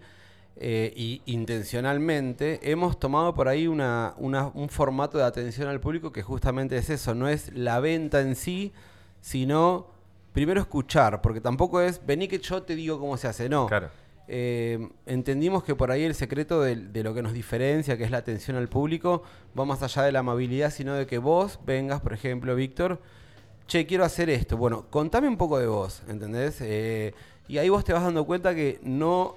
[0.55, 6.11] eh, y intencionalmente, hemos tomado por ahí una, una- un formato de atención al público
[6.11, 8.71] que justamente es eso, no es la venta en sí,
[9.21, 9.87] sino
[10.31, 13.67] primero escuchar, porque tampoco es, vení que yo te digo cómo se hace, no.
[13.67, 13.89] Claro.
[14.27, 18.11] Eh, entendimos que por ahí el secreto de, de lo que nos diferencia, que es
[18.11, 19.23] la atención al público,
[19.57, 22.99] va más allá de la amabilidad, sino de que vos vengas, por ejemplo, Víctor,
[23.67, 24.57] che, quiero hacer esto.
[24.57, 26.57] Bueno, contame un poco de vos, ¿entendés?
[26.61, 27.13] Eh,
[27.47, 29.35] y ahí vos te vas dando cuenta que no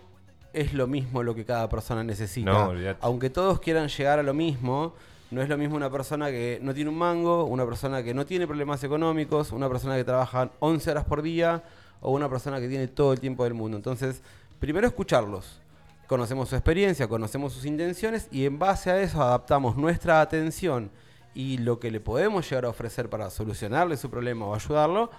[0.52, 2.50] es lo mismo lo que cada persona necesita.
[2.50, 2.72] No.
[3.00, 4.94] Aunque todos quieran llegar a lo mismo,
[5.30, 8.24] no es lo mismo una persona que no tiene un mango, una persona que no
[8.24, 11.62] tiene problemas económicos, una persona que trabaja 11 horas por día
[12.00, 13.76] o una persona que tiene todo el tiempo del mundo.
[13.76, 14.22] Entonces,
[14.60, 15.60] primero escucharlos.
[16.06, 20.90] Conocemos su experiencia, conocemos sus intenciones y en base a eso adaptamos nuestra atención
[21.34, 25.10] y lo que le podemos llegar a ofrecer para solucionarle su problema o ayudarlo,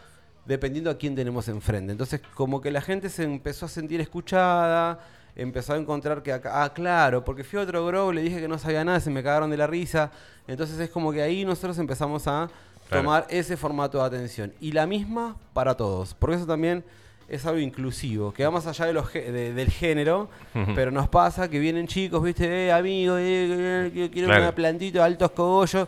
[0.45, 1.91] dependiendo a quién tenemos enfrente.
[1.91, 4.99] Entonces, como que la gente se empezó a sentir escuchada,
[5.35, 8.47] empezó a encontrar que acá, ah, claro, porque fui a otro grow, le dije que
[8.47, 10.11] no sabía nada, se me cagaron de la risa.
[10.47, 12.49] Entonces es como que ahí nosotros empezamos a
[12.87, 13.03] Claro.
[13.03, 14.51] tomar ese formato de atención.
[14.59, 16.15] Y la misma para todos.
[16.15, 16.83] Porque eso también
[17.29, 20.29] es algo inclusivo, que va más allá de los de- del género,
[20.75, 24.41] pero nos pasa que vienen chicos, viste, eh, amigo, eh, eh, quiero- Claro.
[24.43, 25.87] una plantita, altos cogollos,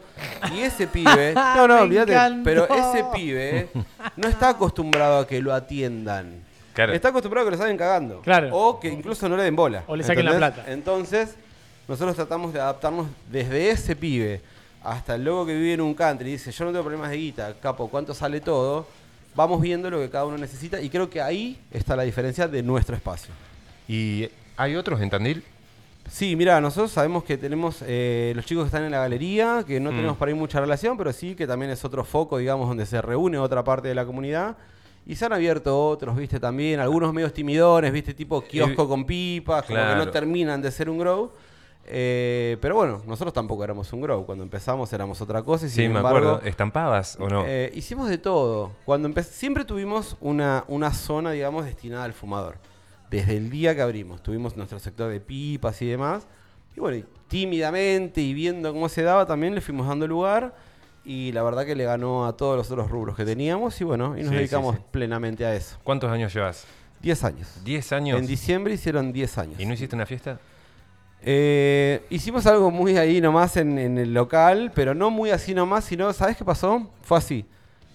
[0.53, 3.69] y ese pibe, no, no, Me olvídate, pero ese pibe
[4.17, 6.43] no está acostumbrado a que lo atiendan.
[6.73, 6.93] Claro.
[6.93, 8.21] Está acostumbrado a que lo salen cagando.
[8.21, 8.49] Claro.
[8.53, 9.83] O que incluso no le den bola.
[9.87, 10.63] O le saquen la plata.
[10.67, 11.35] Entonces,
[11.87, 14.39] nosotros tratamos de adaptarnos desde ese pibe
[14.83, 17.17] hasta el loco que vive en un country y dice, yo no tengo problemas de
[17.17, 18.87] guita, capo, ¿cuánto sale todo?
[19.35, 22.61] Vamos viendo lo que cada uno necesita y creo que ahí está la diferencia de
[22.63, 23.33] nuestro espacio.
[23.87, 24.27] ¿Y
[24.57, 25.43] hay otros en Tandil?
[26.09, 29.79] Sí, mira, nosotros sabemos que tenemos eh, los chicos que están en la galería, que
[29.79, 29.95] no Mm.
[29.95, 33.01] tenemos para ahí mucha relación, pero sí que también es otro foco, digamos, donde se
[33.01, 34.57] reúne otra parte de la comunidad.
[35.07, 39.05] Y se han abierto otros, viste, también, algunos medios timidones, viste, tipo kiosco Eh, con
[39.05, 40.05] pipas, como que claro.
[40.05, 41.31] no terminan de ser un grow.
[41.85, 44.25] Eh, pero bueno, nosotros tampoco éramos un grow.
[44.25, 46.41] Cuando empezamos éramos otra cosa y Sí, sin me embargo, acuerdo.
[46.47, 47.43] ¿Estampabas o no?
[47.45, 48.71] eh, hicimos de todo.
[48.85, 52.57] Cuando siempre tuvimos una, una zona, digamos, destinada al fumador.
[53.09, 56.27] Desde el día que abrimos, tuvimos nuestro sector de pipas y demás.
[56.77, 60.55] Y bueno, y tímidamente y viendo cómo se daba, también le fuimos dando lugar.
[61.03, 63.81] Y la verdad que le ganó a todos los otros rubros que teníamos.
[63.81, 64.81] Y bueno, y nos Sí, sí, dedicamos sí.
[64.91, 65.77] plenamente a eso.
[65.83, 66.65] ¿Cuántos años llevas?
[67.01, 67.61] 10 años.
[67.65, 68.19] ¿10 años?
[68.19, 69.59] En diciembre hicieron 10 años.
[69.59, 70.39] ¿Y no hiciste una fiesta?
[71.23, 75.85] Eh, hicimos algo muy ahí nomás en, en el local, pero no muy así nomás,
[75.85, 76.89] sino, ¿sabes qué pasó?
[77.03, 77.45] Fue así.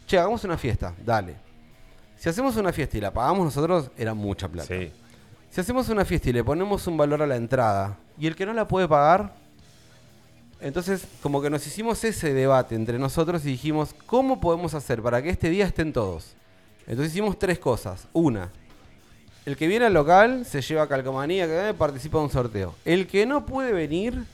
[0.07, 1.35] Che, hagamos una fiesta, dale.
[2.16, 4.69] Si hacemos una fiesta y la pagamos nosotros, era mucha plata.
[4.69, 4.93] Sí.
[5.51, 8.47] Si hacemos una fiesta y le ponemos un valor a la entrada, y el que
[8.47, 9.35] no la puede pagar,
[10.61, 15.20] entonces como que nos hicimos ese debate entre nosotros y dijimos, ¿cómo podemos hacer para
[15.23, 16.35] que este día estén todos?
[16.86, 18.07] Entonces hicimos tres cosas.
[18.12, 18.51] Una,
[19.47, 22.74] el que viene al local se lleva calcomanía, que participa de un sorteo.
[22.85, 24.24] El que no puede venir,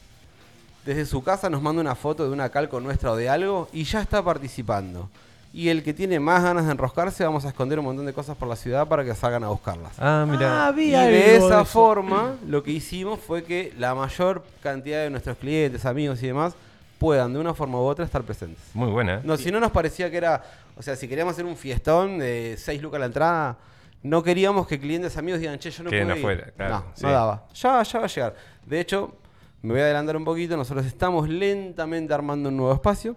[0.84, 3.84] desde su casa nos manda una foto de una calco nuestra o de algo y
[3.84, 5.09] ya está participando.
[5.55, 8.39] Y el que tiene más ganas de enroscarse, vamos a esconder un montón de cosas
[8.39, 9.93] por la ciudad para que salgan a buscarlas.
[9.98, 10.66] Ah, mira.
[10.66, 11.64] Ah, vi Y de esa eso.
[11.66, 16.55] forma, lo que hicimos fue que la mayor cantidad de nuestros clientes, amigos y demás
[16.98, 18.64] puedan de una forma u otra estar presentes.
[18.72, 19.16] Muy buena.
[19.16, 19.20] ¿eh?
[19.24, 20.43] No, si no nos parecía que era,
[20.74, 23.56] o sea, si queríamos hacer un fiestón de 6 lucas a la entrada,
[24.02, 26.10] no queríamos que clientes amigos digan, che, yo no puedo ir".
[26.12, 27.04] afuera, claro, no, sí.
[27.04, 27.46] no daba.
[27.54, 28.34] Ya, ya va a llegar.
[28.66, 29.16] De hecho,
[29.62, 33.16] me voy a adelantar un poquito, nosotros estamos lentamente armando un nuevo espacio.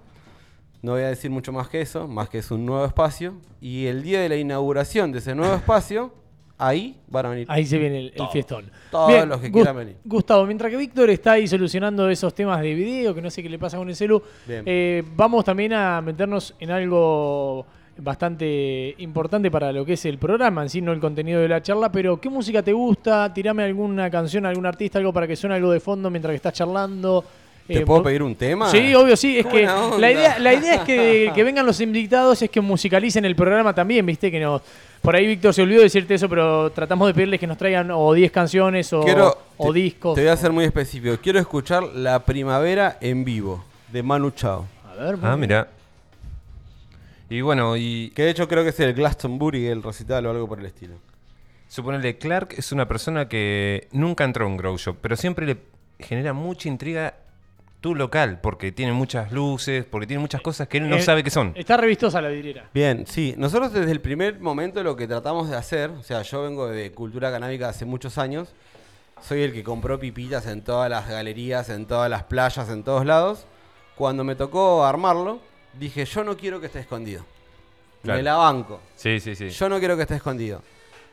[0.81, 3.33] No voy a decir mucho más que eso, más que es un nuevo espacio.
[3.59, 6.13] Y el día de la inauguración de ese nuevo espacio,
[6.59, 7.47] ahí van a venir.
[7.49, 8.69] Ahí se viene el, el fiestón.
[8.91, 9.97] Todos los que quieran venir.
[10.05, 13.49] Gustavo, mientras que Víctor está ahí solucionando esos temas de video, que no sé qué
[13.49, 17.65] le pasa con el celu, eh, vamos también a meternos en algo
[17.97, 21.61] bastante importante para lo que es el programa, en sí, no el contenido de la
[21.61, 23.33] charla, pero ¿qué música te gusta?
[23.33, 26.53] Tirame alguna canción, algún artista, algo para que suene algo de fondo mientras que estás
[26.53, 27.23] charlando.
[27.67, 28.69] ¿Te Eh, puedo vos- pedir un tema?
[28.69, 29.39] Sí, obvio, sí.
[29.39, 29.97] Es que onda.
[29.97, 33.73] la idea, la idea es que, que vengan los invitados, es que musicalicen el programa
[33.73, 34.29] también, ¿viste?
[34.29, 34.61] Que nos.
[35.01, 37.89] Por ahí Víctor se olvidó de decirte eso, pero tratamos de pedirles que nos traigan
[37.91, 40.15] o 10 canciones o, Quiero, o te- discos.
[40.15, 41.15] Te voy a ser muy específico.
[41.21, 44.65] Quiero escuchar La Primavera en vivo, de Manu Chao.
[44.87, 45.67] A ver, Ah, mira.
[47.29, 50.47] Y bueno, y Que de hecho creo que es el Glastonbury, el recital o algo
[50.47, 50.95] por el estilo.
[51.67, 55.57] suponele, Clark es una persona que nunca entró a un grow shop, pero siempre le
[55.99, 57.15] genera mucha intriga
[57.81, 61.23] tu local, porque tiene muchas luces, porque tiene muchas cosas que él no Eh, sabe
[61.23, 61.51] qué son.
[61.55, 62.69] Está revistosa la vidriera.
[62.73, 63.35] Bien, sí.
[63.37, 66.91] Nosotros desde el primer momento lo que tratamos de hacer, o sea, yo vengo de
[66.93, 68.53] cultura canábica hace muchos años,
[69.21, 73.05] soy el que compró pipitas en todas las galerías, en todas las playas, en todos
[73.05, 73.45] lados.
[73.95, 75.39] Cuando me tocó armarlo,
[75.79, 77.23] dije, yo no quiero que esté escondido.
[78.03, 78.17] Claro.
[78.17, 78.79] Me la banco.
[78.95, 79.49] Sí, sí, sí.
[79.49, 80.61] Yo no quiero que esté escondido.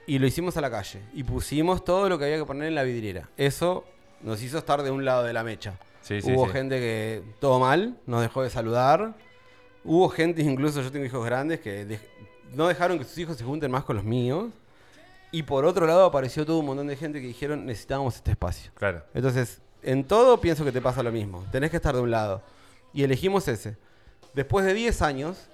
[0.06, 1.00] Y lo hicimos a la calle.
[1.14, 3.28] Y pusimos todo lo que había que poner en la vidriera.
[3.36, 3.84] Eso
[4.20, 5.74] nos hizo estar de un lado de la mecha.
[6.02, 6.52] Sí, sí, Hubo sí.
[6.52, 9.14] gente que todo mal, nos dejó de saludar.
[9.84, 12.00] Hubo gente, incluso yo tengo hijos grandes, que dej-
[12.54, 14.50] no dejaron que sus hijos se junten más con los míos.
[15.30, 18.70] Y por otro lado apareció todo un montón de gente que dijeron necesitábamos este espacio.
[18.74, 19.02] Claro.
[19.14, 21.44] Entonces, en todo pienso que te pasa lo mismo.
[21.50, 22.42] Tenés que estar de un lado.
[22.92, 23.76] Y elegimos ese.
[24.34, 25.48] Después de 10 años,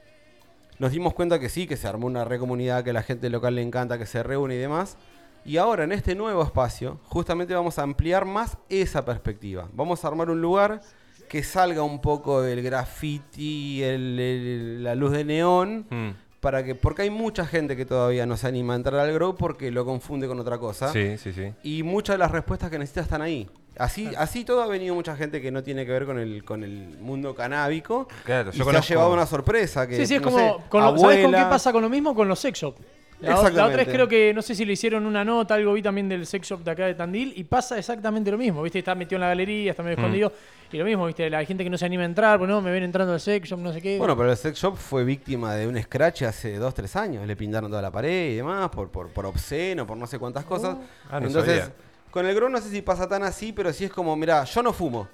[0.79, 3.55] nos dimos cuenta que sí, que se armó una recomunidad, que a la gente local
[3.57, 4.97] le encanta, que se reúne y demás.
[5.45, 9.69] Y ahora en este nuevo espacio, justamente vamos a ampliar más esa perspectiva.
[9.73, 10.81] Vamos a armar un lugar
[11.29, 16.11] que salga un poco del graffiti, el- el- la luz de neón, Mm.
[16.41, 19.37] para que, porque hay mucha gente que todavía no se anima a entrar al grow
[19.37, 20.93] porque lo confunde con otra cosa.
[20.93, 21.53] Sí, sí, sí.
[21.63, 23.49] Y muchas de las respuestas que necesitas están ahí.
[23.79, 26.65] Así, así todo ha venido mucha gente que no tiene que ver con el, con
[26.65, 28.09] el mundo canábico.
[28.25, 29.87] Claro, y yo se ha llevado una sorpresa.
[29.87, 30.39] Que, Sí, sí, es no como.
[30.39, 32.15] sé, con lo- ¿Sabés con qué abuela- pasa con lo mismo?
[32.15, 32.75] Con los sex shop.
[33.21, 35.83] La, la otra es creo que, no sé si le hicieron una nota, algo vi
[35.83, 38.79] también del sex shop de acá de Tandil, y pasa exactamente lo mismo, ¿viste?
[38.79, 40.01] Está metido en la galería, está medio Mm.
[40.01, 40.33] escondido,
[40.71, 41.29] y lo mismo, ¿viste?
[41.29, 43.49] La gente que no se anima a entrar, pues no, me ven entrando al sex
[43.49, 43.99] shop, no sé qué.
[43.99, 47.27] Bueno, pero el sex shop fue víctima de un scratch hace dos, tres años.
[47.27, 50.45] Le pintaron toda la pared y demás por, por, por obsceno, por no sé cuántas
[50.45, 50.77] cosas.
[51.11, 51.75] Ah, no Entonces, sabía.
[52.11, 54.63] Con el grow no sé si pasa tan así, pero sí es como, mira, yo
[54.63, 55.09] no fumo.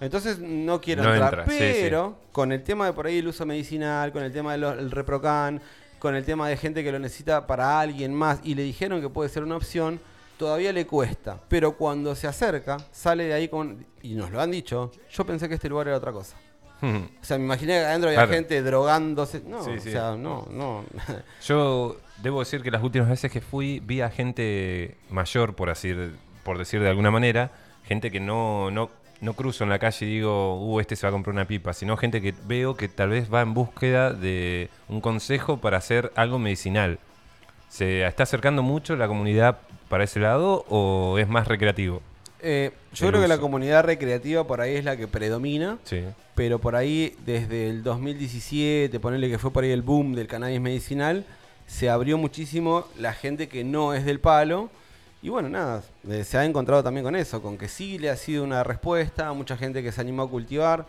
[0.00, 1.40] Entonces no quiero No entrar.
[1.40, 1.78] entra, sí, sí.
[1.82, 5.60] pero con el tema de por ahí el uso medicinal, con el tema del reprocan,
[5.98, 9.08] con el tema de gente que lo necesita para alguien más y le dijeron que
[9.08, 9.98] puede ser una opción,
[10.38, 11.40] todavía le cuesta.
[11.48, 13.84] Pero cuando se acerca, sale de ahí con...
[14.02, 16.36] Y nos lo han dicho, yo pensé que este lugar era otra cosa.
[16.80, 18.32] O sea, me imaginé que adentro había Claro.
[18.34, 19.42] gente drogándose.
[19.44, 20.84] No, Sí, o sea, no, no.
[21.44, 25.92] Yo debo decir que las últimas veces que fui vi a gente mayor, por así
[26.48, 27.50] por decir de alguna manera,
[27.84, 28.88] gente que no, no,
[29.20, 31.74] no cruzo en la calle y digo, uh, este se va a comprar una pipa,
[31.74, 36.10] sino gente que veo que tal vez va en búsqueda de un consejo para hacer
[36.16, 37.00] algo medicinal.
[37.68, 39.58] ¿Se está acercando mucho la comunidad
[39.90, 42.00] para ese lado o es más recreativo?
[42.40, 45.76] Eh, yo creo que la comunidad recreativa por ahí es la que predomina.
[45.84, 46.02] Sí.
[46.34, 50.62] Pero por ahí, desde el 2017, ponerle que fue por ahí el boom del cannabis
[50.62, 51.26] medicinal,
[51.66, 54.70] se abrió muchísimo la gente que no es del palo.
[55.20, 58.14] Y bueno, nada, eh, se ha encontrado también con eso, con que sí le ha
[58.14, 60.86] sido una respuesta, mucha gente que se animó a cultivar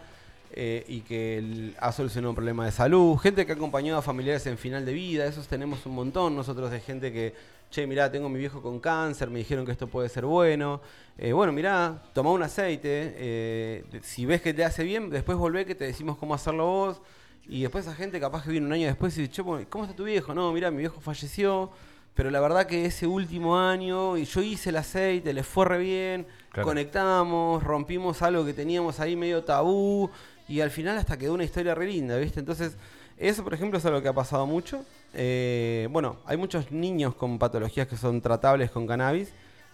[0.52, 4.46] eh, y que ha solucionado un problema de salud, gente que ha acompañado a familiares
[4.46, 7.34] en final de vida, esos tenemos un montón nosotros de gente que,
[7.72, 10.80] che, mirá, tengo mi viejo con cáncer, me dijeron que esto puede ser bueno.
[11.18, 15.74] Eh, bueno, mirá, toma un aceite, si ves que te hace bien, después volvé que
[15.74, 17.02] te decimos cómo hacerlo vos.
[17.48, 19.96] Y después esa gente capaz que viene un año después y dice, che, ¿cómo está
[19.96, 20.36] tu viejo?
[20.36, 21.72] No, mirá, mi viejo falleció,
[22.14, 25.78] pero la verdad que ese último año y yo hice el aceite, le fue re
[25.78, 26.68] bien, Claro.
[26.68, 30.10] conectamos, rompimos algo que teníamos ahí medio tabú
[30.48, 32.40] y al final hasta quedó una historia re linda, ¿viste?
[32.40, 32.76] Entonces,
[33.18, 34.84] eso por ejemplo es algo que ha pasado mucho.
[35.14, 39.32] Eh, bueno, hay muchos niños con patologías que son tratables con cannabis,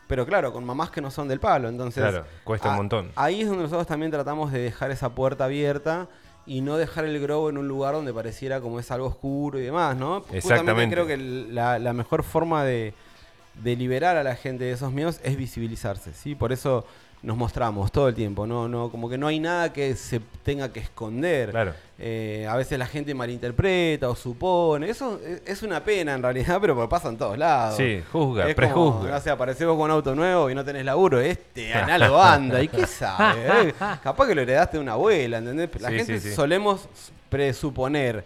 [0.07, 2.03] pero claro, con mamás que no son del palo, entonces...
[2.03, 3.11] Claro, cuesta un montón.
[3.15, 6.07] Ahí es donde nosotros también tratamos de dejar esa puerta abierta
[6.45, 9.63] y no dejar el grow en un lugar donde pareciera como es algo oscuro y
[9.63, 10.23] demás, ¿no?
[10.31, 10.93] Exactamente.
[10.93, 12.93] creo que la, la mejor forma de,
[13.63, 16.35] de liberar a la gente de esos miedos es visibilizarse, ¿sí?
[16.35, 16.85] Por eso
[17.25, 20.71] nos mostramos todo el tiempo, no, no, como que no hay nada que se tenga
[20.71, 21.49] que esconder.
[21.49, 21.73] Claro.
[21.97, 24.89] Eh, a veces la gente malinterpreta o supone.
[24.89, 27.77] Eso es- una pena en realidad, pero pasa en todos lados.
[27.77, 28.99] Sí, juzga, Es prejuzga.
[28.99, 31.19] Como, no sé, vos con un auto nuevo y no tenés laburo.
[31.19, 32.61] Este en algo anda.
[32.61, 33.41] ¿Y qué sabe?
[33.69, 33.73] Eh,
[34.03, 35.69] Capaz que lo heredaste de una abuela, ¿entendés?
[35.81, 36.35] La Sí, gente sí, sí.
[36.35, 36.87] solemos
[37.29, 38.23] presuponer.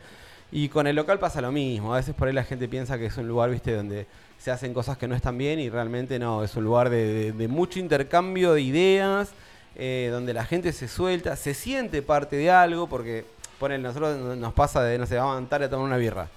[0.52, 1.94] Y con el local pasa lo mismo.
[1.94, 4.08] A veces por ahí la gente piensa que es un lugar, viste, donde
[4.40, 6.44] se hacen cosas que no están bien y realmente no.
[6.44, 9.30] Es un lugar de, de- de mucho intercambio de ideas,
[9.76, 13.26] eh, donde la gente se suelta, se siente parte de algo, porque
[13.60, 16.28] ponen nosotros nos pasa de, no sé, vamos a andar a tomar una birra.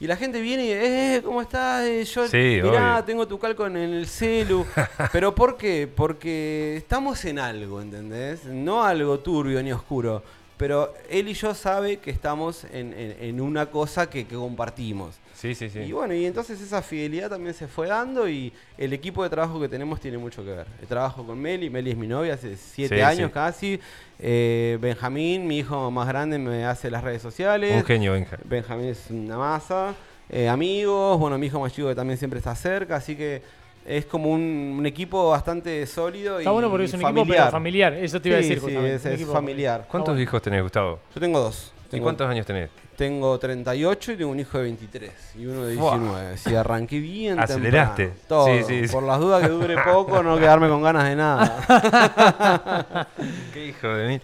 [0.00, 1.84] Y la gente viene y, eh, ¿cómo estás?
[1.86, 3.04] Eh, Yo, Sí, mirá, obvio.
[3.04, 4.66] tengo tu calco en el celu.
[5.12, 5.88] ¿Pero por qué?
[5.94, 8.44] Porque estamos en algo, ¿entendés?
[8.44, 10.22] No algo turbio ni oscuro.
[10.56, 15.14] Pero él y yo sabe que estamos en, en- en una cosa que, que compartimos.
[15.42, 15.80] Sí, sí, sí.
[15.80, 19.60] Y bueno, y entonces esa fidelidad también se fue dando y el equipo de trabajo
[19.60, 20.68] que tenemos tiene mucho que ver.
[20.80, 23.34] El trabajo con Meli, Meli es mi novia hace siete Sí, años sí.
[23.34, 23.80] casi.
[24.20, 27.74] Eh, Benjamín, mi hijo más grande, me hace las redes sociales.
[27.74, 28.38] Un genio, Benja.
[28.44, 29.96] Benjamín es una masa.
[30.30, 33.42] Eh, amigos, bueno, mi hijo más chico que también siempre está cerca, así que
[33.84, 37.24] es como un, un equipo bastante sólido Está y bueno porque es un familiar.
[37.26, 38.76] equipo pero familiar, eso te iba a decir sí,
[39.22, 39.88] es, familiar.
[39.90, 41.00] ¿Cuántos hijos tenés, Gustavo?
[41.12, 41.72] Yo tengo dos.
[41.92, 42.70] ¿Y cuántos años tenés?
[42.96, 45.98] Tengo 38 y tengo un hijo de 23 y uno de Fua.
[45.98, 46.36] 19.
[46.38, 48.06] Si arranqué bien Aceleraste.
[48.06, 48.26] temprano.
[48.28, 48.46] Todo.
[48.46, 48.92] Sí, sí, sí.
[48.92, 53.06] Por las dudas que dure poco, no quedarme con ganas de nada.
[53.52, 54.20] ¿Qué hijo de mí?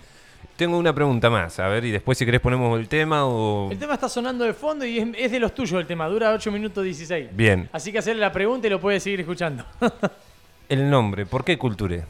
[0.56, 3.70] Tengo una pregunta más, a ver, y después si querés ponemos el tema o...
[3.70, 6.32] El tema está sonando de fondo y es, es de los tuyos el tema, dura
[6.32, 7.28] 8 minutos 16.
[7.32, 9.64] Bien, Así que hacerle la pregunta y lo puedes seguir escuchando.
[10.68, 12.02] el nombre, ¿por qué Culture?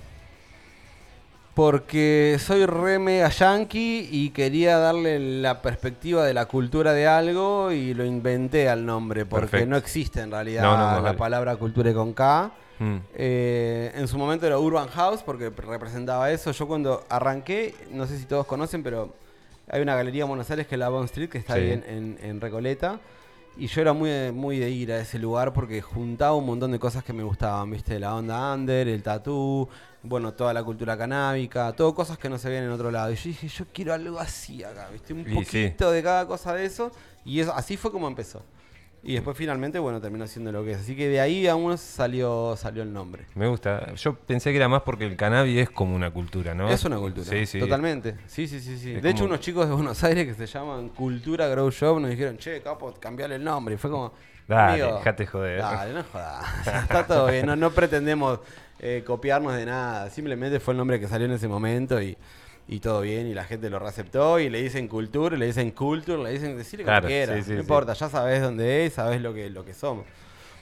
[1.62, 7.72] Porque soy re mega yankee y quería darle la perspectiva de la cultura de algo
[7.72, 9.70] y lo inventé al nombre, porque Perfecto.
[9.70, 11.18] no existe en realidad No, no, no, la vale.
[11.18, 12.52] palabra cultura con K.
[12.78, 16.52] Mm, Eh, en su momento era Urban House porque representaba eso.
[16.52, 19.12] Yo cuando arranqué, no sé si todos conocen, pero
[19.68, 21.60] hay una galería en Buenos Aires que es la Bond Street, que está Sí.
[21.62, 23.01] ahí en, en- en Recoleta.
[23.56, 26.70] Y yo era muy, de- muy de ir a ese lugar porque juntaba un montón
[26.70, 27.98] de cosas que me gustaban, ¿viste?
[27.98, 29.68] La onda under, el tatú,
[30.09, 33.12] bueno, toda la cultura canábica, todo cosas que no se ven en otro lado.
[33.12, 35.12] Y yo dije, yo quiero algo así acá, ¿viste?
[35.12, 35.35] Un Y sí.
[35.35, 36.90] poquito de cada cosa de eso.
[37.24, 38.43] Y eso, así fue como empezó.
[39.02, 40.78] Y después finalmente, bueno, terminó siendo lo que es.
[40.78, 43.26] Así que de ahí aún salió, salió el nombre.
[43.36, 43.94] Me gusta.
[43.94, 46.68] Yo pensé que era más porque el cannabis es como una cultura, ¿no?
[46.68, 47.26] Es una cultura.
[47.26, 47.60] Sí, sí.
[47.60, 48.16] Totalmente.
[48.26, 48.94] Sí, sí, sí, sí.
[48.94, 52.10] Es De hecho, unos chicos de Buenos Aires que se llaman Cultura Grow Shop nos
[52.10, 53.76] dijeron, che, capo, cambiarle el nombre.
[53.76, 54.12] Y fue como.
[54.48, 55.60] Dale, dejate joder.
[55.60, 56.66] Dale, no jodas.
[56.66, 57.47] Está todo bien.
[57.47, 58.40] No, no pretendemos
[58.80, 60.10] eh, copiarnos de nada.
[60.10, 62.16] Simplemente fue el nombre que salió en ese momento y,
[62.68, 63.26] y todo bien.
[63.26, 64.38] Y la gente lo reaceptó.
[64.38, 67.36] Y le dicen Cultura, le dicen Culture, le dicen decirle como Claro, quieras.
[67.38, 67.60] sí, sí, no sí.
[67.60, 70.05] importa, ya sabes dónde es, sabes lo que, lo que somos.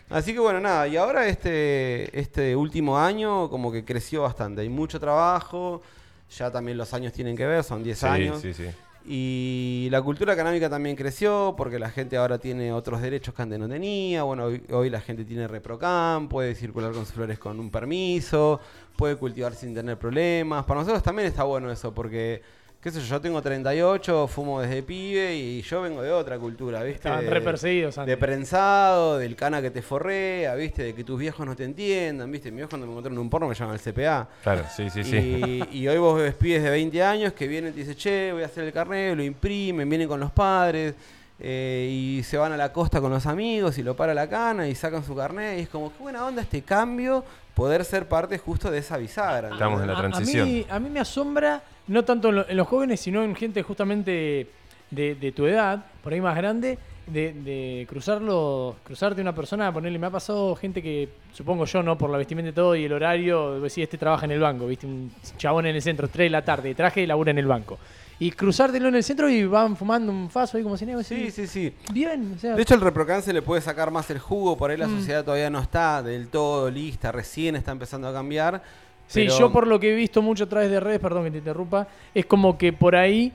[0.08, 4.68] Así que bueno, nada, y ahora este, este último año como que creció bastante, hay
[4.68, 5.82] mucho trabajo,
[6.30, 8.40] ya también los años tienen que ver, son 10 Sí, años.
[8.40, 8.66] sí, sí.
[9.08, 13.56] Y la cultura canábica también creció porque la gente ahora tiene otros derechos que antes
[13.56, 14.24] no tenía.
[14.24, 18.58] Bueno, hoy, hoy la gente tiene reprocam, puede circular con sus flores con un permiso,
[18.96, 20.64] puede cultivar sin tener problemas.
[20.64, 22.42] Para nosotros también está bueno eso porque,
[22.80, 26.82] qué sé yo, yo tengo 38, fumo desde pibe y yo vengo de otra cultura,
[26.84, 26.96] ¿viste?
[27.08, 28.12] Estaban De- re perseguidos antes.
[28.12, 30.84] de prensado, del cana que te forrea, ¿viste?
[30.84, 32.50] De que tus viejos no te entiendan, ¿viste?
[32.50, 34.28] Mi viejo cuando me encontraron en un porno me llaman el CPA.
[34.42, 35.16] Claro, sí, sí, sí.
[35.72, 38.32] Y, y hoy vos ves pibes de 20 años que vienen y te dicen, che,
[38.32, 40.94] voy a hacer el carnet, lo imprimen, vienen con los padres
[41.40, 44.68] eh, y se van a la costa con los amigos y lo para la cana
[44.68, 45.58] y sacan su carnet.
[45.58, 47.24] Y es como, qué buena onda este cambio,
[47.54, 49.50] poder ser parte justo de esa bisagra.
[49.50, 50.42] Estamos en la A- transición.
[50.42, 53.34] A, mí, a mí me asombra, no tanto en, lo- en los jóvenes, sino en
[53.34, 54.48] gente justamente
[54.90, 59.98] de, de tu edad, por ahí más grande, de, de cruzarlo, cruzarte una persona, ponerle,
[59.98, 61.96] me ha pasado gente que, supongo yo, ¿no?
[61.96, 64.86] Por la vestimenta y todo y el horario, decir, este trabaja en el banco, viste,
[64.86, 67.78] un chabón en el centro, 3 de la tarde, traje y labura en el banco.
[68.18, 71.02] Y cruzártelo en el centro y van fumando un faso ahí como si nada.
[71.04, 71.72] Sí, sí, sí.
[71.92, 74.70] Bien, o sea, De hecho, el reprocan se le puede sacar más el jugo, por
[74.70, 74.80] ahí Mm.
[74.80, 78.62] la sociedad todavía no está del todo lista, recién está empezando a cambiar.
[79.06, 81.30] Sí, pero- yo por lo que he visto mucho a través de redes, perdón que
[81.30, 83.32] te interrumpa, es como que por ahí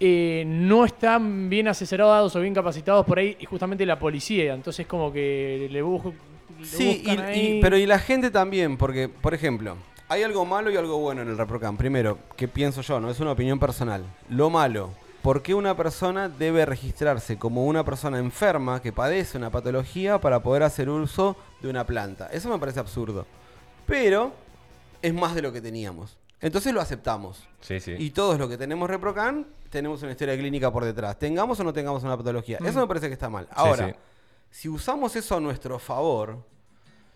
[0.00, 4.54] eh, no están bien asesorados o bien capacitados por ahí y justamente la policía.
[4.54, 6.14] Entonces como que le, busco,
[6.58, 7.58] le Sí, y- buscan y- ahí.
[7.60, 9.76] pero y la gente también, porque, por ejemplo,
[10.08, 11.76] hay algo malo y algo bueno en el ReproCam.
[11.76, 13.00] Primero, ¿qué pienso yo?
[13.00, 14.04] No es una opinión personal.
[14.28, 14.90] Lo malo,
[15.20, 20.40] ¿por qué una persona debe registrarse como una persona enferma que padece una patología para
[20.44, 22.28] poder hacer uso de una planta?
[22.32, 23.26] Eso me parece absurdo.
[23.84, 24.32] Pero
[25.02, 26.18] es más de lo que teníamos.
[26.40, 27.48] Entonces lo aceptamos.
[27.60, 27.94] Sí, sí.
[27.98, 31.18] Y todos los que tenemos ReproCam tenemos una historia clínica por detrás.
[31.18, 32.58] Tengamos o no tengamos una patología.
[32.64, 33.48] Eso me parece que está mal.
[33.50, 33.94] Ahora, sí.
[34.50, 36.38] si usamos eso a nuestro favor,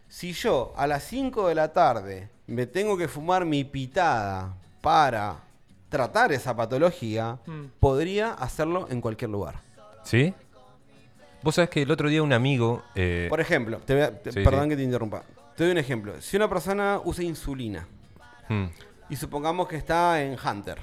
[0.08, 5.36] si yo a las 5 de la tarde me tengo que fumar mi pitada para
[5.88, 7.66] tratar esa patología, Mm.
[7.78, 9.60] podría hacerlo en cualquier lugar.
[10.04, 10.34] ¿Sí?
[11.42, 12.82] Vos sabés que el otro día un amigo...
[12.94, 14.68] eh, Por ejemplo, te voy a- te- Sí, perdón sí.
[14.70, 15.22] que te interrumpa.
[15.56, 16.20] Te doy un ejemplo.
[16.20, 17.86] Si una persona usa insulina,
[18.48, 18.64] hmm,
[19.10, 20.78] y supongamos que está en Hunter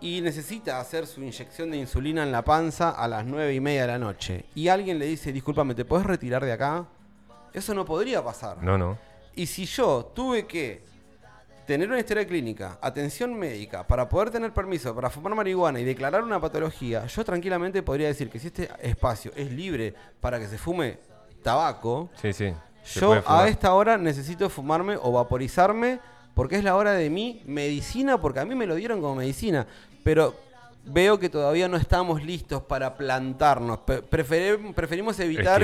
[0.00, 3.82] y necesita hacer su inyección de insulina en la panza a las 9 y media
[3.82, 6.86] de la noche y alguien le dice, discúlpame, ¿te puedes retirar de acá?
[7.52, 8.62] Eso no podría pasar.
[8.62, 8.98] No, no.
[9.34, 10.82] Y si yo tuve que
[11.66, 16.24] tener una historia clínica, atención médica, para poder tener permiso para fumar marihuana y declarar
[16.24, 20.58] una patología, yo tranquilamente podría decir que si este espacio es libre para que se
[20.58, 20.98] fume
[21.42, 22.52] tabaco, Sí, sí.
[22.84, 26.00] Yo a esta hora necesito fumarme o vaporizarme
[26.34, 29.66] porque es la hora de mi medicina, porque a mí me lo dieron como medicina.
[30.02, 30.34] Pero
[30.84, 33.80] veo que todavía no estamos listos para plantarnos.
[33.86, 35.60] Prefere- preferimos evitar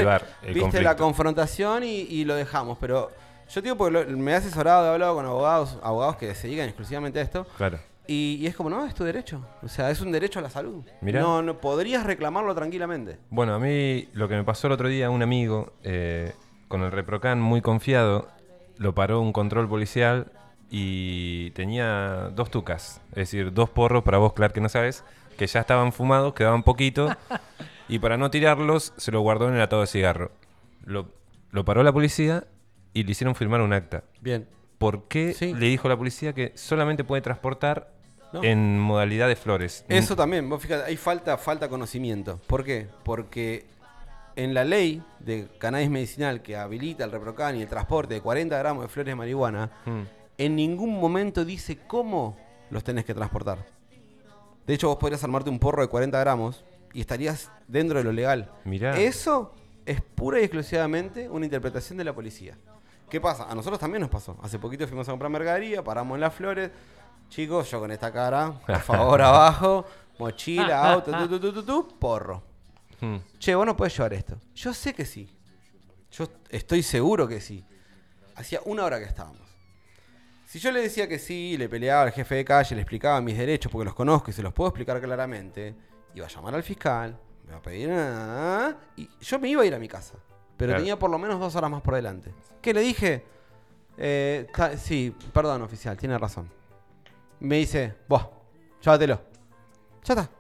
[0.52, 2.78] ¿viste, la confrontación y, y lo dejamos.
[2.78, 3.10] Pero
[3.52, 6.66] yo digo porque lo- me he asesorado, he hablado con abogados, abogados que se dedican
[6.66, 7.46] exclusivamente a esto.
[7.56, 7.78] Claro.
[8.06, 9.44] Y, y es como, no, es tu derecho.
[9.62, 10.82] O sea, es un derecho a la salud.
[11.02, 11.20] Mirá.
[11.20, 13.18] No, no podrías reclamarlo tranquilamente.
[13.28, 16.32] Bueno, a mí lo que me pasó el otro día, un amigo eh,
[16.68, 18.28] con el Reprocan muy confiado,
[18.76, 20.30] lo paró un control policial
[20.70, 25.04] y tenía dos tucas, es decir, dos porros para vos, Clark, que no sabes,
[25.36, 27.08] que ya estaban fumados, quedaban poquito,
[27.88, 30.30] y para no tirarlos se lo guardó en el atado de cigarro.
[30.84, 31.08] Lo,
[31.50, 32.44] lo paró la policía
[32.92, 34.04] y le hicieron firmar un acta.
[34.20, 34.46] Bien.
[34.78, 35.54] ¿Por qué Sí.
[35.54, 37.90] le dijo la policía que solamente puede transportar
[38.32, 38.44] No.
[38.44, 39.84] en modalidad de flores?
[39.88, 42.40] Eso también, vos fíjate, hay falta, falta conocimiento.
[42.46, 42.86] ¿Por qué?
[43.04, 43.66] Porque
[44.38, 48.56] en la ley de cannabis medicinal que habilita el reprocan y el transporte de 40
[48.56, 50.02] gramos de flores de marihuana, Mm.
[50.38, 52.36] en ningún momento dice cómo
[52.70, 53.66] los tenés que transportar.
[54.64, 58.12] De hecho, vos podrías armarte un porro de 40 gramos y estarías dentro de lo
[58.12, 58.52] legal.
[58.64, 58.96] Mirá.
[58.98, 59.52] Eso
[59.84, 62.56] es pura y exclusivamente una interpretación de la policía.
[63.10, 63.50] ¿Qué pasa?
[63.50, 64.36] A nosotros también nos pasó.
[64.42, 66.70] Hace poquito fuimos a comprar mercadería, paramos en las flores.
[67.28, 69.84] Chicos, yo con esta cara, por favor, abajo,
[70.18, 72.42] mochila, auto, tu, tu, tu, tu, tu, porro.
[73.00, 73.16] Mm.
[73.38, 74.38] Che, vos no podés llevar esto.
[74.54, 75.28] Yo sé que sí.
[76.10, 77.64] Yo estoy seguro que sí.
[78.36, 79.46] Hacía una hora que estábamos.
[80.46, 83.36] Si yo le decía que sí, le peleaba al jefe de calle, le explicaba mis
[83.36, 85.74] derechos porque los conozco y se los puedo explicar claramente,
[86.14, 87.90] iba a llamar al fiscal, me va a pedir.
[87.92, 90.14] ah, y yo me iba a ir a mi casa.
[90.56, 90.80] Pero Claro.
[90.82, 92.32] tenía por lo menos dos horas más por delante.
[92.62, 93.24] ¿Qué le dije?
[93.98, 96.50] Eh, ta- sí, perdón, oficial, tiene razón.
[97.40, 98.26] Me dice, vos,
[98.80, 99.20] llévatelo.
[100.04, 100.30] Ya está.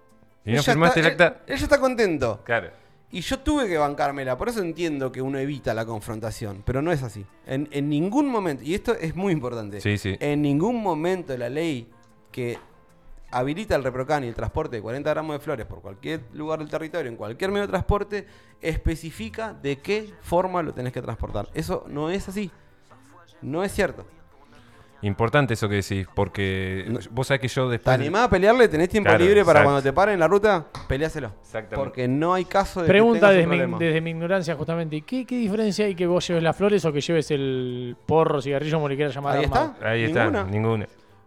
[0.48, 1.40] ¿Y no Ella firmaste el está- acta?
[1.46, 2.42] Él, ella está contento.
[2.44, 2.70] Claro.
[3.10, 6.92] Y yo tuve que bancármela, por eso entiendo que uno evita la confrontación, pero no
[6.92, 7.24] es así.
[7.46, 10.16] En, en ningún momento, y esto es muy importante, Sí, sí.
[10.20, 11.90] en ningún momento la ley
[12.30, 12.58] que
[13.30, 16.68] habilita el reprocan y el transporte de 40 gramos de flores por cualquier lugar del
[16.68, 18.26] territorio, en cualquier medio de transporte,
[18.60, 21.48] especifica de qué forma lo tenés que transportar.
[21.54, 22.50] Eso no es así.
[23.40, 24.06] No es cierto.
[25.02, 26.98] Importante eso que decís, porque No.
[27.12, 27.94] vos sabés que yo ¿Te después...
[27.94, 28.66] animás a pelearle?
[28.68, 29.64] ¿Tenés tiempo Claro, libre para exacto.
[29.66, 30.66] cuando te paren en la ruta?
[30.88, 31.32] Peleáselo.
[31.40, 31.76] Exactamente.
[31.76, 35.24] Porque no hay caso de que Pregunta un desde mi, desde mi ignorancia justamente, ¿qué,
[35.24, 38.88] ¿qué diferencia hay que vos lleves las flores o que lleves el porro, cigarrillo, como
[38.88, 39.36] le quieras llamar?
[39.38, 39.72] Ahí armado?
[39.74, 39.88] está.
[39.88, 40.44] Ahí está, Ninguna.
[40.44, 40.86] ninguna.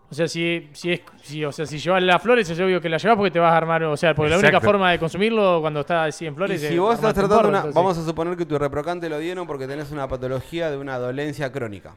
[0.09, 2.89] O sea, si, si es, si, o sea, si llevas las flores es obvio que
[2.89, 5.61] las llevas porque te vas a armar, o sea, porque la única forma de consumirlo
[5.61, 7.75] cuando está así en Y flores si es vos estás un tratando porro, una, entonces-
[7.75, 11.49] vamos a suponer que tu reprocante lo dieron porque tenés una patología de una dolencia
[11.53, 11.95] crónica.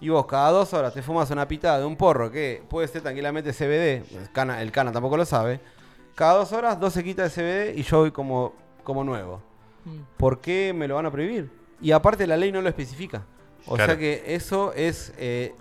[0.00, 3.02] Y vos cada dos horas te fumas una pitada de un porro que puede ser
[3.02, 5.60] tranquilamente CBD, el cana, el cana tampoco lo sabe.
[6.14, 8.52] Cada dos horas, dos se quita de CBD y yo voy como,
[8.84, 9.40] como nuevo.
[9.84, 9.98] Mm.
[10.16, 11.50] ¿Por qué me lo van a prohibir?
[11.80, 13.24] Y aparte la ley no lo especifica.
[13.66, 13.92] O Claro.
[13.92, 15.12] sea que eso es...
[15.18, 15.54] eh,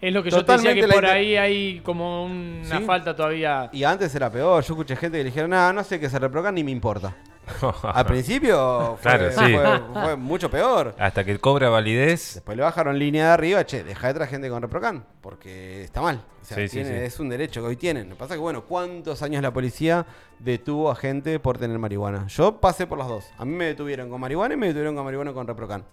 [0.00, 2.84] Es lo que yo te decía que por ahí hay como una Sí.
[2.84, 3.68] falta todavía.
[3.72, 4.62] y antes era peor.
[4.64, 7.14] Yo escuché gente que le dijeron, nada, no sé qué se reprocan ni me importa.
[7.82, 9.54] Al principio fue, Claro, sí.
[9.54, 10.94] fue- fue mucho peor.
[10.98, 12.34] Hasta que cobra validez.
[12.34, 16.00] Después le bajaron línea de arriba, che, deja de traer gente con reprocan, porque está
[16.02, 16.22] mal.
[16.42, 17.04] O sea, Sí, tiene- sí.
[17.04, 18.08] es un derecho que hoy tienen.
[18.08, 20.06] Lo que pasa es que, bueno, ¿cuántos años la policía
[20.38, 22.26] detuvo a gente por tener marihuana?
[22.28, 23.24] Yo pasé por las dos.
[23.38, 25.84] A mí me detuvieron con marihuana y me detuvieron con marihuana con reprocan.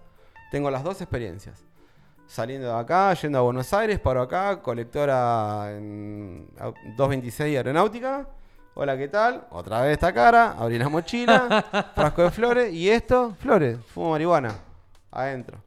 [0.52, 1.64] Tengo las dos experiencias.
[2.27, 8.27] Saliendo de acá, yendo a Buenos Aires, paro acá, colectora en au- 226 Aeronáutica.
[8.77, 9.45] Hola, ¿qué tal?
[9.52, 11.65] Otra vez esta cara, abrí la mochila,
[11.95, 14.53] frasco de flores y esto, flores, fumo marihuana,
[15.11, 15.60] adentro.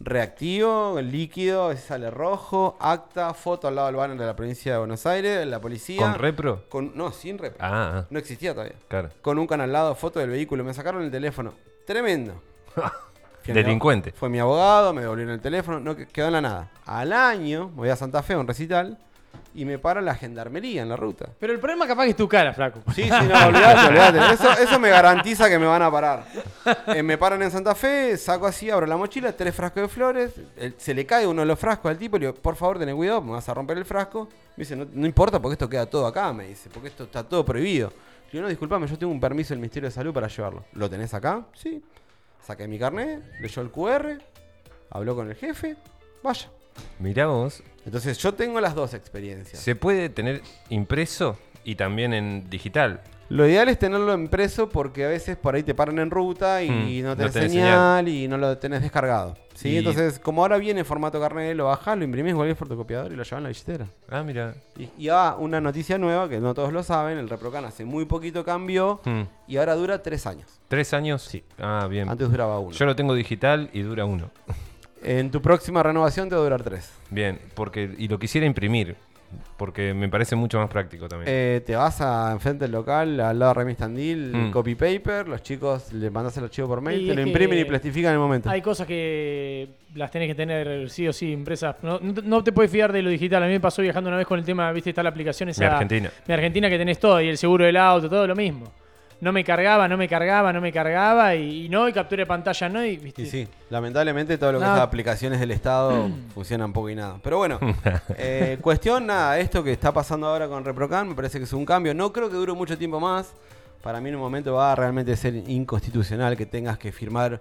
[0.00, 5.04] Reactivo, líquido, sale rojo, acta, foto al lado del banner de la provincia de Buenos
[5.06, 6.00] Aires, la policía.
[6.00, 6.64] ¿Con repro?
[6.68, 7.56] Con- no, sin rep.
[7.60, 8.76] Ah, ah, No existía todavía.
[8.88, 9.10] claro.
[9.22, 11.52] Con un canal al lado, foto del vehículo, me sacaron el teléfono.
[11.86, 12.40] Tremendo.
[13.46, 14.12] Mi Delincuente.
[14.12, 16.70] Fue mi abogado, me devolvieron el teléfono, no que- quedó en la nada.
[16.86, 18.98] Al año, voy a Santa Fe a un recital
[19.56, 21.28] y me para la gendarmería en la ruta.
[21.40, 22.80] Pero el problema capaz que es tu cara, flaco.
[22.94, 23.16] Sí, sí, no,
[23.48, 24.34] olvidate, olvidate.
[24.34, 26.24] Eso, eso me garantiza que me van a parar.
[26.88, 30.32] Eh, me paran en Santa Fe, saco así, abro la mochila, tres frascos de flores.
[30.56, 32.78] el- se le cae uno de los frascos al tipo y le digo, por favor,
[32.78, 34.28] ten cuidado, me vas a romper el frasco.
[34.56, 37.22] Me dice, no, no importa porque esto queda todo acá, me dice, porque esto está
[37.24, 37.88] todo prohibido.
[38.26, 40.64] Le digo, no, disculpame, yo tengo un permiso del Ministerio de Salud para llevarlo.
[40.74, 41.44] ¿Lo tenés acá?
[41.54, 41.82] Sí.
[42.46, 44.18] Saqué mi carnet, leyó el QR,
[44.90, 45.76] habló con el jefe,
[46.22, 46.48] vaya.
[46.98, 49.60] Mirá vos, Entonces yo tengo las dos experiencias.
[49.62, 53.00] se puede tener impreso y también en digital.
[53.28, 56.70] Lo ideal es tenerlo impreso porque a veces por ahí te paran en ruta y
[56.70, 59.36] Mm, no no tenés tenés señal, y no lo tenés descargado.
[59.52, 59.70] ¿sí?
[59.70, 63.12] Y- Entonces, como ahora viene en formato carnet, lo bajás, lo imprimís en cualquier fotocopiador
[63.12, 63.86] y lo llevas en la billetera.
[64.08, 64.54] Ah, mira.
[64.78, 68.04] Y, y ah, una noticia nueva que no todos lo saben, el Reprocan hace muy
[68.04, 69.22] poquito cambió Hmm.
[69.48, 70.60] y ahora dura tres años.
[70.68, 71.22] ¿Tres años?
[71.22, 71.42] Sí.
[71.58, 72.08] Ah, bien.
[72.08, 72.70] Antes duraba uno.
[72.76, 74.30] Yo lo tengo digital y dura uno.
[75.06, 76.92] En tu próxima renovación te va a durar tres.
[77.10, 78.96] Bien, porque y lo quisiera imprimir,
[79.56, 81.28] porque me parece mucho más práctico también.
[81.32, 84.50] Eh, te vas a enfrente del local, al lado de Remis Tandil, Mm.
[84.50, 87.28] copy paper, los chicos le mandás el archivo por mail, Y te es lo que
[87.28, 88.50] imprimen y plastifican en el momento.
[88.50, 91.76] Hay cosas que las tenés que tener sí o sí impresas.
[91.82, 93.42] No, no te- no te puedes fiar de lo digital.
[93.42, 95.60] A mí me pasó viajando una vez con el tema, viste, está la aplicación esa.
[95.62, 96.10] Mi Argentina.
[96.26, 98.72] Mi Argentina que tenés todo, y el seguro del auto, todo lo mismo.
[99.20, 102.26] No me cargaba, no me cargaba, no me cargaba, y, y no, y captura de
[102.26, 103.22] pantalla no, y viste.
[103.22, 104.74] Y sí, lamentablemente todo lo que No.
[104.76, 107.18] es aplicaciones del Estado funcionan poco y nada.
[107.22, 107.58] Pero bueno,
[108.18, 111.64] eh, cuestión nada, esto que está pasando ahora con Reprocan me parece que es un
[111.64, 111.94] cambio.
[111.94, 113.32] No creo que dure mucho tiempo más.
[113.82, 117.40] Para mí en un momento va a realmente ser inconstitucional que tengas que firmar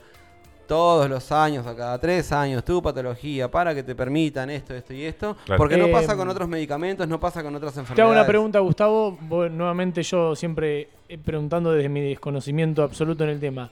[0.66, 4.94] todos los años, a cada tres años, tu patología para que te permitan esto, esto
[4.94, 5.36] y esto.
[5.46, 5.58] Claro.
[5.58, 8.18] Porque no pasa con otros medicamentos, no pasa con otras Te hago enfermedades.
[8.20, 9.18] una pregunta, Gustavo.
[9.22, 13.70] Vos, nuevamente yo siempre eh, preguntando desde mi desconocimiento absoluto en el tema.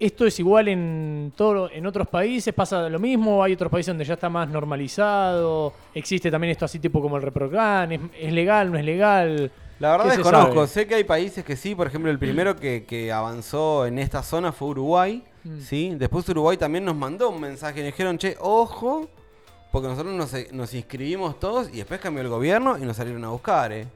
[0.00, 2.54] ¿Esto es igual en todo, en otros países?
[2.54, 3.42] ¿Pasa lo mismo?
[3.42, 5.72] ¿Hay otros países donde ya está más normalizado?
[5.92, 7.90] ¿Existe también esto así tipo como el Reprocan?
[7.90, 8.70] ¿Es, es legal?
[8.70, 9.50] ¿No es legal?
[9.80, 12.56] La verdad ¿Qué se desconozco, sé que hay países que sí, por ejemplo el primero
[12.56, 15.60] que, que avanzó en esta zona fue Uruguay, Mm.
[15.62, 15.92] ¿sí?
[15.96, 19.08] Después Uruguay también nos mandó un mensaje, nos dijeron, che, ojo,
[19.72, 23.28] porque nosotros nos, nos inscribimos todos y después cambió el gobierno y nos salieron a
[23.30, 23.86] buscar, ¿eh?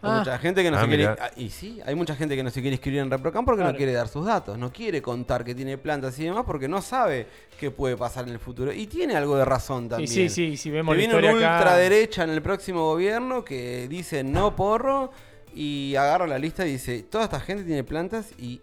[0.00, 0.18] Hay Ah.
[0.20, 1.02] mucha gente que no Ah, se quiere...
[1.08, 1.16] mirá.
[1.20, 3.74] ah, Y sí, hay mucha gente que no se quiere inscribir en ReproCam porque no
[3.74, 7.26] quiere dar sus datos, no quiere contar que tiene plantas y demás porque no sabe
[7.58, 8.72] qué puede pasar en el futuro.
[8.72, 10.08] Y tiene algo de razón Y también.
[10.08, 14.54] sí, sí, si vemos la viene una ultraderecha en el próximo gobierno que dice no
[14.54, 15.10] porro
[15.52, 18.60] y agarra la lista y dice, toda esta gente tiene plantas y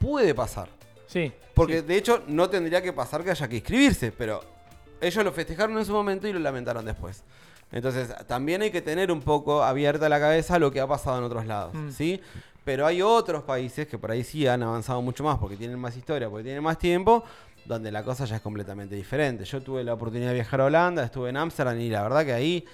[0.00, 0.68] puede pasar.
[1.06, 1.30] Sí.
[1.54, 1.86] Porque sí.
[1.86, 4.42] de hecho no tendría que pasar que haya que inscribirse, pero
[5.00, 7.22] ellos lo festejaron en su momento y lo lamentaron después.
[7.70, 11.18] Entonces también hay que tener un poco abierta la cabeza a lo que ha pasado
[11.18, 11.90] en otros lados, Mm.
[11.90, 12.20] ¿sí?
[12.64, 15.96] Pero hay otros países que por ahí sí han avanzado mucho más porque tienen más
[15.96, 17.24] historia, porque tienen más tiempo,
[17.64, 19.44] donde la cosa ya es completamente diferente.
[19.44, 22.32] Yo tuve la oportunidad de viajar a Holanda, estuve en Ámsterdam y la verdad que
[22.32, 22.64] ahí...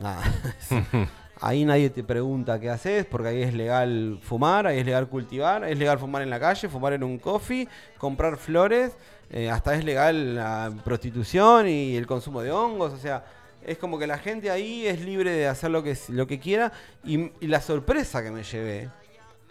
[0.00, 0.22] Nada.
[1.40, 5.64] Ahí nadie te pregunta qué haces, porque ahí es legal fumar, ahí es legal cultivar,
[5.64, 8.96] es legal fumar en la calle, fumar en un coffee, comprar flores,
[9.30, 13.24] eh, hasta es legal la prostitución y el consumo de hongos, o sea,
[13.64, 16.72] es como que la gente ahí es libre de hacer lo que, lo que quiera
[17.02, 18.90] y, la sorpresa que me llevé,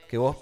[0.07, 0.37] que vos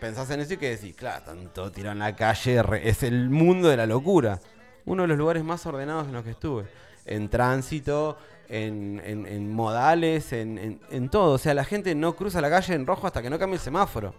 [0.00, 3.68] pensás en eso y que decís, claro, tanto tirado en la calle, es el mundo
[3.68, 4.40] de la locura.
[4.84, 6.64] Uno de los lugares más ordenados en los que estuve.
[7.04, 8.16] En tránsito,
[8.48, 11.34] en, en- en modales, en, en- todo.
[11.34, 13.62] O sea, la gente no cruza la calle en rojo hasta que no cambie el
[13.62, 14.14] semáforo.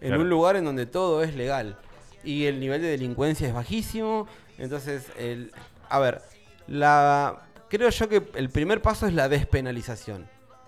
[0.00, 0.22] En Claro.
[0.22, 1.76] un lugar en donde todo es legal.
[2.24, 4.26] Y el nivel de delincuencia es bajísimo.
[4.58, 5.52] Entonces, el,
[5.88, 6.20] a ver,
[6.66, 10.26] la, creo yo que el primer paso es la despenalización.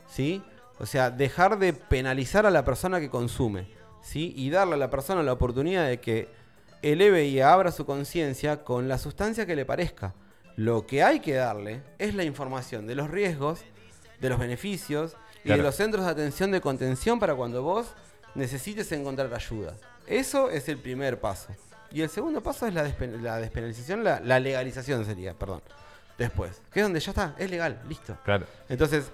[0.09, 0.43] ¿Sí?
[0.79, 3.69] O sea, dejar de penalizar a la persona que consume.
[4.03, 4.33] ¿Sí?
[4.37, 6.29] Y darle a la persona la oportunidad de que
[6.83, 10.15] eleve y abra su conciencia con la sustancia que le parezca.
[10.57, 13.61] Lo que hay que darle es la información de los riesgos,
[14.21, 15.63] de los beneficios y Claro.
[15.63, 17.95] de los centros de atención de contención para cuando vos
[18.35, 19.75] necesites encontrar ayuda.
[20.07, 21.49] Eso es el primer paso.
[21.93, 25.63] Y el segundo paso es la, despen- la despenalización, la, la legalización sería, perdón.
[26.19, 28.17] Después, que es donde ya está, es legal, listo.
[28.25, 28.45] Claro.
[28.69, 29.11] Entonces,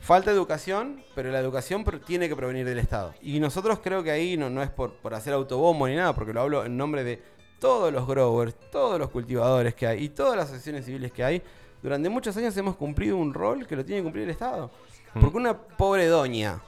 [0.00, 3.14] falta educación, pero la educación tiene que provenir del Estado.
[3.20, 6.32] Y nosotros creo que ahí no, no es por, por hacer autobombo ni nada, porque
[6.32, 7.22] lo hablo en nombre de
[7.58, 11.42] todos los growers, todos los cultivadores que hay y todas las asociaciones civiles que hay.
[11.82, 14.70] Durante muchos años hemos cumplido un rol que lo tiene que cumplir el Estado.
[15.20, 16.60] Porque una pobre doña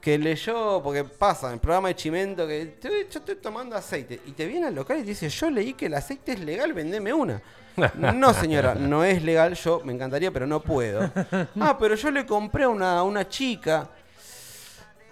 [0.00, 4.20] que leyó, porque pasa en el programa de Chimento que "Estoy- yo estoy tomando aceite
[4.26, 6.72] y te viene al local y te dice, yo leí que el aceite es legal,
[6.72, 7.40] vendeme una.
[8.14, 11.10] No, señora, no es legal, yo me encantaría, pero no puedo.
[11.60, 13.88] Ah, pero yo le compré a una, a una chica.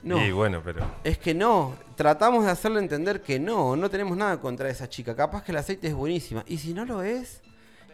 [0.06, 0.84] No, Y bueno, pero.
[1.04, 1.74] es que no.
[1.96, 5.14] Tratamos de hacerle entender que no, no tenemos nada contra esa chica.
[5.16, 6.44] Capaz que el aceite es buenísima.
[6.46, 7.42] Y si no lo es,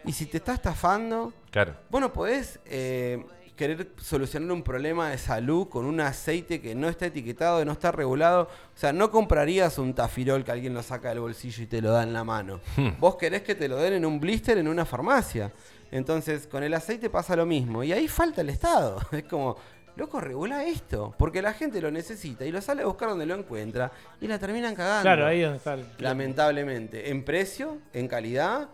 [0.05, 1.75] y si te está estafando, Claro.
[1.89, 3.23] bueno, podés eh,
[3.55, 7.91] querer solucionar un problema de salud con un aceite que no está etiquetado, no está
[7.91, 8.43] regulado.
[8.43, 11.91] O sea, no comprarías un tafirol que alguien lo saca del bolsillo y te lo
[11.91, 12.59] da en la mano.
[12.99, 15.51] Vos querés que te lo den en un blister en una farmacia.
[15.91, 17.83] Entonces, con el aceite pasa lo mismo.
[17.83, 18.99] Y ahí falta el Estado.
[19.11, 19.55] Es como,
[19.95, 21.13] loco, regula esto.
[21.17, 24.39] Porque la gente lo necesita y lo sale a buscar donde lo encuentra y la
[24.39, 25.03] terminan cagando.
[25.03, 25.85] Claro, ahí es donde está el.
[25.99, 28.69] Lamentablemente, en precio, en calidad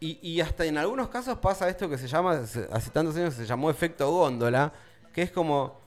[0.00, 3.34] y, y hasta en algunos casos pasa esto que se llama, hace hace tantos años
[3.34, 4.72] se llamó efecto góndola,
[5.12, 5.78] que es como,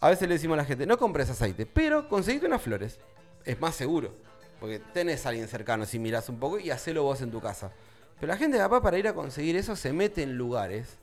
[0.00, 2.98] a veces le decimos a la gente, no compres aceite, pero conseguite unas flores,
[3.44, 4.12] es más seguro,
[4.58, 7.70] porque tenés a alguien cercano si mirás un poco y hacelo vos en tu casa.
[8.18, 10.96] Pero la gente capaz para ir a conseguir eso se mete en lugares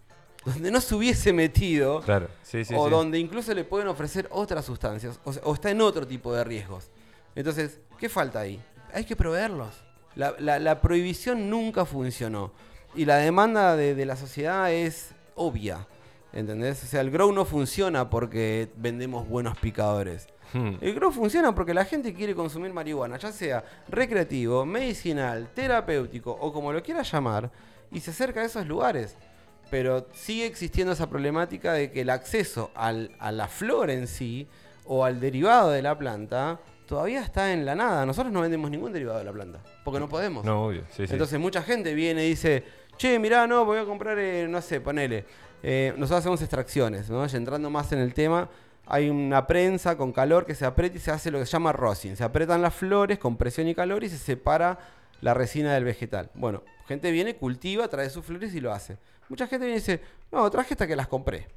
[0.45, 2.27] donde no se hubiese metido Claro.
[2.43, 2.91] Sí, sí, o sí.
[2.91, 6.43] donde incluso le pueden ofrecer otras sustancias, o, sea, o está en otro tipo de
[6.43, 6.89] riesgos.
[7.35, 8.61] Entonces, ¿qué falta ahí?
[8.93, 9.69] Hay que proveerlos.
[10.15, 12.51] La, la- la prohibición nunca funcionó.
[12.95, 15.87] Y la demanda de, de la sociedad es obvia.
[16.33, 16.83] ¿Entendés?
[16.83, 20.27] O sea, el grow no funciona porque vendemos buenos picadores.
[20.53, 20.73] Hmm.
[20.81, 26.51] El grow funciona porque la gente quiere consumir marihuana, ya sea recreativo, medicinal, terapéutico o
[26.53, 27.51] como lo quiera llamar,
[27.91, 29.15] y se acerca a esos lugares.
[29.69, 34.47] Pero sigue existiendo esa problemática de que el acceso al- a la flor en sí
[34.85, 38.05] o al derivado de la planta todavía está en la nada.
[38.05, 40.43] Nosotros no vendemos ningún derivado de la planta, porque no podemos.
[40.43, 40.81] No, obvio.
[40.89, 41.13] Sí, sí.
[41.13, 42.63] Entonces mucha gente viene y dice,
[42.97, 45.25] che, mirá, no, voy a comprar, eh, no sé, ponele.
[45.61, 47.23] Eh, nosotros hacemos extracciones, ¿no?
[47.27, 48.49] Y entrando más en el tema,
[48.87, 51.71] hay una prensa con calor que se aprieta y se hace lo que se llama
[51.73, 52.15] rosin.
[52.17, 54.79] Se apretan las flores con presión y calor y se separa
[55.21, 56.31] la resina del vegetal.
[56.33, 58.97] Bueno, gente viene, cultiva, trae sus flores y lo hace.
[59.29, 60.01] Mucha gente viene y dice,
[60.31, 61.47] no, traje hasta que las compré.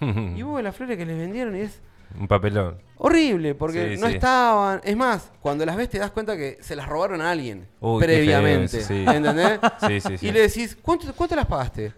[0.00, 1.80] Y vos ves las flores que les vendieron y es
[2.18, 2.80] Un papelón.
[2.98, 4.14] horrible porque Sí, no sí.
[4.14, 4.80] estaban.
[4.84, 8.00] Es más, cuando las ves te das cuenta que se las robaron a alguien Uy,
[8.00, 8.78] qué feo previamente.
[8.78, 9.04] eso, sí.
[9.08, 9.58] ¿Entendés?
[9.86, 10.26] Sí, sí, sí.
[10.28, 11.92] Y le decís, ¿cuánto, ¿cuánto las pagaste?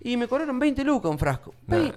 [0.00, 1.54] Y me cobraron 20 lucas un frasco.
[1.66, 1.92] No.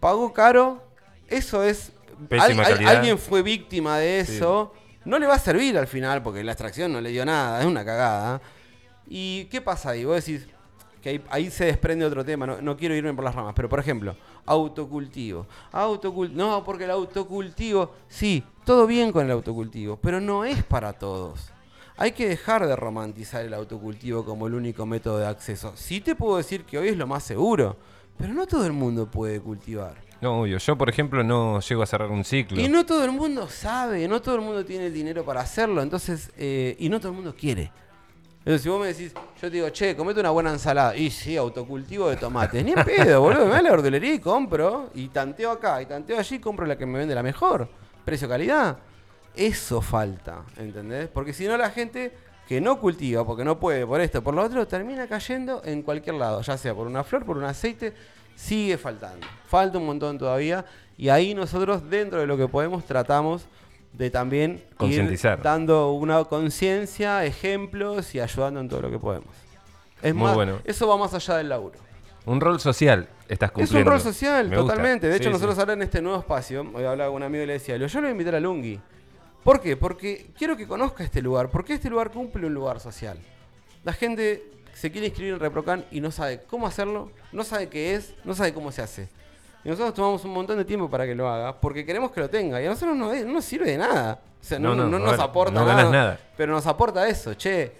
[0.00, 0.82] Pagó caro.
[1.28, 1.92] Eso es.
[2.30, 4.72] Al- al- alguien fue víctima de eso.
[5.04, 7.60] No le va a servir al final porque la extracción no le dio nada.
[7.60, 8.40] Es una cagada.
[9.08, 10.04] ¿Y qué pasa ahí?
[10.04, 10.46] Vos decís
[11.02, 12.46] que ahí, ahí se desprende otro tema.
[12.46, 13.52] No, no quiero irme por las ramas.
[13.54, 14.16] Pero por ejemplo,
[14.46, 15.46] autocultivo.
[15.72, 17.92] Autocul- no, porque el autocultivo.
[18.08, 19.96] Sí, todo bien con el autocultivo.
[20.00, 21.50] Pero no es para todos.
[21.96, 25.72] Hay que dejar de romantizar el autocultivo como el único método de acceso.
[25.76, 27.76] Sí te puedo decir que hoy es lo más seguro,
[28.16, 29.94] pero no todo el mundo puede cultivar.
[30.22, 30.56] No, obvio.
[30.58, 32.60] Yo, por ejemplo, no llego a cerrar un ciclo.
[32.60, 35.82] Y no todo el mundo sabe, no todo el mundo tiene el dinero para hacerlo,
[35.82, 37.72] entonces, eh, y no todo el mundo quiere.
[38.44, 40.96] Entonces, si vos me decís, yo te digo, che, comete una buena ensalada.
[40.96, 42.64] Y sí, autocultivo de tomates.
[42.64, 43.44] Ni pedo, boludo.
[43.44, 44.90] Me voy a la verdulería y compro.
[44.94, 47.68] Y tanteo acá y tanteo allí, compro la que me vende la mejor.
[48.04, 48.78] Precio-calidad.
[49.36, 51.08] Eso falta, ¿entendés?
[51.08, 52.12] Porque si no, la gente
[52.48, 56.16] que no cultiva, porque no puede, por esto, por lo otro, termina cayendo en cualquier
[56.16, 56.42] lado.
[56.42, 57.94] Ya sea por una flor, por un aceite,
[58.34, 59.24] sigue faltando.
[59.46, 60.64] Falta un montón todavía.
[60.98, 63.46] Y ahí nosotros, dentro de lo que podemos, tratamos
[63.92, 65.42] de también ir Concientizar.
[65.42, 69.28] dando una conciencia, ejemplos y ayudando en todo lo que podemos.
[70.02, 70.58] Es Muy más, bueno.
[70.64, 71.78] eso va más allá del laburo.
[72.24, 73.90] Un rol social estás Es cumpliendo.
[73.90, 74.72] un rol social, Me gusta.
[74.74, 75.08] totalmente.
[75.08, 75.60] De hecho, Sí, nosotros sí.
[75.60, 78.00] ahora en este nuevo espacio, hoy hablaba con un amigo y le decía, yo lo
[78.02, 78.80] voy a invitar a Lungi.
[79.44, 79.76] ¿Por qué?
[79.76, 83.18] Porque quiero que conozca este lugar, porque este lugar cumple un lugar social.
[83.84, 87.94] La gente se quiere inscribir en Reprocan y no sabe cómo hacerlo, no sabe qué
[87.94, 89.08] es, no sabe cómo se hace.
[89.64, 92.28] Y nosotros tomamos un montón de tiempo para que lo haga, porque queremos que lo
[92.28, 92.60] tenga.
[92.60, 94.20] Y a nosotros no, no nos sirve de nada.
[94.40, 96.18] O sea, no, No, no, no no nos aporta ganas nada.
[96.36, 97.72] Pero nos aporta eso, che,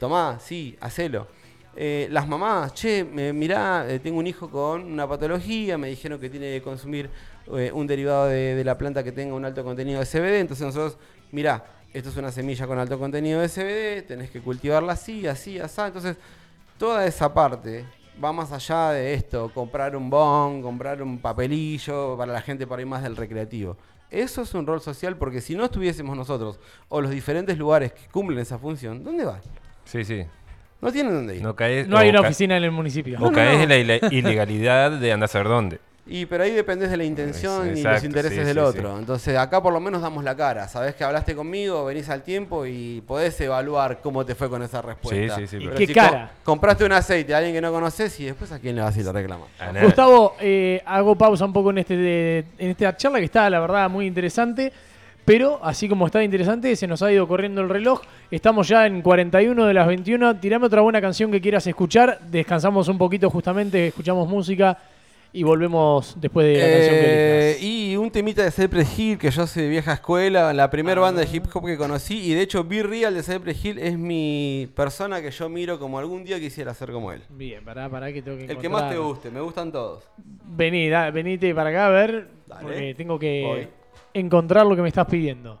[0.00, 1.28] tomá, sí, hacelo.
[1.76, 6.18] Eh, las mamás, che, me, mirá, eh, tengo un hijo con una patología, me dijeron
[6.18, 7.08] que tiene que consumir
[7.56, 10.66] eh, un derivado de, de la planta que tenga un alto contenido de CBD, entonces
[10.66, 10.98] nosotros,
[11.30, 15.60] mirá, esto es una semilla con alto contenido de CBD, tenés que cultivarla así, así,
[15.60, 15.80] así.
[15.80, 16.16] Entonces,
[16.78, 17.84] toda esa parte
[18.22, 22.82] va más allá de esto, comprar un bon, comprar un papelillo para la gente para
[22.82, 23.76] ir más del recreativo.
[24.10, 26.58] Eso es un rol social porque si no estuviésemos nosotros
[26.88, 29.40] o los diferentes lugares que cumplen esa función, ¿dónde van?
[29.84, 30.24] Sí, sí.
[30.80, 31.42] No tienen dónde ir.
[31.42, 31.88] No caes.
[31.88, 33.18] No hay una oficina en el municipio.
[33.18, 33.62] O No, caes no.
[33.64, 35.80] en la ile- ilegalidad de andar a saber dónde.
[36.10, 38.92] Y pero ahí dependés de la intención y los intereses sí, del sí, otro.
[38.94, 38.98] sí.
[39.00, 40.66] Entonces acá por lo menos damos la cara.
[40.66, 44.80] Sabés que hablaste conmigo, venís al tiempo y podés evaluar cómo te fue con esa
[44.80, 45.36] respuesta.
[45.36, 46.30] Sí, sí, sí, ¿Y pero- qué si cara?
[46.38, 48.96] co- compraste un aceite a alguien que no conoces y después a quién le vas
[48.96, 49.48] a ir a reclamar.
[49.58, 49.84] A nada.
[49.84, 53.60] Gustavo, eh, hago pausa un poco en, este de- en esta charla que está, la
[53.60, 54.72] verdad, muy interesante.
[55.26, 58.00] Pero así como está interesante, se nos ha ido corriendo el reloj.
[58.30, 60.36] Estamos ya en 41 de las 21.
[60.36, 62.18] Tirame otra buena canción que quieras escuchar.
[62.30, 64.78] Descansamos un poquito justamente, escuchamos música
[65.32, 69.30] y volvemos después de la canción que Eh, y un temita de Cypress Hill, que
[69.30, 72.18] yo soy de vieja escuela, la primera banda de hip hop que conocí.
[72.30, 75.98] Y de hecho, B Real de Cypress Hill es mi persona que yo miro como
[75.98, 77.22] algún día quisiera ser como él.
[77.28, 80.04] Bien, pará, pará que tengo que El que más te guste, me gustan todos.
[80.16, 82.62] Vení, da- venite para acá a ver, Dale.
[82.62, 83.68] porque tengo que Voy.
[84.14, 85.60] encontrar lo que me estás pidiendo.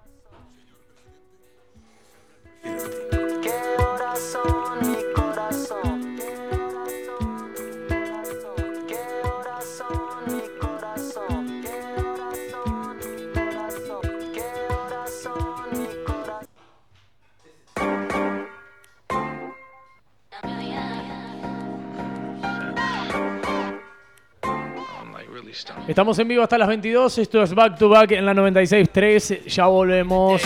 [25.86, 27.18] Estamos en vivo hasta las 22.
[27.18, 29.44] Esto es Back to Back en la 96.3.
[29.46, 30.42] Ya volvemos.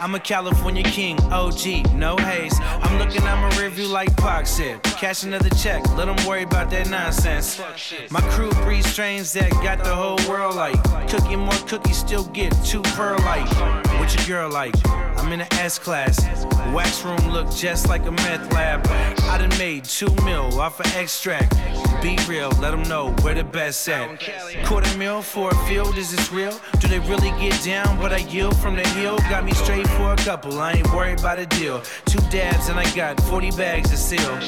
[0.00, 2.58] I'm a California king, OG, no haze.
[2.82, 4.82] I'm looking at my review like Pac said.
[4.82, 7.60] Cash another check, let them worry about that nonsense.
[8.10, 10.76] My crew breeds strains that got the whole world like.
[11.08, 13.48] Cooking more cookies, still get two pearl like.
[13.98, 14.74] What your girl like?
[15.18, 16.18] I'm in the S class.
[16.72, 18.86] Wax room look just like a meth lab.
[19.22, 21.54] I done made two mil off of extract.
[22.02, 24.20] Be real, let them know where the best at.
[24.66, 26.58] Quarter mil for a field, is this real?
[26.80, 27.98] Do they really get down?
[27.98, 30.58] What I yield from the hill got me straight for a couple.
[30.58, 31.82] I ain't worried about a deal.
[32.04, 34.38] Two dabs and I got 40 bags of seal.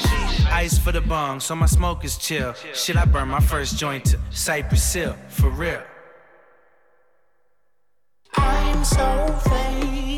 [0.51, 2.53] Ice for the bong, so my smoke is chill.
[2.73, 5.81] Shit, I burn my first joint to Cypress Hill, for real.
[8.35, 10.08] I'm so faded.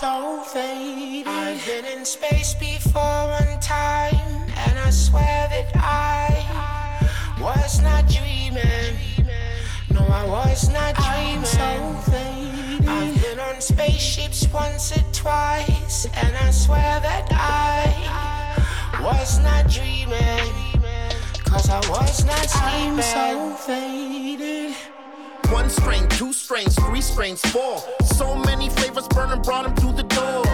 [0.00, 1.26] So faded.
[1.26, 3.02] I've been in space before
[3.38, 4.16] one time,
[4.56, 7.06] and I swear that I
[7.38, 8.96] was not dreaming.
[9.92, 11.36] No, I was not dreaming.
[11.36, 12.88] I'm so faded.
[12.88, 17.84] I've been on spaceships once or twice, and I swear that I
[19.04, 20.80] was not dreaming.
[21.44, 22.92] Cause I was not sleeping.
[22.92, 24.89] I'm so faded.
[25.50, 27.82] One strain, two strains, three strains, four.
[28.04, 30.44] So many flavors burning, brought them through the door.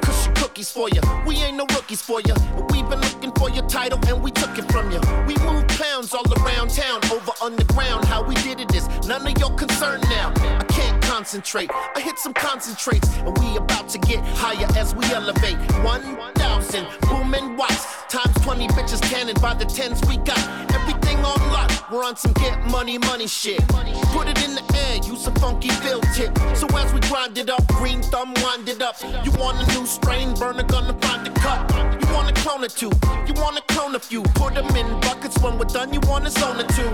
[0.00, 1.00] Cushy cookies for you.
[1.26, 2.34] We ain't no rookies for you.
[2.70, 5.00] We've been looking for your title and we took it from you.
[5.26, 8.04] We moved pounds all around town, over underground.
[8.06, 10.32] How we did it is none of your concern now.
[10.36, 11.70] I can't concentrate.
[11.96, 15.56] I hit some concentrates, and we about to get higher as we elevate.
[15.84, 20.42] 1,000 booming watts, times 20 bitches cannon by the tens we got.
[20.74, 23.66] Everything on lock, we're on some get money, money shit.
[23.68, 26.36] Put it in the air, use a funky bill tip.
[26.54, 28.96] So as we grind it up, green thumb wind it up.
[29.24, 31.70] You want a new strain, burner gonna find the cut.
[32.00, 32.90] You want a clone or two,
[33.26, 34.22] you want to clone a few.
[34.34, 36.92] Put them in buckets when we're done, you want a zone or two.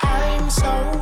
[0.00, 0.95] I'm so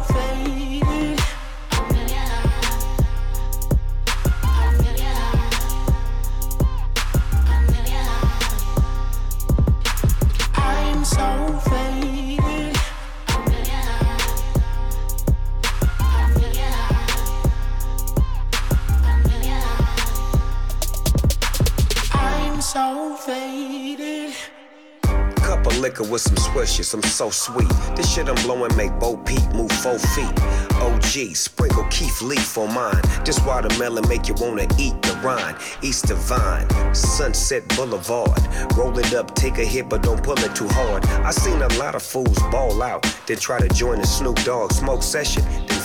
[26.14, 27.68] with some swishes, I'm so sweet.
[27.96, 30.32] This shit I'm blowing make Bo Peep move four feet.
[30.74, 33.02] OG, sprinkle Keith Leaf on mine.
[33.24, 35.56] This watermelon make you wanna eat the rind.
[35.82, 38.38] Easter Vine, Sunset Boulevard.
[38.76, 41.04] Roll it up, take a hit, but don't pull it too hard.
[41.26, 44.70] I seen a lot of fools ball out, then try to join the Snoop Dogg
[44.72, 45.42] smoke session,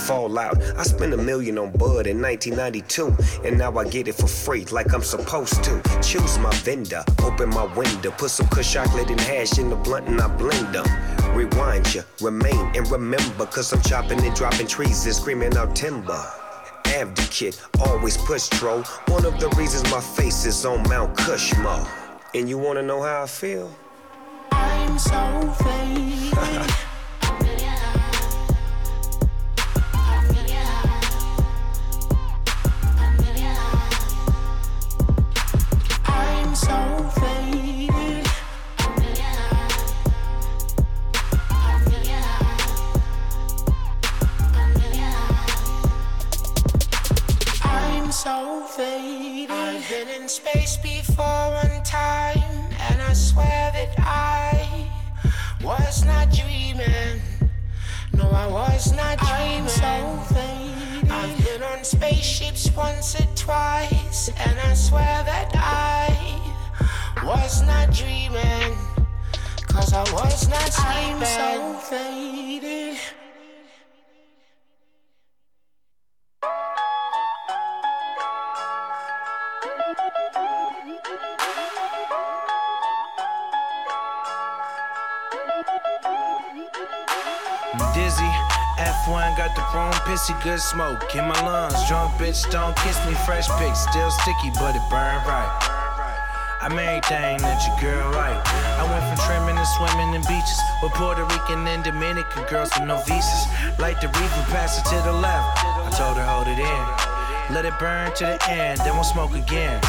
[0.10, 0.62] then fall out.
[0.78, 4.66] I spent a million on Bud in 1992, and now I get it for free
[4.66, 5.82] like I'm supposed to.
[6.02, 10.08] Choose my vendor, open my window, put some kush chocolate and hash in the blunt
[10.08, 10.86] and I blend them.
[11.36, 16.22] Rewind ya, remain and remember, cause I'm chopping and dropping trees and screaming out timber.
[16.86, 18.84] Abdicate, always push troll.
[19.08, 21.88] One of the reasons my face is on Mount Cushmore.
[22.34, 23.76] And you wanna know how I feel?
[24.52, 26.74] I'm so faded.
[61.90, 66.49] spaceships once or twice, and I swear that I
[67.24, 68.76] was not dreaming.
[69.68, 71.16] Cause I was not sleeping.
[71.16, 72.98] I'm so faded.
[87.74, 88.24] I'm dizzy.
[88.80, 91.88] F1 got the chrome pissy, good smoke in my lungs.
[91.88, 95.79] Drunk bitch, don't kiss me, fresh pick, still sticky, but it burn right.
[96.62, 98.36] I'm everything that your girl like.
[98.36, 102.84] I went from trimming to swimming in beaches with Puerto Rican and Dominican girls with
[102.84, 103.48] no visas.
[103.80, 105.56] Light the reefer, pass it to the left.
[105.64, 106.84] I told her hold it in,
[107.56, 109.80] let it burn to the end, then we'll smoke again.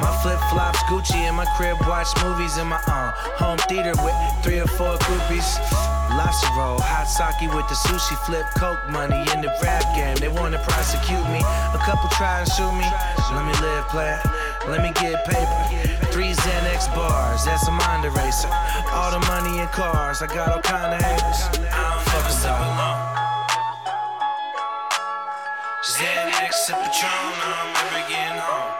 [0.00, 4.16] My flip flops, Gucci in my crib, watch movies in my uh, home theater with
[4.40, 5.60] three or four groupies.
[6.16, 10.16] Lobster roll, hot sake with the sushi flip, coke money in the rap game.
[10.16, 12.88] They wanna prosecute me, a couple try and shoot me.
[13.28, 14.16] Let me live, play
[14.68, 16.08] Let me get paper.
[16.12, 18.50] Three Xanax bars, that's a mind eraser.
[18.92, 21.40] All the money in cars, I got all kind of haters.
[21.72, 22.38] I don't fuck with.
[25.88, 28.72] Xanax and Patron, I'm never getting home.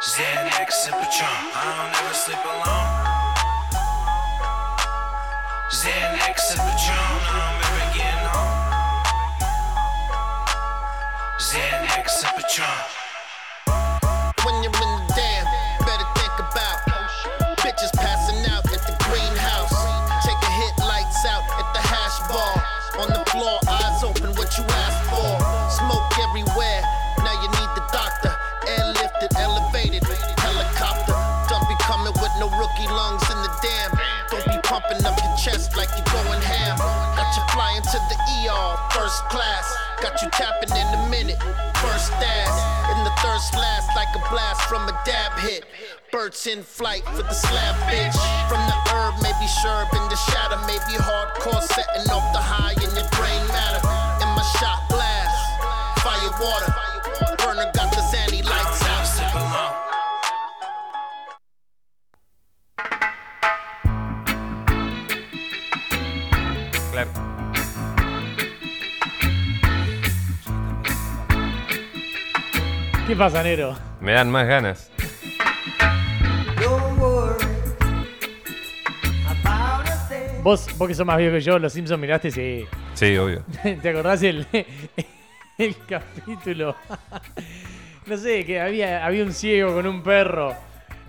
[0.00, 2.92] Xanax and Patron, I don't ever sleep alone.
[5.72, 8.58] Xanax and Patron, I'm never getting home.
[11.40, 12.97] Xanax and Patron.
[40.02, 41.40] Got you tapping in a minute,
[41.82, 42.54] first ass.
[42.94, 45.64] In the third slash, like a blast from a dab hit.
[46.12, 48.14] Birds in flight for the slab bitch.
[48.48, 52.90] From the herb, maybe sherb in the shadow, maybe hardcore setting off the high in
[52.94, 53.82] your brain matter.
[54.22, 55.34] In my shot blast,
[55.98, 56.74] fire water.
[57.42, 58.27] Burner got the Zanny
[73.08, 73.74] ¿Qué pasa, Nero?
[74.02, 74.92] Me dan más ganas.
[80.42, 82.66] Vos, vos que sos más viejo que yo, Los Simpsons miraste, sí.
[82.92, 83.42] Sí, obvio.
[83.82, 84.46] ¿Te acordás el,
[85.58, 86.76] el capítulo?
[88.06, 90.54] No sé, que había, había un ciego con un perro.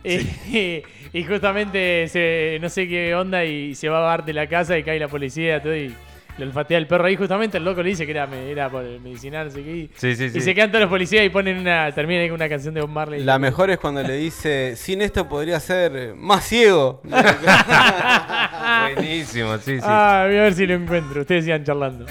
[0.03, 4.47] Eh, y justamente se, no sé qué onda y se va a bar de la
[4.47, 5.93] casa y cae la policía todo y
[6.39, 9.15] le olfatea el perro ahí justamente el loco le dice que era, era por no
[9.17, 9.29] sé
[9.63, 9.75] qué.
[9.75, 10.41] y- Sí, sí, Y sí.
[10.41, 12.89] se quedan todos los policías y ponen una, terminan ahí con una canción de Bob
[12.89, 13.23] Marley.
[13.23, 17.01] La mejor es cuando le dice, sin esto podría ser más ciego.
[18.95, 19.81] Buenísimo, sí, sí.
[19.83, 21.21] Ah, voy a ver si lo encuentro.
[21.21, 22.05] Ustedes sigan charlando.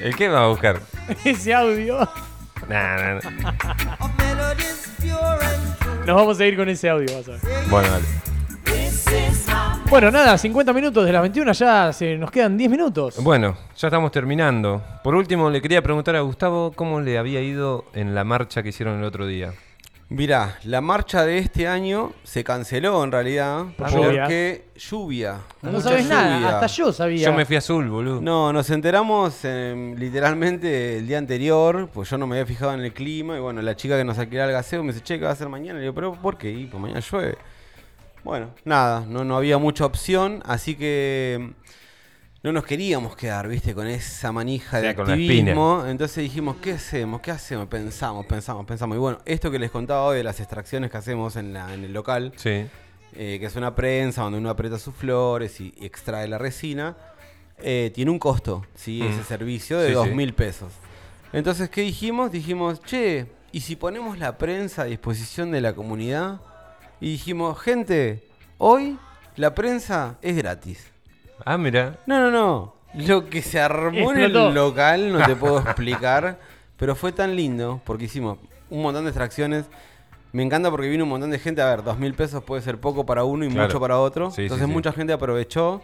[0.00, 0.80] ¿El qué va a buscar?
[1.24, 1.98] Ese audio.
[2.68, 3.94] Nah, nah, nah.
[6.06, 7.40] Nos vamos a ir con ese audio, vas a ver.
[7.68, 9.19] Bueno, dale.
[9.90, 13.16] Bueno, nada, 50 minutos de las 21, ya se nos quedan 10 minutos.
[13.24, 14.80] Bueno, ya estamos terminando.
[15.02, 18.68] Por último, le quería preguntar a Gustavo cómo le había ido en la marcha que
[18.68, 19.52] hicieron el otro día.
[20.08, 24.22] Mirá, la marcha de este año se canceló en realidad Por lluvia.
[24.22, 25.38] porque lluvia.
[25.62, 27.26] No mucha sabes nada, hasta yo sabía.
[27.26, 28.20] Yo me fui azul, boludo.
[28.20, 32.80] No, nos enteramos eh, literalmente el día anterior, pues yo no me había fijado en
[32.80, 35.24] el clima y bueno, la chica que nos alquilaba el gaseo me dice, che, ¿qué
[35.24, 35.72] va a hacer mañana?
[35.78, 36.50] Y le digo, pero ¿por qué?
[36.50, 37.38] Y pues mañana llueve.
[38.24, 41.50] Bueno, nada, no, no había mucha opción, así que mm,
[42.42, 45.84] no nos queríamos quedar, viste, con esa manija de Sí, activismo.
[45.86, 47.20] Entonces dijimos, ¿qué hacemos?
[47.20, 47.66] ¿Qué hacemos?
[47.68, 48.96] Pensamos, pensamos, pensamos.
[48.96, 51.84] Y bueno, esto que les contaba hoy de las extracciones que hacemos en, la- en
[51.84, 52.66] el local, Sí.
[53.14, 56.96] eh, que es una prensa donde uno aprieta sus flores y, y extrae la resina,
[57.62, 59.00] eh, tiene un costo, ¿sí?
[59.02, 59.12] Mm.
[59.12, 60.14] Ese servicio de dos sí.
[60.14, 60.72] mil pesos.
[61.32, 62.32] Entonces, ¿qué dijimos?
[62.32, 66.40] Dijimos, che, ¿y si ponemos la prensa a disposición de la comunidad?
[67.00, 68.22] Y dijimos, gente,
[68.58, 68.98] hoy
[69.36, 70.90] la prensa es gratis.
[71.44, 71.98] Ah, mira.
[72.06, 72.74] No, no, no.
[72.94, 74.48] Lo que se armó en Explotó.
[74.48, 76.38] el local no te puedo explicar,
[76.76, 79.66] pero fue tan lindo porque hicimos un montón de extracciones.
[80.32, 81.62] Me encanta porque vino un montón de gente.
[81.62, 83.66] A ver, dos mil pesos puede ser poco para uno y Claro.
[83.68, 84.30] mucho para otro.
[84.30, 84.72] Sí, sí, Entonces sí.
[84.72, 85.80] mucha gente aprovechó.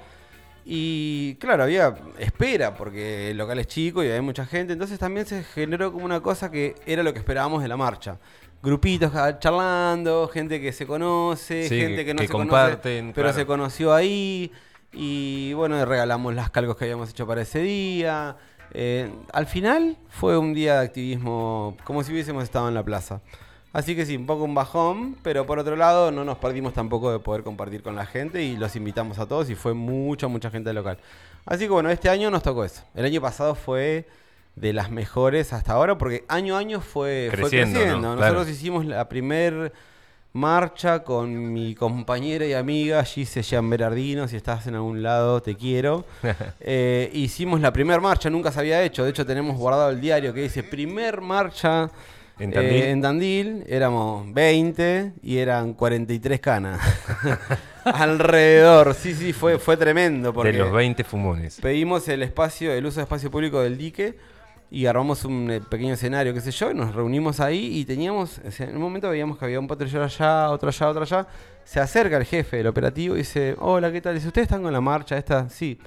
[0.64, 4.72] Y claro, había espera porque el local es chico y hay mucha gente.
[4.72, 8.18] Entonces también se generó como una cosa que era lo que esperábamos de la marcha.
[8.62, 13.26] Grupitos charlando, gente que se conoce, Sí, gente que no que se comparten, conoce, pero
[13.26, 13.38] claro.
[13.38, 14.52] se conoció ahí.
[14.92, 18.36] Y bueno, regalamos las calcos que habíamos hecho para ese día.
[18.72, 23.20] Eh, al final fue un día de activismo como si hubiésemos estado en la plaza.
[23.72, 27.12] Así que sí, un poco un bajón, pero por otro lado no nos perdimos tampoco
[27.12, 30.50] de poder compartir con la gente y los invitamos a todos y fue mucha, mucha
[30.50, 30.98] gente local.
[31.44, 32.82] Así que bueno, este año nos tocó eso.
[32.94, 34.08] El año pasado fue
[34.56, 38.00] de las mejores hasta ahora porque año a año fue fue Creciendo, creciendo.
[38.00, 38.16] ¿no?
[38.16, 38.50] Nosotros Claro.
[38.50, 39.72] hicimos la primer
[40.32, 44.28] marcha con mi compañera y amiga Gise Jean Berardino.
[44.28, 46.04] Si estás en algún lado, te quiero.
[46.60, 49.04] Eh, hicimos la primera marcha, nunca se había hecho.
[49.04, 51.90] De hecho, tenemos guardado el diario que dice primer marcha
[52.38, 52.82] ¿En eh, Tandil?
[52.82, 53.64] en Tandil.
[53.66, 56.80] Éramos 20 y eran 43 canas.
[57.84, 58.94] Alrededor.
[58.94, 60.32] Sí, sí, fue, fue tremendo.
[60.32, 61.60] Porque De los 20 fumones.
[61.60, 64.16] pedimos el espacio, el uso de espacio público del dique
[64.70, 68.40] y armamos un eh, pequeño escenario, qué sé yo, y nos reunimos ahí y teníamos,
[68.46, 71.26] o sea, en un momento veíamos que había un patrullero allá, otro allá, otro allá.
[71.64, 74.14] Se acerca el jefe del operativo y dice, hola, ¿qué tal?
[74.14, 75.48] Dice, ¿ustedes están con la marcha esta?
[75.48, 75.78] Sí.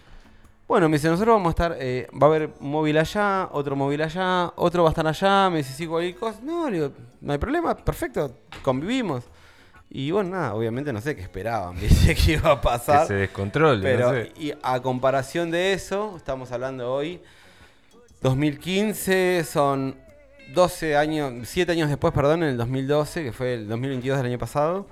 [0.68, 3.76] Bueno, me dice, nosotros vamos a estar, eh, va a haber un móvil allá, otro
[3.76, 6.40] móvil allá, otro va a estar allá, me dice, sí, cualquier cosa.
[6.44, 6.92] No, digo,
[7.22, 9.24] no hay problema, perfecto, convivimos.
[9.90, 12.14] Y bueno, nada, obviamente no sé qué esperaban, ¿viste?
[12.14, 13.02] ¿Qué iba a pasar?
[13.02, 14.32] Que se descontrole, Pero, no sé.
[14.38, 17.20] y a comparación de eso, estamos hablando hoy,
[18.22, 19.96] 2015 son
[20.54, 24.38] 12 años, 7 años después, perdón, en el 2012, que fue el 2022 del año
[24.38, 24.88] pasado,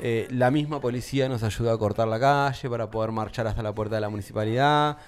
[0.00, 3.74] eh, la misma policía nos ayudó a cortar la calle para poder marchar hasta la
[3.74, 4.98] puerta de la municipalidad.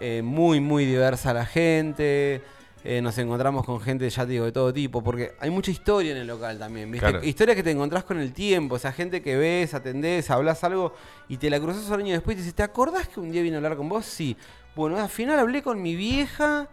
[0.00, 2.42] Eh, muy, muy diversa la gente.
[2.82, 6.12] Eh, nos encontramos con gente, ya te digo, de todo tipo, porque hay mucha historia
[6.12, 7.06] en el local también, ¿viste?
[7.06, 7.22] Claro.
[7.22, 10.94] Historias que te encontrás con el tiempo, o sea, gente que ves, atendés, hablas algo
[11.28, 13.42] y te la cruzas un año después y te dices, ¿te acordás que un día
[13.42, 14.06] vine a hablar con vos?
[14.06, 14.34] Sí.
[14.74, 16.70] Bueno, al final hablé con mi vieja,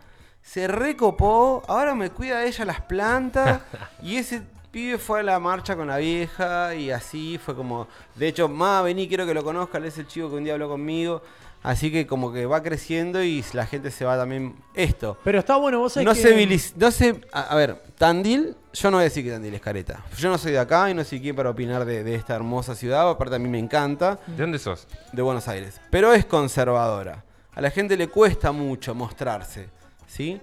[0.48, 3.62] se recopó, ahora me cuida ella las plantas
[4.02, 4.42] y ese
[4.72, 8.82] pibe fue a la marcha con la vieja y así fue como, de hecho, ma,
[8.82, 11.22] vení, quiero que lo conozca, él es el chico que un día habló conmigo.
[11.64, 14.56] Así que como que va creciendo y la gente se va también...
[14.74, 15.18] Esto.
[15.24, 16.22] Pero está bueno, vos sabés No que...
[16.22, 19.62] se no se, a, a ver, Tandil, yo no voy a decir que Tandil es
[19.62, 20.02] careta.
[20.18, 22.74] Yo no soy de acá y no soy quien para opinar de, de esta hermosa
[22.74, 23.10] ciudad.
[23.10, 24.18] Aparte a mí me encanta.
[24.28, 24.88] ¿De dónde sos?
[25.12, 25.82] De Buenos Aires.
[25.90, 27.26] Pero es conservadora.
[27.54, 29.77] A la gente le cuesta mucho mostrarse.
[30.18, 30.42] ¿Sí?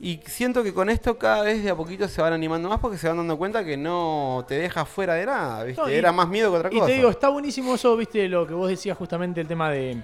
[0.00, 2.98] Y siento que con esto cada vez de a poquito se van animando más porque
[2.98, 5.62] se van dando cuenta que no te deja fuera de nada.
[5.62, 5.80] ¿viste?
[5.80, 6.86] No, y- Era más miedo que otra Y cosa.
[6.86, 9.98] te digo, está buenísimo eso, viste, lo que vos decías justamente, el tema de,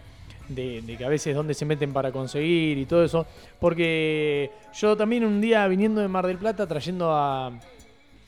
[0.49, 3.27] de- de que a veces dónde se meten para conseguir y todo eso.
[3.59, 7.51] Porque yo también un día viniendo de Mar del Plata trayendo a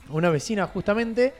[0.09, 1.33] una vecina justamente,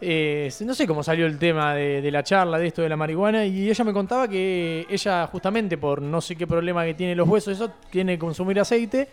[0.00, 2.96] eh, no sé cómo salió el tema de, de la charla de esto de la
[2.96, 7.14] marihuana y ella me contaba que ella justamente por no sé qué problema que tiene
[7.14, 9.08] los huesos, eso, tiene que consumir aceite,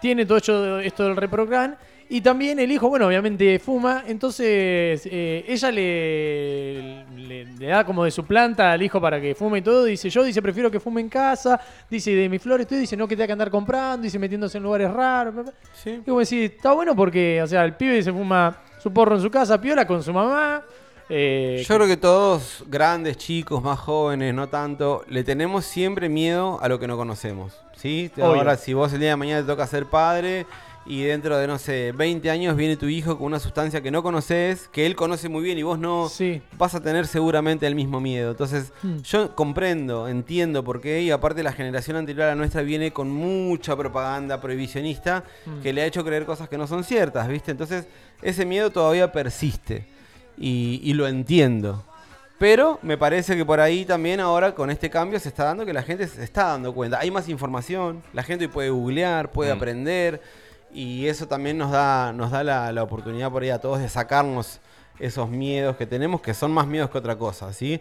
[0.00, 1.76] tiene todo esto, esto del reprogran
[2.08, 8.04] y también el hijo, bueno, obviamente fuma, entonces eh, ella le, le, le da como
[8.04, 10.78] de su planta al hijo para que fume y todo, dice yo, dice prefiero que
[10.78, 14.02] fume en casa, dice de mis flores, tú dice no que tenga que andar comprando,
[14.02, 15.46] dice metiéndose en lugares raros.
[15.86, 19.22] Y como decir, está bueno porque, o sea, el pibe se fuma su porro en
[19.22, 20.62] su casa, piola con su mamá.
[21.08, 26.58] eh, Yo creo que todos, grandes, chicos, más jóvenes, no tanto, le tenemos siempre miedo
[26.60, 27.60] a lo que no conocemos.
[27.76, 28.10] ¿sí?
[28.16, 28.26] Obvio.
[28.26, 30.46] Ahora, si vos el día de mañana te toca ser padre
[30.84, 34.02] y dentro de, no sé, 20 años viene tu hijo con una sustancia que no
[34.02, 36.08] conoces, que él conoce muy bien y vos no,
[36.58, 38.32] vas a tener seguramente el mismo miedo.
[38.32, 38.98] Entonces, Hmm.
[39.02, 43.10] yo comprendo, entiendo por qué, y aparte la generación anterior a la nuestra viene con
[43.10, 45.60] mucha propaganda prohibicionista Mm.
[45.62, 47.50] que le ha hecho creer cosas que no son ciertas, ¿viste?
[47.52, 47.86] Entonces,
[48.20, 49.86] ese miedo todavía persiste
[50.36, 51.84] y, y lo entiendo.
[52.38, 55.72] Pero me parece que por ahí también ahora con este cambio se está dando que
[55.72, 56.98] la gente se está dando cuenta.
[56.98, 59.56] Hay más información, la gente puede googlear, puede Mm.
[59.56, 60.22] aprender
[60.74, 63.88] y eso también nos da, nos da la, la oportunidad por ahí a todos de
[63.88, 64.60] sacarnos
[64.98, 67.80] esos miedos que tenemos, que son más miedos que otra cosa, ¿sí?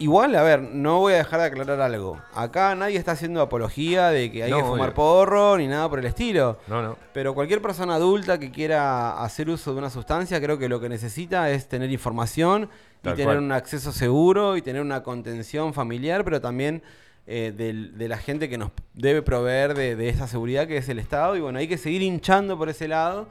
[0.00, 2.20] Igual, a ver, no voy a dejar de aclarar algo.
[2.32, 4.94] Acá nadie está haciendo apología de que hay No, que fumar obvio.
[4.94, 6.60] porro ni nada por el estilo.
[6.68, 6.96] No, no.
[7.12, 10.88] Pero cualquier persona adulta que quiera hacer uso de una sustancia, creo que lo que
[10.88, 12.70] necesita es tener información
[13.02, 13.38] y tener cual.
[13.38, 16.80] un acceso seguro y tener una contención familiar, pero también
[17.30, 20.98] eh, de, la gente que nos debe proveer de, de esa seguridad que es el
[20.98, 21.36] Estado.
[21.36, 23.28] Y bueno, hay que seguir hinchando por ese lado.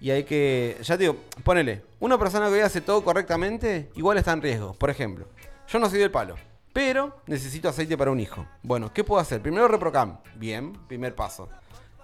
[0.00, 4.18] Y hay que, ya te digo, ponele, una persona que hoy hace todo correctamente, igual
[4.18, 4.74] está en riesgo.
[4.74, 5.26] Por ejemplo,
[5.68, 6.34] yo no soy del palo,
[6.72, 8.44] pero necesito aceite para un hijo.
[8.62, 9.40] Bueno, ¿qué puedo hacer?
[9.40, 10.18] Primero ReproCam.
[10.36, 11.48] Bien, primer paso.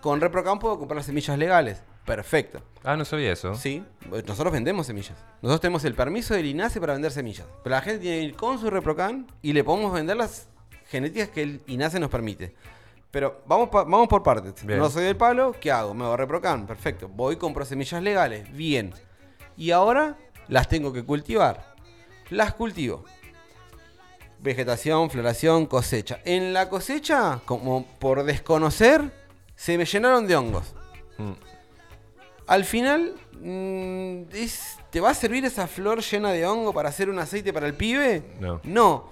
[0.01, 1.83] Con ReproCam puedo comprar semillas legales.
[2.05, 2.61] Perfecto.
[2.83, 3.55] Ah, no sabía eso.
[3.55, 3.83] Sí,
[4.27, 5.17] nosotros vendemos semillas.
[5.41, 7.47] Nosotros tenemos el permiso del INASE para vender semillas.
[7.63, 10.49] Pero la gente tiene que ir con su ReproCam y le podemos vender las
[10.95, 12.55] genéticas que el INASE nos permite.
[13.11, 14.65] Pero vamos, pa- vamos por partes.
[14.65, 14.79] Bien.
[14.79, 15.93] No soy del palo, ¿qué hago?
[15.95, 17.09] Me hago ReproCam, perfecto.
[17.09, 18.93] Voy, compro semillas legales, bien.
[19.57, 20.17] Y ahora
[20.49, 21.75] las tengo que cultivar.
[22.31, 23.05] Las cultivo.
[24.41, 26.21] Vegetación, floración, cosecha.
[26.25, 29.11] En la cosecha, como por desconocer,
[29.57, 30.75] se me llenaron de hongos.
[31.19, 31.33] Mm.
[32.47, 37.09] Al final, mm, es- ¿te va a servir esa flor llena de hongo para hacer
[37.09, 38.23] un aceite para el pibe?
[38.41, 38.61] No.
[38.65, 39.11] No.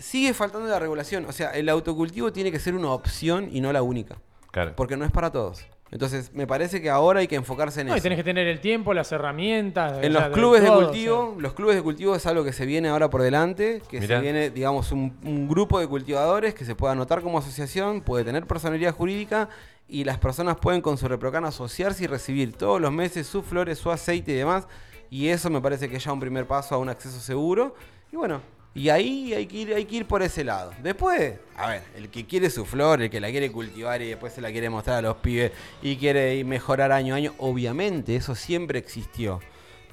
[0.00, 1.24] Sigue faltando la regulación.
[1.26, 4.16] O sea, el autocultivo tiene que ser una opción y no la única.
[4.50, 4.74] Claro.
[4.76, 5.64] Porque no es para todos.
[5.92, 8.04] Entonces, me parece que ahora hay que enfocarse en no, y eso.
[8.04, 9.98] tenés que tener el tiempo, las herramientas.
[10.02, 11.42] En los clubes de todo, cultivo, o sea.
[11.42, 14.18] los clubes de cultivo es algo que se viene ahora por delante, que Mirá.
[14.18, 18.24] se viene, digamos, un, un grupo de cultivadores que se pueda anotar como asociación, puede
[18.24, 19.48] tener personalidad jurídica
[19.88, 23.78] y las personas pueden con su reprocan asociarse y recibir todos los meses sus flores,
[23.78, 24.68] su aceite y demás.
[25.10, 27.74] Y eso me parece que es ya un primer paso a un acceso seguro.
[28.12, 28.40] Y bueno,
[28.74, 30.72] y ahí hay que ir, hay que ir por ese lado.
[30.82, 34.32] Después, a ver, el que quiere su flor, el que la quiere cultivar y después
[34.32, 35.52] se la quiere mostrar a los pibes
[35.82, 39.40] y quiere ir mejorar año a año, obviamente eso siempre existió.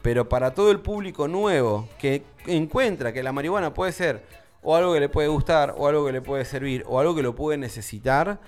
[0.04, 4.24] Pero para todo el público nuevo que encuentra que la marihuana puede ser
[4.62, 7.24] o algo que le puede gustar, o algo que le puede servir, o algo que
[7.24, 8.40] lo puede necesitar,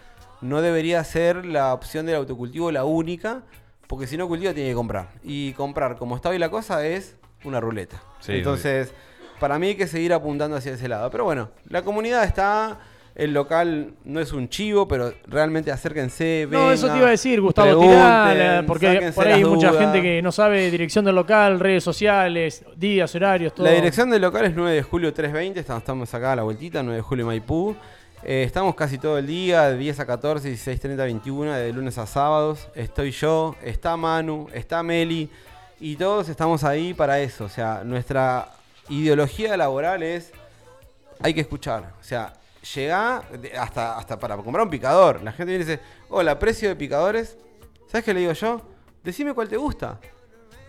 [0.42, 3.44] no debería ser la opción del autocultivo la única,
[3.88, 5.10] porque si no cultiva tiene que comprar.
[5.24, 8.02] Y comprar, como está hoy la cosa, es una ruleta.
[8.20, 8.94] Sí, Entonces,
[9.40, 11.10] para mí hay que seguir apuntando hacia ese lado.
[11.10, 12.80] Pero bueno, la comunidad está.
[13.16, 17.41] El local no es un chivo, pero realmente acérquense, No, eso te iba a decir,
[17.41, 17.82] Gustavo
[18.66, 19.84] porque por ahí hay mucha dudas.
[19.84, 23.66] gente que no sabe dirección del local, redes sociales, días, horarios, todo.
[23.66, 26.82] La dirección del local es 9 de julio 320, estamos, estamos acá a la vueltita,
[26.82, 27.76] 9 de julio Maipú.
[28.24, 31.98] Eh, estamos casi todo el día, de 10 a 14, 16, 30, 21, de lunes
[31.98, 32.70] a sábados.
[32.74, 35.30] Estoy yo, está Manu, está Meli,
[35.82, 37.45] y todos estamos ahí para eso.
[37.45, 38.49] O sea, nuestra
[38.90, 40.32] ideología laboral es,
[41.22, 41.94] hay que escuchar.
[41.99, 42.34] O sea,
[42.76, 43.24] llega
[43.60, 45.22] hasta, hasta para comprar un picador.
[45.24, 47.38] La gente viene y dice, hola, precio de picadores.
[47.88, 48.61] ¿Sabes qué le digo yo?
[49.03, 49.99] Decime cuál te gusta.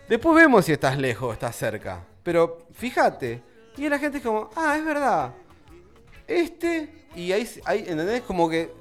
[0.09, 2.05] Después vemos si estás lejos o estás cerca.
[2.23, 3.43] Pero fíjate.
[3.77, 5.33] Y la gente es como, ah, es verdad.
[6.27, 8.23] Este, y ahí, ahí, ¿entendés?
[8.23, 8.73] Como que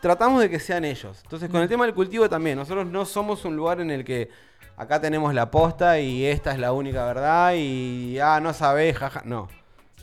[0.00, 1.20] tratamos de que sean ellos.
[1.22, 4.28] Entonces, con el tema del cultivo también, nosotros no somos un lugar en el que
[4.76, 9.22] acá tenemos la posta y esta es la única verdad y, ah, no sabés, jaja.
[9.24, 9.48] No.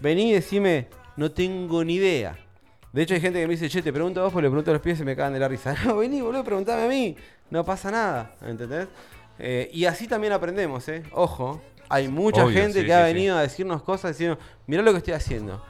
[0.02, 2.38] Vení y decime, no tengo ni idea.
[2.91, 4.72] De hecho, hay gente que me dice, che, te pregunto a vos, porque le pregunto
[4.72, 5.76] a los pies y me cagan de la risa.
[5.86, 7.16] No, vení, boludo, preguntame a mí.
[7.50, 8.88] No pasa nada, ¿entendés?
[9.40, 11.04] Eh, y así también aprendemos, ¿eh?
[11.12, 13.14] Ojo, hay mucha Obvio, gente sí, que ha sí, sí.
[13.14, 14.38] venido a decirnos cosas diciendo,
[14.68, 15.64] mirá lo que estoy haciendo.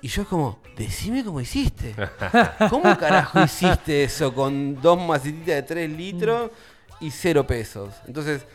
[0.00, 1.94] Y yo es como, decime cómo hiciste.
[2.70, 6.50] ¿Cómo carajo hiciste eso con dos macetitas de 3 litros
[7.04, 7.94] y cero pesos?
[8.06, 8.46] Entonces,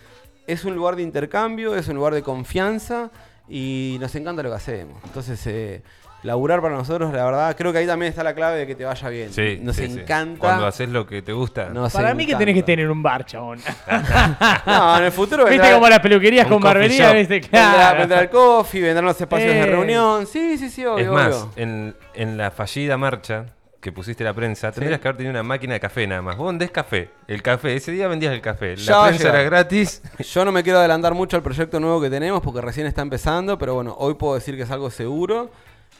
[0.47, 3.11] es un lugar de intercambio, es un lugar de confianza
[3.47, 4.97] y nos encanta lo que hacemos.
[5.05, 5.81] Entonces, eh,
[6.23, 8.83] laburar para nosotros, la verdad, creo que ahí también está la clave de que te
[8.83, 9.31] vaya bien.
[9.31, 9.99] Sí, nos sí, sí.
[9.99, 10.39] encanta.
[10.39, 11.69] Cuando haces lo que te gusta.
[11.69, 13.59] nos Para mí que tenés que tener un bar, chabón.
[14.65, 17.99] No, en el futuro Viste vendrá- como las peluquerías con barbería, viste, claro.
[17.99, 19.65] vendrá el coffee, vendrán los espacios de Eh.
[19.65, 20.25] reunión.
[20.27, 21.05] Sí, sí, sí, obvio.
[21.05, 21.51] Es más, obvio.
[21.55, 23.45] en, en la fallida marcha
[23.79, 26.35] que pusiste la prensa, tendrías que haber tenido una máquina de café nada más.
[26.37, 27.09] Vos vendés café.
[27.27, 28.75] El café, ese día vendías el café.
[28.77, 30.01] La prensa era gratis.
[30.19, 33.57] Yo no me quiero adelantar mucho al proyecto nuevo que tenemos porque recién está empezando,
[33.57, 35.49] pero bueno, hoy puedo decir que es algo seguro.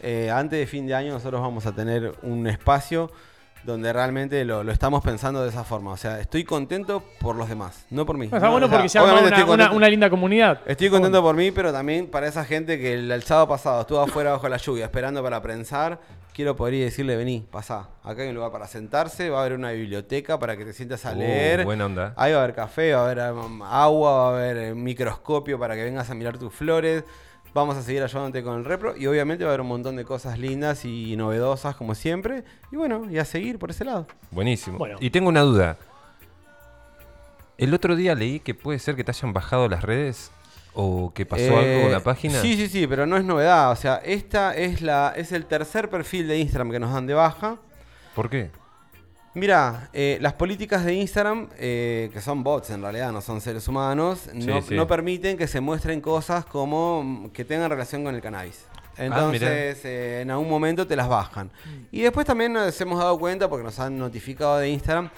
[0.02, 3.12] Eh, antes de fin de año nosotros vamos a tener un espacio
[3.64, 5.92] donde realmente lo, lo estamos pensando de esa forma.
[5.92, 8.26] O sea, estoy contento por los demás, no por mí.
[8.26, 10.62] Está No, bueno o sea, porque se arma una, estoy una- linda comunidad.
[10.66, 14.00] Estoy contento por mí, pero también para esa gente que el, el sábado pasado estuvo
[14.00, 16.00] afuera bajo la lluvia esperando para prensar.
[16.40, 17.90] Quiero poder ir y decirle, vení, pasá.
[18.02, 21.06] Acá hay un lugar para sentarse, va a haber una biblioteca para que te sientas
[21.06, 21.66] a Uh, leer.
[21.66, 22.14] buena onda.
[22.16, 25.60] Ahí va a haber café, va a haber um, agua, va a haber eh, microscopio
[25.60, 27.04] para que vengas a mirar tus flores.
[27.54, 30.06] Vamos a seguir ayudándote con el repro y obviamente va a haber un montón de
[30.06, 32.46] cosas lindas y novedosas como siempre.
[32.72, 34.08] Y bueno, y a seguir por ese lado.
[34.32, 34.78] Buenísimo.
[34.78, 34.96] Bueno.
[35.02, 35.76] Y tengo una duda.
[37.58, 40.32] El otro día leí que puede ser que te hayan bajado las redes
[40.74, 42.42] o que pasó algo Eh, con la página.
[42.42, 43.72] Sí, sí, sí, pero no es novedad.
[43.72, 47.14] O sea, esta es la es el tercer perfil de Instagram que nos dan de
[47.14, 47.58] baja.
[48.16, 48.52] ¿Por qué?
[49.36, 53.68] Mira, eh, las políticas de Instagram, eh, que son bots en realidad, no son seres
[53.68, 54.74] humanos, no, sí.
[54.76, 58.66] no permiten que se muestren cosas como mm, que tengan relación con el cannabis.
[58.98, 61.50] Ah, Entonces, eh, en algún momento te las bajan.
[61.92, 65.10] Y después también nos hemos dado cuenta, porque nos han notificado de Instagram,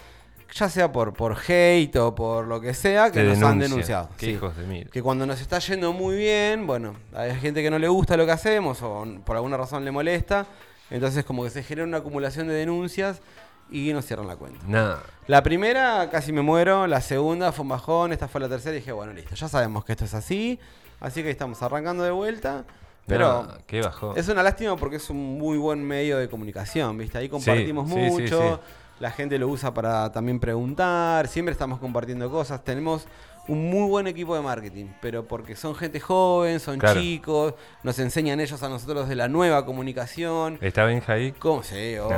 [0.51, 4.09] ya sea por, por hate o por lo que sea, que Te nos han denunciado.
[4.17, 4.31] Qué sí.
[4.33, 4.89] hijos de mil.
[4.89, 8.25] Que cuando nos está yendo muy bien, bueno, hay gente que no le gusta lo
[8.25, 10.45] que hacemos o por alguna razón le molesta.
[10.89, 13.21] Entonces como que se genera una acumulación de denuncias
[13.69, 14.59] y nos cierran la cuenta.
[14.67, 15.03] Nada.
[15.27, 18.79] La primera casi me muero, la segunda fue un bajón, esta fue la tercera y
[18.79, 20.59] dije, bueno, listo, ya sabemos que esto es así,
[20.99, 22.65] así que estamos arrancando de vuelta.
[23.07, 24.17] Pero Nah, qué bajón.
[24.17, 27.17] es una lástima porque es un muy buen medio de comunicación, ¿viste?
[27.17, 28.71] Ahí compartimos sí, mucho, sí.
[29.01, 33.07] La gente lo usa para también preguntar, siempre estamos compartiendo cosas, tenemos
[33.51, 36.99] un muy buen equipo de marketing, pero porque son gente joven, son Claro.
[37.01, 37.53] chicos,
[37.83, 40.57] nos enseñan ellos a nosotros de la nueva comunicación.
[40.61, 41.33] ¿Está Benja ahí?
[41.37, 41.61] ¿Cómo?
[41.63, 42.15] Sí, obvio.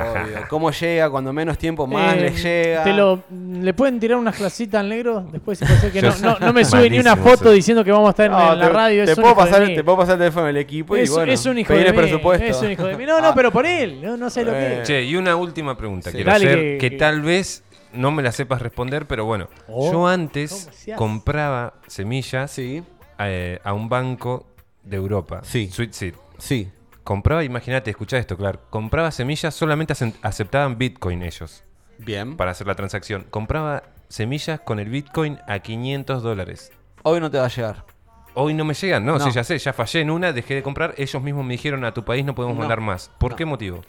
[0.48, 1.10] ¿Cómo llega?
[1.10, 2.84] Cuando menos tiempo más Eh, les llega.
[2.84, 5.26] Te lo, ¿Le pueden tirar unas clasitas al negro?
[5.32, 6.22] Después puede que no, sé.
[6.24, 7.50] no, no me sube ni una foto eso.
[7.52, 9.04] diciendo que vamos a estar en, No, en la radio.
[9.04, 11.44] te es puedo pasar, te puedo pasar el teléfono del equipo y es, bueno, es
[11.46, 12.44] un hijo pedir de el mí, presupuesto.
[12.46, 13.04] Es un hijo de mí.
[13.06, 14.00] No, no, Ah, pero por él.
[14.02, 14.86] No, no sé lo que es.
[14.86, 16.16] Che, y una última pregunta Sí.
[16.16, 17.64] quiero Dale, hacer, que- que, que- tal vez
[17.94, 19.48] no me la sepas responder, pero bueno.
[19.68, 22.82] Oh, yo antes compraba semillas Sí,
[23.18, 24.46] eh, a un banco
[24.82, 25.40] de Europa.
[25.44, 25.68] Sí.
[25.70, 26.14] Sweet Seed.
[26.38, 26.70] sí.
[27.04, 28.60] Compraba, imagínate, escuchá esto, claro.
[28.70, 29.92] Compraba semillas, solamente
[30.22, 31.62] aceptaban Bitcoin ellos
[31.98, 32.34] Bien.
[32.38, 33.26] para hacer la transacción.
[33.28, 36.72] Compraba semillas con el Bitcoin a 500 dólares.
[37.02, 37.84] Hoy no te va a llegar.
[38.32, 39.20] Hoy no me llegan, no, No.
[39.24, 40.94] sí, ya sé, ya fallé en una, dejé de comprar.
[40.96, 42.60] Ellos mismos me dijeron a tu país no podemos No.
[42.60, 43.10] mandar más.
[43.18, 43.36] ¿Por No.
[43.36, 43.82] qué motivo?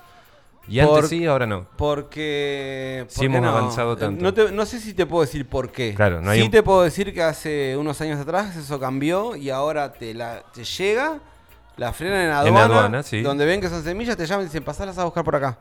[0.67, 1.67] Y Por- antes sí, ahora no.
[1.77, 3.05] Porque.
[3.09, 3.57] Sí ¿por qué hemos no?
[3.57, 4.23] avanzado tanto.
[4.23, 5.93] No, te- no sé si te puedo decir por qué.
[5.93, 9.35] Claro, no hay sí un- te puedo decir que hace unos años atrás eso cambió
[9.35, 11.19] y ahora te, la, te llega,
[11.77, 12.63] la frenan en aduana.
[12.63, 13.21] aduana, sí.
[13.21, 15.57] Donde ven que son semillas, te llaman y dicen, pasalas a buscar por acá.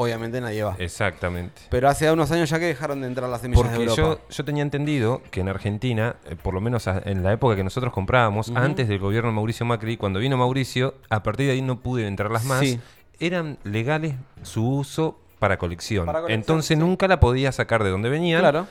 [0.00, 0.76] Obviamente nadie va.
[0.78, 1.60] Exactamente.
[1.70, 4.20] Pero hace unos años ya que dejaron de entrar las semillas de Porque Europa.
[4.28, 7.64] yo, yo tenía entendido que en Argentina, eh, por lo menos en la época que
[7.64, 11.62] nosotros comprábamos, antes del gobierno de Mauricio Macri, cuando vino Mauricio, a partir de ahí
[11.62, 12.78] no pude entrarlas más, Sí.
[13.20, 16.06] Eran legales su uso para colección.
[16.06, 16.76] Para colección, Entonces sí.
[16.76, 18.66] nunca la podía sacar de donde venían, Claro.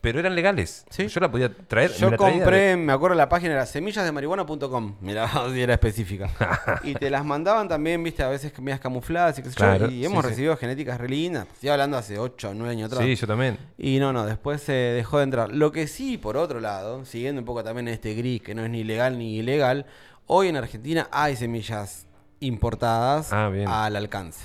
[0.00, 0.84] pero eran legales.
[0.90, 1.06] Sí.
[1.08, 1.92] Yo la podía traer.
[1.92, 4.96] Yo me compré, de- me acuerdo la página era semillasdemarihuana.com.
[5.00, 6.30] Mirá, si era específica.
[6.84, 9.90] y te las mandaban también, viste, a veces medias camufladas y qué sé yo, Y
[9.90, 11.46] sí, hemos recibido genéticas re lindas.
[11.52, 13.04] Estoy hablando hace 8 o 9 años atrás.
[13.04, 13.58] Sí, yo también.
[13.76, 15.52] Y no, no, después se dejó de entrar.
[15.52, 18.70] Lo que sí, por otro lado, siguiendo un poco también este gris, que no es
[18.70, 19.86] ni legal ni ilegal,
[20.26, 22.06] hoy en Argentina hay semillas
[22.40, 23.50] importadas Ah,
[23.84, 24.44] al alcance.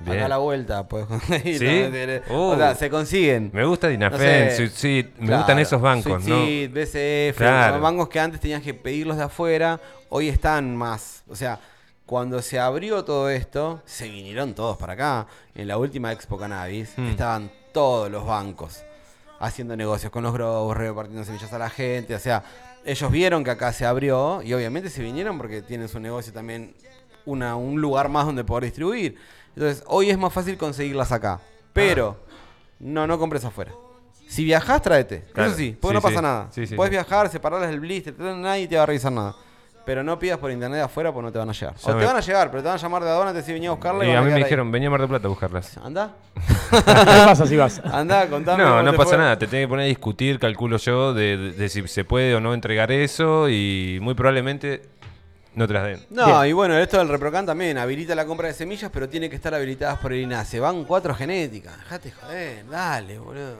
[0.00, 0.22] Acá Bien.
[0.24, 1.58] a la vuelta puedes conseguir.
[1.58, 2.22] ¿Sí?
[2.30, 2.34] ¿no?
[2.34, 2.52] Uh.
[2.52, 3.50] o sea, se consiguen.
[3.52, 4.56] Me gusta Dinafen, No sé.
[4.56, 6.36] Suicid, me Claro, gustan esos bancos, ¿no?
[6.70, 7.74] BCF, Claro.
[7.74, 9.78] son bancos que antes tenías que pedirlos de afuera,
[10.08, 11.22] hoy están más.
[11.28, 11.60] O sea,
[12.06, 15.26] cuando se abrió todo esto, se vinieron todos para acá.
[15.54, 17.08] En la última Expo Cannabis Hmm.
[17.08, 18.82] estaban todos los bancos
[19.38, 22.14] haciendo negocios con los growers, repartiendo semillas a la gente.
[22.14, 22.42] O sea,
[22.86, 26.74] ellos vieron que acá se abrió y obviamente se vinieron porque tienen su negocio también
[27.26, 29.16] una, un lugar más donde poder distribuir.
[29.54, 31.40] Entonces, hoy es más fácil conseguirlas acá.
[31.72, 32.16] Pero,
[32.78, 33.72] no, no compres afuera.
[34.28, 35.24] Si viajás, tráete.
[35.32, 35.50] Claro.
[35.50, 36.22] Eso sí, porque Sí, no pasa sí.
[36.22, 36.48] nada.
[36.52, 36.96] Sí, sí, Puedes sí.
[36.96, 39.34] viajar, separarlas del blister, nadie te va a revisar nada.
[39.84, 41.74] Pero no pidas por internet afuera porque no te van a llegar.
[41.74, 43.38] Ya o me- te van a llegar, pero te van a llamar de aduana, te
[43.38, 44.42] dicen venía a buscarla y, a mí me ahí.
[44.44, 45.76] dijeron, venía a Mar del Plata a buscarlas.
[45.78, 46.14] Anda.
[46.70, 47.80] ¿Qué pasa si vas?
[47.84, 48.62] Andá, contame.
[48.62, 49.18] No, no pasa fue.
[49.18, 49.38] nada.
[49.38, 52.40] Te tenés que poner a discutir, calculo yo, de, de- de si se puede o
[52.40, 54.82] no entregar eso y muy probablemente
[55.54, 56.06] no te las den.
[56.10, 59.36] No, y bueno, esto del ReproCan también habilita la compra de semillas, pero tiene que
[59.36, 60.60] estar habilitadas por el INASE.
[60.60, 61.76] Van cuatro genéticas.
[61.78, 63.58] Dejate joder, dale, boludo.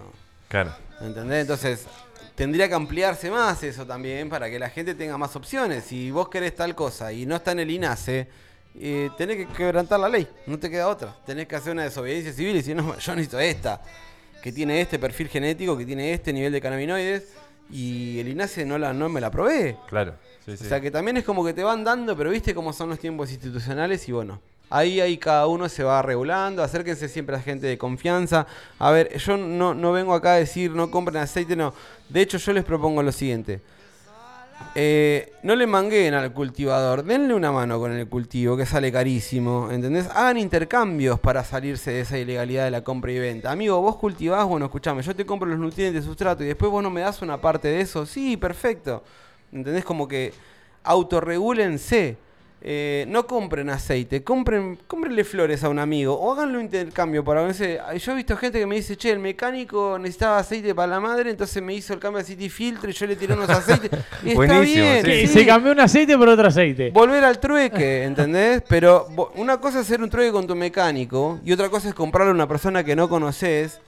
[0.49, 0.73] Claro.
[1.01, 1.43] ¿Entendés?
[1.43, 1.87] Entonces,
[2.35, 5.85] tendría que ampliarse más eso también para que la gente tenga más opciones.
[5.85, 8.29] Si vos querés tal cosa y no está en el INASE,
[8.79, 10.29] eh, tenés que quebrantar la ley.
[10.47, 11.15] No te queda otra.
[11.27, 13.83] Tenés que hacer una desobediencia civil y decir, no, yo necesito esta,
[14.43, 17.35] que tiene este perfil genético, que tiene este nivel de cannabinoides,
[17.71, 19.77] y el INASE no, la, no me la provee.
[19.89, 20.15] Claro.
[20.51, 20.67] Sí, sí.
[20.67, 22.99] O sea que también es como que te van dando, pero viste cómo son los
[22.99, 24.41] tiempos institucionales y bueno,
[24.71, 28.47] ahí, ahí cada uno se va regulando, acérquense siempre a gente de confianza.
[28.79, 31.75] A ver, yo no, no vengo acá a decir no compren aceite, no.
[32.09, 33.61] De hecho yo les propongo lo siguiente.
[34.75, 39.69] Eh, no le mangueen al cultivador, denle una mano con el cultivo que sale carísimo,
[39.71, 40.07] ¿entendés?
[40.09, 43.51] Hagan intercambios para salirse de esa ilegalidad de la compra y venta.
[43.51, 46.83] Amigo, vos cultivás, bueno, escuchame, yo te compro los nutrientes de sustrato y después vos
[46.83, 48.07] no me das una parte de eso.
[48.07, 49.03] Sí, perfecto.
[49.53, 49.85] ¿Entendés?
[49.85, 50.33] Como que
[50.85, 52.17] autorregúlense.
[52.63, 57.47] Eh, no compren aceite, compren, cómprenle flores a un amigo o háganlo un intercambio para
[57.47, 60.89] no sé, Yo he visto gente que me dice, che, el mecánico necesitaba aceite para
[60.89, 63.33] la madre, entonces me hizo el cambio de aceite y filtro y yo le tiré
[63.33, 63.91] unos aceites.
[64.23, 65.29] Y está bien, Que sí.
[65.29, 66.91] Se cambió un aceite por otro aceite.
[66.91, 68.63] Volver al trueque, ¿entendés?
[68.69, 72.33] Pero una cosa es hacer un trueque con tu mecánico y otra cosa es comprarle
[72.33, 73.81] a una persona que no conoces,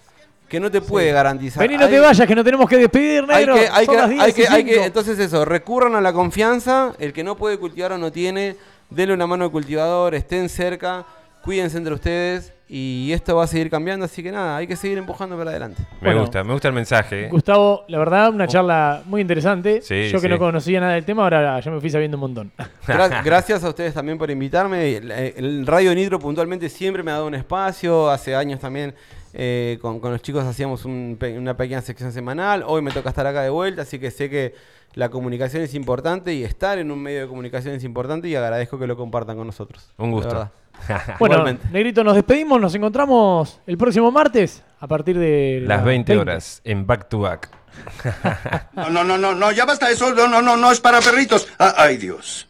[0.52, 1.66] que no te puede garantizar.
[1.66, 3.54] Vení, no te vayas, que no tenemos que despedir, hay negro.
[3.54, 6.12] que, hay Son que, las 10 hay que, hay que- entonces eso, recurran a la
[6.12, 8.56] confianza, el que no puede cultivar o no tiene,
[8.90, 11.06] denle una mano al cultivador, estén cerca,
[11.42, 14.98] cuídense entre ustedes y esto va a seguir cambiando, así que nada, hay que seguir
[14.98, 15.82] empujando para adelante.
[16.02, 16.20] Me Bueno.
[16.20, 17.24] gusta, me gusta el mensaje.
[17.24, 17.28] ¿eh?
[17.30, 19.80] Gustavo, la verdad, una charla muy interesante.
[19.80, 20.28] Sí, Yo que sí.
[20.28, 22.52] no conocía nada del tema, ahora ya me fui sabiendo un montón.
[22.86, 24.96] Gra- gracias a ustedes también por invitarme.
[24.96, 28.10] El, el Radio Nitro puntualmente siempre me ha dado un espacio.
[28.10, 28.94] Hace años también
[29.34, 32.64] eh, con, con los chicos hacíamos un pe- una pequeña sección semanal.
[32.66, 34.54] Hoy me toca estar acá de vuelta, así que sé que
[34.94, 38.78] la comunicación es importante y estar en un medio de comunicación es importante y agradezco
[38.78, 39.92] que lo compartan con nosotros.
[39.98, 40.50] Un de gusto.
[41.20, 41.68] Bueno, Igualmente.
[41.70, 46.86] Negrito, nos despedimos, nos encontramos el próximo martes a partir de Las 20 horas en
[46.86, 47.50] back to back.
[48.74, 50.12] No, no, no, no, no, ya basta eso.
[50.14, 51.46] No, no, no, no es para perritos.
[51.58, 52.48] Ah, ay, Dios.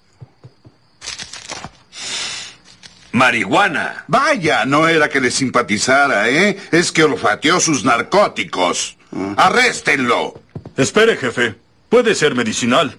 [3.13, 4.05] Marihuana.
[4.09, 6.59] Vaya, no era que le simpatizara, ¿eh?
[6.71, 8.97] Es que olfateó sus narcóticos.
[9.37, 10.41] Arréstenlo.
[10.77, 11.55] Espere, jefe.
[11.89, 12.97] Puede ser medicinal.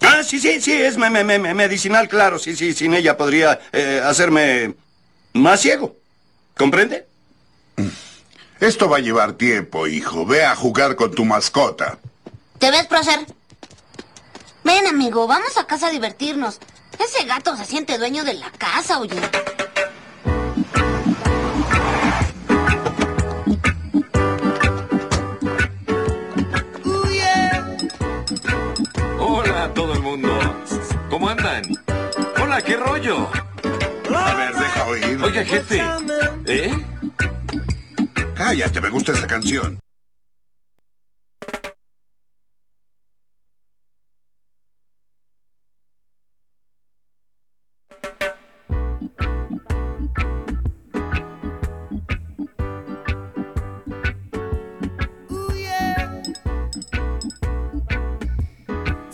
[0.00, 2.38] Ah, sí, sí, sí, es me- me- me- me- medicinal, claro.
[2.38, 4.74] Sí, sí, sin ella podría eh, hacerme
[5.32, 5.96] más ciego.
[6.56, 7.06] ¿Comprende?
[8.60, 10.24] Esto va a llevar tiempo, hijo.
[10.24, 11.98] Ve a jugar con tu mascota.
[12.58, 13.20] ¿Te ves, prócer?
[14.64, 16.58] Ven, amigo, vamos a casa a divertirnos.
[16.98, 19.16] Ese gato se siente dueño de la casa, oye.
[29.18, 30.28] Hola a todo el mundo.
[31.10, 31.62] ¿Cómo andan?
[32.40, 33.28] Hola, ¿qué rollo?
[34.14, 35.22] A ver, deja oír.
[35.22, 35.82] Oiga, jefe.
[36.46, 36.72] ¿Eh?
[38.34, 39.78] Cállate, me gusta esa canción.